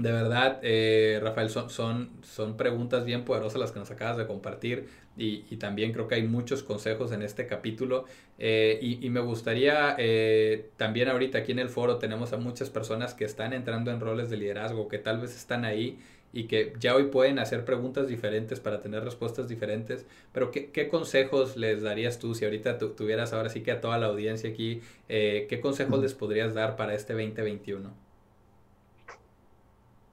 de 0.00 0.12
verdad, 0.12 0.60
eh, 0.62 1.18
Rafael, 1.22 1.50
son, 1.50 1.68
son, 1.68 2.10
son 2.22 2.56
preguntas 2.56 3.04
bien 3.04 3.24
poderosas 3.24 3.60
las 3.60 3.70
que 3.70 3.80
nos 3.80 3.90
acabas 3.90 4.16
de 4.16 4.26
compartir 4.26 4.88
y, 5.16 5.44
y 5.50 5.56
también 5.56 5.92
creo 5.92 6.08
que 6.08 6.14
hay 6.14 6.22
muchos 6.22 6.62
consejos 6.62 7.12
en 7.12 7.20
este 7.20 7.46
capítulo 7.46 8.06
eh, 8.38 8.78
y, 8.80 9.04
y, 9.04 9.10
me 9.10 9.20
gustaría 9.20 9.94
eh, 9.98 10.70
también 10.78 11.08
ahorita 11.08 11.38
aquí 11.38 11.52
en 11.52 11.58
el 11.58 11.68
foro 11.68 11.98
tenemos 11.98 12.32
a 12.32 12.38
muchas 12.38 12.70
personas 12.70 13.12
que 13.12 13.26
están 13.26 13.52
entrando 13.52 13.90
en 13.90 14.00
roles 14.00 14.30
de 14.30 14.38
liderazgo, 14.38 14.88
que 14.88 14.98
tal 14.98 15.20
vez 15.20 15.36
están 15.36 15.66
ahí 15.66 15.98
y 16.32 16.44
que 16.44 16.72
ya 16.80 16.94
hoy 16.94 17.08
pueden 17.08 17.38
hacer 17.38 17.66
preguntas 17.66 18.08
diferentes 18.08 18.58
para 18.58 18.80
tener 18.80 19.04
respuestas 19.04 19.48
diferentes, 19.48 20.06
pero 20.32 20.50
¿qué, 20.50 20.70
qué 20.70 20.88
consejos 20.88 21.58
les 21.58 21.82
darías 21.82 22.18
tú 22.18 22.34
si 22.34 22.46
ahorita 22.46 22.78
tuvieras 22.78 23.34
ahora 23.34 23.50
sí 23.50 23.62
que 23.62 23.72
a 23.72 23.82
toda 23.82 23.98
la 23.98 24.06
audiencia 24.06 24.48
aquí, 24.48 24.80
qué 25.08 25.58
consejos 25.60 26.00
les 26.00 26.14
podrías 26.14 26.54
dar 26.54 26.76
para 26.76 26.94
este 26.94 27.12
2021? 27.12 28.09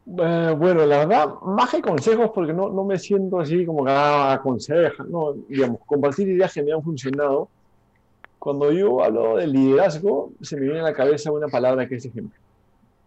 Eh, 0.10 0.56
bueno, 0.58 0.86
la 0.86 1.00
verdad, 1.00 1.34
más 1.42 1.70
que 1.70 1.82
consejos, 1.82 2.32
porque 2.34 2.54
no, 2.54 2.70
no 2.70 2.86
me 2.86 2.98
siento 2.98 3.40
así 3.42 3.66
como 3.66 3.84
que 3.84 3.92
ah, 3.92 4.42
no, 5.10 5.34
digamos, 5.50 5.82
compartir 5.86 6.30
ideas 6.30 6.54
que 6.54 6.64
me 6.64 6.72
han 6.72 6.82
funcionado. 6.82 7.50
Cuando 8.40 8.72
yo 8.72 9.04
hablo 9.04 9.36
de 9.36 9.48
liderazgo, 9.48 10.32
se 10.42 10.56
me 10.56 10.64
viene 10.64 10.80
a 10.80 10.84
la 10.84 10.94
cabeza 10.94 11.32
una 11.32 11.50
palabra 11.50 11.88
que 11.88 11.96
es 11.96 12.06
ejemplo. 12.06 12.40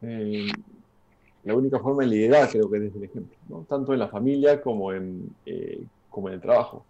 Eh, 0.03 0.49
la 1.45 1.55
única 1.55 1.79
forma 1.79 2.03
de 2.03 2.11
liderar 2.11 2.51
creo 2.51 2.71
que 2.71 2.87
es 2.87 2.95
el 2.95 3.05
ejemplo, 3.05 3.37
¿no? 3.49 3.65
tanto 3.67 3.95
en 3.95 3.99
la 3.99 4.09
familia 4.09 4.61
como 4.61 4.93
en, 4.93 5.35
eh, 5.47 5.83
como 6.11 6.29
en 6.29 6.35
el 6.35 6.41
trabajo. 6.41 6.85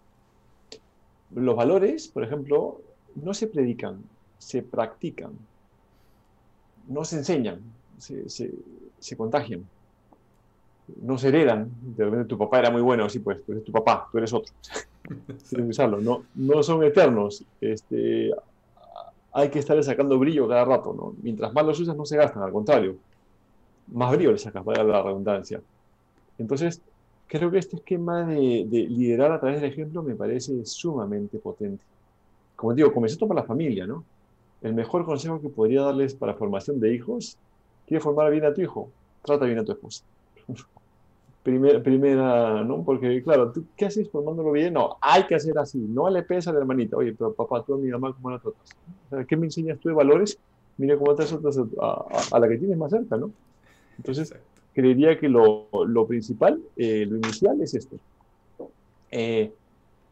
Los 1.33 1.55
valores, 1.55 2.09
por 2.09 2.25
ejemplo, 2.25 2.81
no 3.15 3.33
se 3.33 3.47
predican, 3.47 4.03
se 4.39 4.63
practican, 4.63 5.31
no 6.89 7.05
se 7.05 7.19
enseñan, 7.19 7.61
se, 7.99 8.29
se, 8.29 8.51
se 8.99 9.17
contagian 9.17 9.65
no 11.03 11.19
se 11.19 11.29
heredan. 11.29 11.71
De 11.81 12.05
repente 12.05 12.27
tu 12.27 12.39
papá 12.39 12.59
era 12.59 12.71
muy 12.71 12.83
bueno, 12.83 13.09
sí, 13.09 13.19
pues, 13.21 13.45
tú 13.45 13.53
eres 13.53 13.65
tu 13.65 13.73
papá, 13.73 14.09
tú 14.11 14.19
eres 14.19 14.33
otro. 14.33 14.53
No, 16.01 16.23
no 16.37 16.63
son 16.63 16.85
eternos. 16.85 17.43
Este, 17.61 18.31
hay 19.33 19.49
que 19.49 19.59
estarle 19.59 19.83
sacando 19.83 20.19
brillo 20.19 20.47
cada 20.47 20.65
rato. 20.65 20.95
¿no? 20.95 21.15
Mientras 21.21 21.53
más 21.53 21.67
los 21.67 21.81
usas, 21.81 21.97
no 21.97 22.05
se 22.05 22.17
gastan, 22.17 22.45
al 22.45 22.53
contrario. 22.53 22.97
Más 23.89 24.13
brillo 24.13 24.31
le 24.31 24.39
sacas, 24.39 24.63
para 24.63 24.85
la 24.85 25.03
redundancia. 25.03 25.61
Entonces, 26.39 26.81
creo 27.27 27.51
que 27.51 27.59
este 27.59 27.77
esquema 27.77 28.25
de, 28.25 28.67
de, 28.69 28.87
liderar 28.89 29.33
a 29.33 29.41
través 29.41 29.61
del 29.61 29.73
ejemplo 29.73 30.03
me 30.03 30.15
parece 30.15 30.65
sumamente 30.65 31.39
potente. 31.39 31.83
Como 32.55 32.75
digo, 32.75 32.93
comencé 32.93 33.15
esto 33.15 33.27
para 33.27 33.41
la 33.41 33.47
familia, 33.47 33.87
¿no? 33.87 34.05
El 34.63 34.75
mejor 34.75 35.05
consejo 35.05 35.41
que 35.41 35.49
podría 35.49 35.83
darles 35.83 36.15
para 36.15 36.35
formación 36.35 36.79
de 36.79 36.95
hijos, 36.95 37.37
¿quieres 37.89 38.05
formar 38.05 38.31
bien 38.31 38.45
a 38.45 38.55
tu 38.55 38.61
hijo? 38.61 38.91
Trata 39.25 39.47
bien 39.47 39.59
a 39.59 39.65
tu 39.65 39.73
esposa 39.73 40.05
primera, 41.43 41.83
primera, 41.83 42.65
¿no? 42.65 42.83
Porque, 42.83 43.23
claro, 43.23 43.53
¿tú 43.53 43.65
qué 43.77 43.87
haces 43.87 44.09
formándolo 44.11 44.53
bien? 44.53 44.75
No, 44.75 44.97
hay 45.01 45.25
que 45.27 45.35
hacer 45.35 45.59
así. 45.59 45.79
No 45.79 46.09
le 46.11 46.23
pegues 46.23 46.49
a 46.49 46.53
la 46.53 46.61
hermanita. 46.61 46.97
Oye, 46.97 47.15
pero 47.15 47.33
papá, 47.33 47.63
tú 47.65 47.75
a 47.75 47.79
mi 47.79 47.89
mamá, 47.89 48.15
¿cómo 48.15 48.31
la 48.31 48.39
tratas? 48.39 49.27
¿Qué 49.27 49.37
me 49.37 49.47
enseñas 49.47 49.79
tú 49.79 49.89
de 49.89 49.95
valores? 49.95 50.39
Mira 50.77 50.97
cómo 50.97 51.15
te 51.15 51.25
tratas 51.25 51.59
a, 51.79 52.39
la 52.39 52.49
que 52.49 52.59
tienes 52.59 52.77
más 52.77 52.91
cerca, 52.91 53.17
¿no? 53.17 53.31
Entonces, 53.99 54.35
creería 54.73 55.19
que 55.19 55.29
lo, 55.29 55.69
lo 55.87 56.07
principal, 56.07 56.61
eh, 56.77 57.07
lo 57.09 57.17
inicial 57.17 57.61
es 57.61 57.75
esto. 57.75 57.97
Eh, 59.11 59.53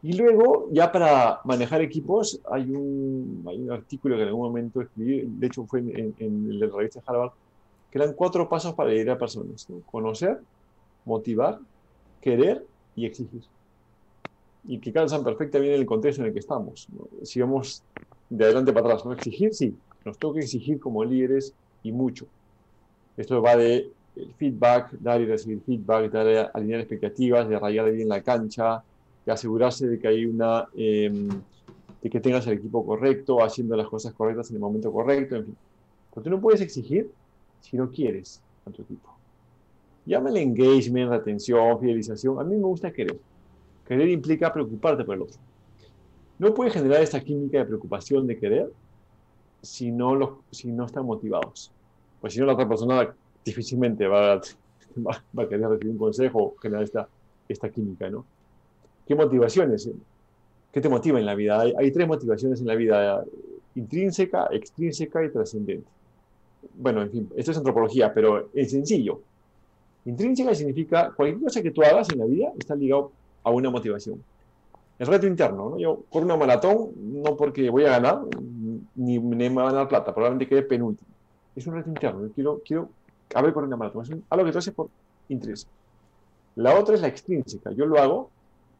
y 0.01 0.13
luego, 0.13 0.69
ya 0.71 0.91
para 0.91 1.41
manejar 1.43 1.81
equipos, 1.81 2.39
hay 2.49 2.71
un, 2.71 3.43
hay 3.47 3.61
un 3.61 3.71
artículo 3.71 4.15
que 4.15 4.21
en 4.21 4.27
algún 4.29 4.47
momento 4.47 4.81
escribí, 4.81 5.23
de 5.25 5.47
hecho 5.47 5.65
fue 5.65 5.79
en, 5.79 6.15
en, 6.17 6.59
la 6.59 6.67
revista 6.67 7.01
Harvard, 7.05 7.31
que 7.91 7.97
eran 7.97 8.13
cuatro 8.13 8.47
pasos 8.47 8.73
para 8.75 8.91
liderar 8.91 9.17
a 9.17 9.19
personas. 9.19 9.67
Conocer, 9.91 10.39
motivar, 11.05 11.59
querer 12.21 12.65
y 12.95 13.05
exigir. 13.05 13.41
Y 14.65 14.79
que 14.79 14.91
calzan 14.91 15.23
perfectamente 15.23 15.75
en 15.75 15.81
el 15.81 15.87
contexto 15.87 16.21
en 16.21 16.27
el 16.27 16.33
que 16.33 16.39
estamos. 16.39 16.87
Si 17.23 17.39
vamos 17.39 17.83
de 18.29 18.45
adelante 18.45 18.73
para 18.73 18.87
atrás, 18.87 19.05
¿no? 19.05 19.13
Exigir, 19.13 19.53
sí, 19.53 19.75
nos 20.05 20.17
toca 20.17 20.39
exigir 20.39 20.79
como 20.79 21.03
líderes 21.03 21.53
y 21.83 21.91
mucho. 21.91 22.25
Esto 23.17 23.41
va 23.41 23.55
de 23.55 23.89
el 24.15 24.33
feedback, 24.35 24.91
dar 24.99 25.21
y 25.21 25.25
recibir 25.25 25.61
feedback, 25.61 26.11
dar 26.11 26.51
alinear 26.53 26.81
expectativas, 26.81 27.47
de 27.47 27.57
rayar 27.57 27.91
bien 27.91 28.09
la 28.09 28.21
cancha, 28.21 28.83
de 29.25 29.31
asegurarse 29.31 29.87
de 29.87 29.99
que 29.99 30.07
hay 30.07 30.25
una, 30.25 30.67
em, 30.75 31.29
de 32.01 32.09
que 32.09 32.19
tengas 32.19 32.45
el 32.47 32.53
equipo 32.53 32.85
correcto, 32.85 33.43
haciendo 33.43 33.75
las 33.75 33.87
cosas 33.87 34.13
correctas 34.13 34.49
en 34.49 34.57
el 34.57 34.61
momento 34.61 34.91
correcto, 34.91 35.35
en 35.35 35.45
fin. 35.45 35.57
Pero 36.13 36.23
tú 36.23 36.29
no 36.29 36.41
puedes 36.41 36.61
exigir 36.61 37.09
si 37.61 37.77
no 37.77 37.89
quieres 37.91 38.41
a 38.65 38.71
tu 38.71 38.81
equipo. 38.81 39.18
Llámale 40.09 40.41
engagement, 40.41 41.11
atención, 41.13 41.79
fidelización. 41.79 42.39
A 42.39 42.43
mí 42.43 42.55
me 42.55 42.63
gusta 42.63 42.91
querer. 42.91 43.15
Querer 43.87 44.09
implica 44.09 44.51
preocuparte 44.51 45.03
por 45.03 45.13
el 45.13 45.21
otro. 45.21 45.37
No 46.39 46.51
puedes 46.51 46.73
generar 46.73 47.03
esta 47.03 47.19
química 47.19 47.59
de 47.59 47.65
preocupación, 47.65 48.25
de 48.25 48.35
querer, 48.39 48.71
si 49.61 49.91
no, 49.91 50.15
los, 50.15 50.31
si 50.49 50.71
no 50.71 50.87
están 50.87 51.05
motivados. 51.05 51.71
Pues 52.19 52.33
si 52.33 52.39
no, 52.39 52.47
la 52.47 52.53
otra 52.53 52.67
persona 52.67 53.13
difícilmente 53.45 54.07
va 54.07 54.33
a, 54.33 54.41
va, 54.97 55.43
a 55.43 55.47
querer 55.47 55.69
recibir 55.69 55.91
un 55.91 55.99
consejo, 55.99 56.55
generar 56.59 56.85
esta, 56.85 57.07
esta 57.47 57.69
química, 57.69 58.09
¿no? 58.09 58.25
¿Qué 59.05 59.13
motivaciones? 59.13 59.91
¿Qué 60.71 60.81
te 60.81 60.89
motiva 60.89 61.19
en 61.19 61.27
la 61.27 61.35
vida? 61.35 61.61
Hay, 61.61 61.75
hay 61.77 61.91
tres 61.91 62.07
motivaciones 62.07 62.61
en 62.61 62.65
la 62.65 62.73
vida, 62.73 63.23
intrínseca, 63.75 64.47
extrínseca 64.49 65.23
y 65.23 65.29
trascendente. 65.29 65.87
Bueno, 66.73 67.03
en 67.03 67.11
fin, 67.11 67.29
esto 67.35 67.51
es 67.51 67.57
antropología, 67.57 68.11
pero 68.11 68.49
es 68.55 68.71
sencillo. 68.71 69.21
Intrínseca 70.05 70.55
significa 70.55 71.11
cualquier 71.11 71.41
cosa 71.41 71.61
que 71.61 71.71
tú 71.71 71.81
hagas 71.81 72.09
en 72.09 72.19
la 72.19 72.25
vida 72.25 72.51
está 72.57 72.75
ligado 72.75 73.11
a 73.43 73.51
una 73.51 73.69
motivación. 73.69 74.23
El 74.97 75.07
reto 75.07 75.27
interno, 75.27 75.71
¿no? 75.71 75.79
Yo 75.79 76.01
por 76.11 76.23
una 76.23 76.35
maratón, 76.35 76.89
no 76.97 77.35
porque 77.37 77.69
voy 77.69 77.85
a 77.85 77.91
ganar, 77.91 78.21
ni 78.95 79.19
me 79.19 79.49
va 79.49 79.69
a 79.69 79.71
ganar 79.71 79.87
plata, 79.87 80.13
probablemente 80.13 80.47
quede 80.47 80.63
penúltimo. 80.63 81.09
Es 81.55 81.65
un 81.67 81.75
reto 81.75 81.89
interno. 81.89 82.21
Yo 82.21 82.33
quiero, 82.33 82.61
quiero 82.65 82.89
haber 83.33 83.53
correr 83.53 83.67
una 83.67 83.77
maratón. 83.77 84.03
Es 84.03 84.11
algo 84.29 84.45
que 84.45 84.51
tú 84.51 84.57
haces 84.57 84.73
por 84.73 84.89
interés. 85.29 85.67
La 86.55 86.77
otra 86.77 86.95
es 86.95 87.01
la 87.01 87.07
extrínseca. 87.07 87.71
Yo 87.71 87.85
lo 87.85 87.99
hago 87.99 88.29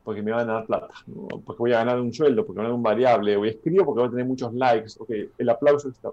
porque 0.03 0.21
me 0.21 0.31
va 0.31 0.41
a 0.41 0.43
ganar 0.43 0.65
plata, 0.65 0.93
porque 1.45 1.59
voy 1.59 1.73
a 1.73 1.79
ganar 1.79 1.99
un 1.99 2.11
sueldo, 2.11 2.45
porque 2.45 2.57
voy 2.57 2.61
a 2.61 2.67
ganar 2.69 2.75
un 2.75 2.83
variable, 2.83 3.37
o 3.37 3.45
escribo 3.45 3.85
porque 3.85 3.99
voy 3.99 4.07
a 4.07 4.11
tener 4.11 4.25
muchos 4.25 4.53
likes, 4.53 4.93
okay, 4.97 5.29
el 5.37 5.49
aplauso 5.49 5.89
está. 5.89 6.09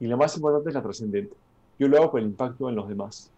Y 0.00 0.06
lo 0.06 0.16
más 0.16 0.34
importante 0.36 0.70
es 0.70 0.74
la 0.74 0.82
trascendente. 0.82 1.34
Yo 1.78 1.88
lo 1.88 1.98
hago 1.98 2.10
por 2.10 2.20
el 2.20 2.26
impacto 2.26 2.68
en 2.68 2.74
los 2.74 2.88
demás. 2.88 3.30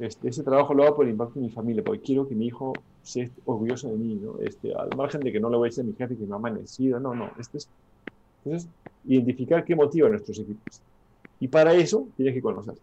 Este, 0.00 0.28
ese 0.28 0.42
trabajo 0.42 0.72
lo 0.72 0.84
hago 0.84 0.96
por 0.96 1.04
el 1.04 1.12
impacto 1.12 1.38
en 1.38 1.44
mi 1.44 1.50
familia, 1.50 1.84
porque 1.84 2.00
quiero 2.00 2.26
que 2.26 2.34
mi 2.34 2.46
hijo 2.46 2.72
sea 3.02 3.28
orgulloso 3.44 3.88
de 3.88 3.98
mí, 3.98 4.14
¿no? 4.14 4.38
Este, 4.40 4.74
al 4.74 4.88
margen 4.96 5.20
de 5.20 5.30
que 5.30 5.38
no 5.38 5.50
le 5.50 5.58
voy 5.58 5.66
a 5.66 5.68
decir 5.68 5.84
a 5.84 5.86
mi 5.86 5.92
jefe 5.92 6.16
que 6.16 6.24
me 6.24 6.32
ha 6.32 6.36
amanecido, 6.36 6.98
no, 6.98 7.14
no. 7.14 7.30
Este 7.38 7.58
es, 7.58 7.68
entonces, 8.42 8.70
identificar 9.04 9.62
qué 9.62 9.76
motiva 9.76 10.08
a 10.08 10.10
nuestros 10.10 10.38
equipos. 10.38 10.80
Y 11.38 11.48
para 11.48 11.74
eso 11.74 12.08
tienes 12.16 12.32
que 12.32 12.40
conocerlos. 12.40 12.80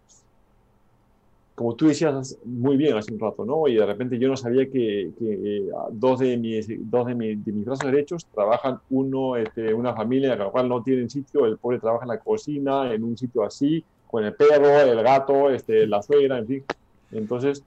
Como 1.55 1.73
tú 1.73 1.87
decías 1.87 2.37
muy 2.45 2.77
bien 2.77 2.95
hace 2.95 3.11
un 3.11 3.19
rato, 3.19 3.43
¿no? 3.43 3.67
Y 3.67 3.73
de 3.73 3.85
repente 3.87 4.19
yo 4.19 4.27
no 4.27 4.37
sabía 4.37 4.69
que, 4.69 5.11
que 5.17 5.33
eh, 5.43 5.69
dos, 5.93 6.19
de 6.19 6.37
mis, 6.37 6.67
dos 6.87 7.07
de, 7.07 7.15
de, 7.15 7.51
mis 7.51 7.65
brazos 7.65 7.91
derechos 7.91 8.27
trabajan, 8.27 8.79
uno, 8.91 9.37
este, 9.37 9.73
una 9.73 9.95
familia 9.95 10.33
en 10.33 10.39
la 10.39 10.49
cual 10.51 10.69
no 10.69 10.83
tienen 10.83 11.09
sitio, 11.09 11.47
el 11.47 11.57
pobre 11.57 11.79
trabaja 11.79 12.03
en 12.03 12.09
la 12.09 12.19
cocina, 12.19 12.93
en 12.93 13.03
un 13.03 13.17
sitio 13.17 13.43
así, 13.43 13.83
con 14.05 14.23
el 14.23 14.35
perro, 14.35 14.81
el 14.81 15.01
gato, 15.01 15.49
este, 15.49 15.87
la 15.87 16.03
suegra, 16.03 16.37
en 16.37 16.45
fin 16.45 16.63
entonces, 17.11 17.63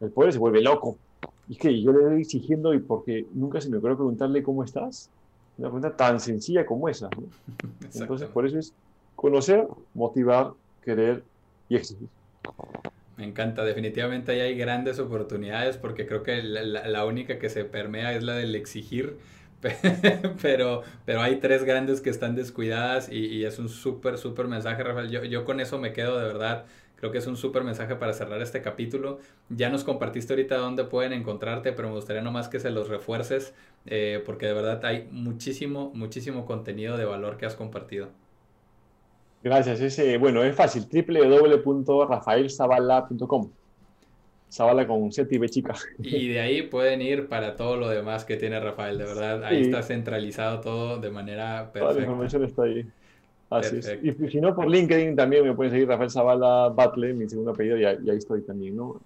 el 0.00 0.10
pobre 0.10 0.32
se 0.32 0.38
vuelve 0.38 0.62
loco. 0.62 0.96
Y 1.48 1.56
que 1.56 1.80
yo 1.80 1.92
le 1.92 2.06
voy 2.06 2.20
exigiendo, 2.20 2.72
y 2.72 2.78
porque 2.78 3.26
nunca 3.34 3.60
se 3.60 3.68
me 3.68 3.76
ocurrió 3.76 3.96
preguntarle 3.96 4.42
cómo 4.42 4.64
estás, 4.64 5.10
una 5.58 5.68
pregunta 5.68 5.96
tan 5.96 6.20
sencilla 6.20 6.64
como 6.64 6.88
esa. 6.88 7.08
Entonces, 7.94 8.28
por 8.28 8.46
eso 8.46 8.58
es 8.58 8.72
conocer, 9.14 9.66
motivar, 9.94 10.52
querer 10.82 11.22
y 11.68 11.76
exigir. 11.76 12.08
Me 13.16 13.24
encanta, 13.24 13.64
definitivamente 13.64 14.32
ahí 14.32 14.40
hay 14.40 14.56
grandes 14.56 14.98
oportunidades 14.98 15.76
porque 15.76 16.06
creo 16.06 16.22
que 16.24 16.42
la, 16.42 17.04
única 17.04 17.38
que 17.38 17.48
se 17.48 17.64
permea 17.64 18.12
es 18.12 18.24
la 18.24 18.34
del 18.34 18.54
exigir, 18.56 19.16
pero, 20.42 20.82
pero 21.06 21.22
hay 21.22 21.36
tres 21.36 21.64
grandes 21.64 22.00
que 22.00 22.10
están 22.10 22.34
descuidadas 22.34 23.10
y, 23.10 23.44
es 23.44 23.58
un 23.58 23.68
súper, 23.68 24.18
súper 24.18 24.48
mensaje, 24.48 24.82
Rafael. 24.82 25.10
Yo, 25.10 25.24
yo 25.24 25.44
con 25.44 25.60
eso 25.60 25.78
me 25.78 25.92
quedo 25.92 26.18
de 26.18 26.24
verdad 26.24 26.64
Creo 26.96 27.12
que 27.12 27.18
es 27.18 27.26
un 27.26 27.36
súper 27.36 27.64
mensaje 27.64 27.96
para 27.96 28.12
cerrar 28.12 28.40
este 28.40 28.62
capítulo. 28.62 29.18
Ya 29.48 29.68
nos 29.68 29.82
compartiste 29.84 30.32
ahorita 30.32 30.56
dónde 30.56 30.84
pueden 30.84 31.12
encontrarte, 31.12 31.72
pero 31.72 31.88
me 31.88 31.94
gustaría 31.94 32.22
nomás 32.22 32.48
que 32.48 32.60
se 32.60 32.70
los 32.70 32.88
refuerces, 32.88 33.52
eh, 33.86 34.22
porque 34.24 34.46
de 34.46 34.54
verdad 34.54 34.82
hay 34.84 35.08
muchísimo, 35.10 35.90
muchísimo 35.94 36.46
contenido 36.46 36.96
de 36.96 37.04
valor 37.04 37.36
que 37.36 37.46
has 37.46 37.56
compartido. 37.56 38.08
Gracias. 39.42 39.80
Ese, 39.80 40.18
bueno, 40.18 40.42
es 40.42 40.54
fácil, 40.56 40.86
www.rafaelzavala.com. 40.90 43.50
Zavala 44.54 44.86
con 44.86 45.10
Z 45.10 45.34
y 45.34 45.38
B 45.38 45.48
chica. 45.48 45.74
Y 45.98 46.28
de 46.28 46.40
ahí 46.40 46.62
pueden 46.62 47.02
ir 47.02 47.28
para 47.28 47.56
todo 47.56 47.76
lo 47.76 47.88
demás 47.88 48.24
que 48.24 48.36
tiene 48.36 48.60
Rafael, 48.60 48.98
de 48.98 49.04
verdad. 49.04 49.44
Ahí 49.44 49.62
está 49.62 49.82
centralizado 49.82 50.60
todo 50.60 50.98
de 50.98 51.10
manera 51.10 51.72
perfecta. 51.72 51.80
Toda 51.80 51.94
la 51.94 52.00
información 52.00 52.44
está 52.44 52.62
ahí. 52.62 52.86
Así 53.50 53.76
es. 53.76 53.98
Y 54.02 54.30
si 54.30 54.40
no, 54.40 54.54
por 54.54 54.68
LinkedIn 54.68 55.16
también 55.16 55.44
me 55.44 55.54
pueden 55.54 55.72
seguir 55.72 55.88
Rafael 55.88 56.10
Zavala 56.10 56.70
Batle, 56.74 57.12
mi 57.12 57.28
segundo 57.28 57.52
apellido, 57.52 57.78
y 57.78 57.84
ahí, 57.84 58.16
estoy 58.16 58.42
también, 58.42 58.76
¿no? 58.76 59.00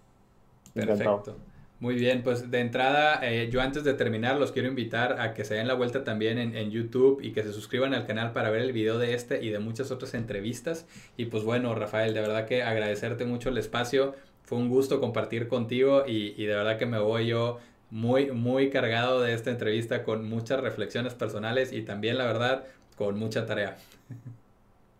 Perfecto. 0.75 1.37
Muy 1.81 1.95
bien, 1.95 2.25
pues 2.25 2.51
de 2.51 2.59
entrada, 2.59 3.21
eh, 3.23 3.51
yo 3.53 3.61
antes 3.61 3.85
de 3.85 3.95
terminar 3.95 4.37
los 4.37 4.51
quiero 4.51 4.67
invitar 4.67 5.21
a 5.21 5.33
que 5.33 5.45
se 5.45 5.55
den 5.55 5.69
la 5.69 5.75
vuelta 5.75 6.03
también 6.03 6.37
en, 6.39 6.57
en, 6.57 6.73
YouTube 6.73 7.21
y 7.23 7.31
que 7.31 7.45
se 7.45 7.53
suscriban 7.53 7.95
al 7.95 8.05
canal 8.05 8.33
para 8.33 8.51
ver 8.51 8.63
el 8.63 8.73
video 8.73 8.99
de 8.99 9.15
este 9.15 9.45
y 9.45 9.51
de 9.51 9.61
muchas 9.61 9.93
otras 9.93 10.15
entrevistas. 10.15 10.89
Y 11.17 11.27
pues 11.27 11.45
bueno, 11.45 11.73
Rafael, 11.77 12.15
de 12.15 12.21
verdad 12.21 12.47
que 12.47 12.65
agradecerte 12.65 13.27
mucho 13.27 13.51
el 13.51 13.59
espacio. 13.59 14.17
Fue 14.43 14.59
un 14.59 14.69
gusto 14.69 14.99
compartir 14.99 15.47
contigo 15.47 16.03
y, 16.05 16.35
y 16.37 16.47
de 16.47 16.55
verdad 16.57 16.79
que 16.79 16.87
me 16.87 16.99
voy 16.99 17.29
yo 17.29 17.61
muy, 17.91 18.33
muy 18.33 18.71
cargado 18.71 19.21
de 19.21 19.35
esta 19.35 19.51
entrevista 19.51 20.03
con 20.03 20.29
muchas 20.29 20.61
reflexiones 20.61 21.15
personales 21.15 21.73
y 21.73 21.83
también, 21.83 22.19
la 22.19 22.25
verdad, 22.25 22.65
con 22.97 23.19
mucha 23.19 23.47
tarea. 23.47 23.77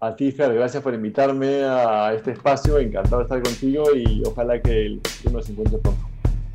A 0.01 0.15
ti, 0.15 0.31
Fer, 0.31 0.55
gracias 0.55 0.83
por 0.83 0.95
invitarme 0.95 1.65
a 1.65 2.13
este 2.15 2.31
espacio. 2.33 2.79
Encantado 2.79 3.19
de 3.19 3.23
estar 3.25 3.43
contigo 3.43 3.95
y 3.95 4.23
ojalá 4.25 4.61
que 4.61 5.01
nos 5.33 5.49
encuentre 5.51 5.79
pronto. 5.79 6.09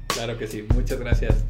Claro 0.07 0.37
que 0.37 0.47
sí. 0.47 0.65
Muchas 0.73 0.99
gracias. 0.99 1.43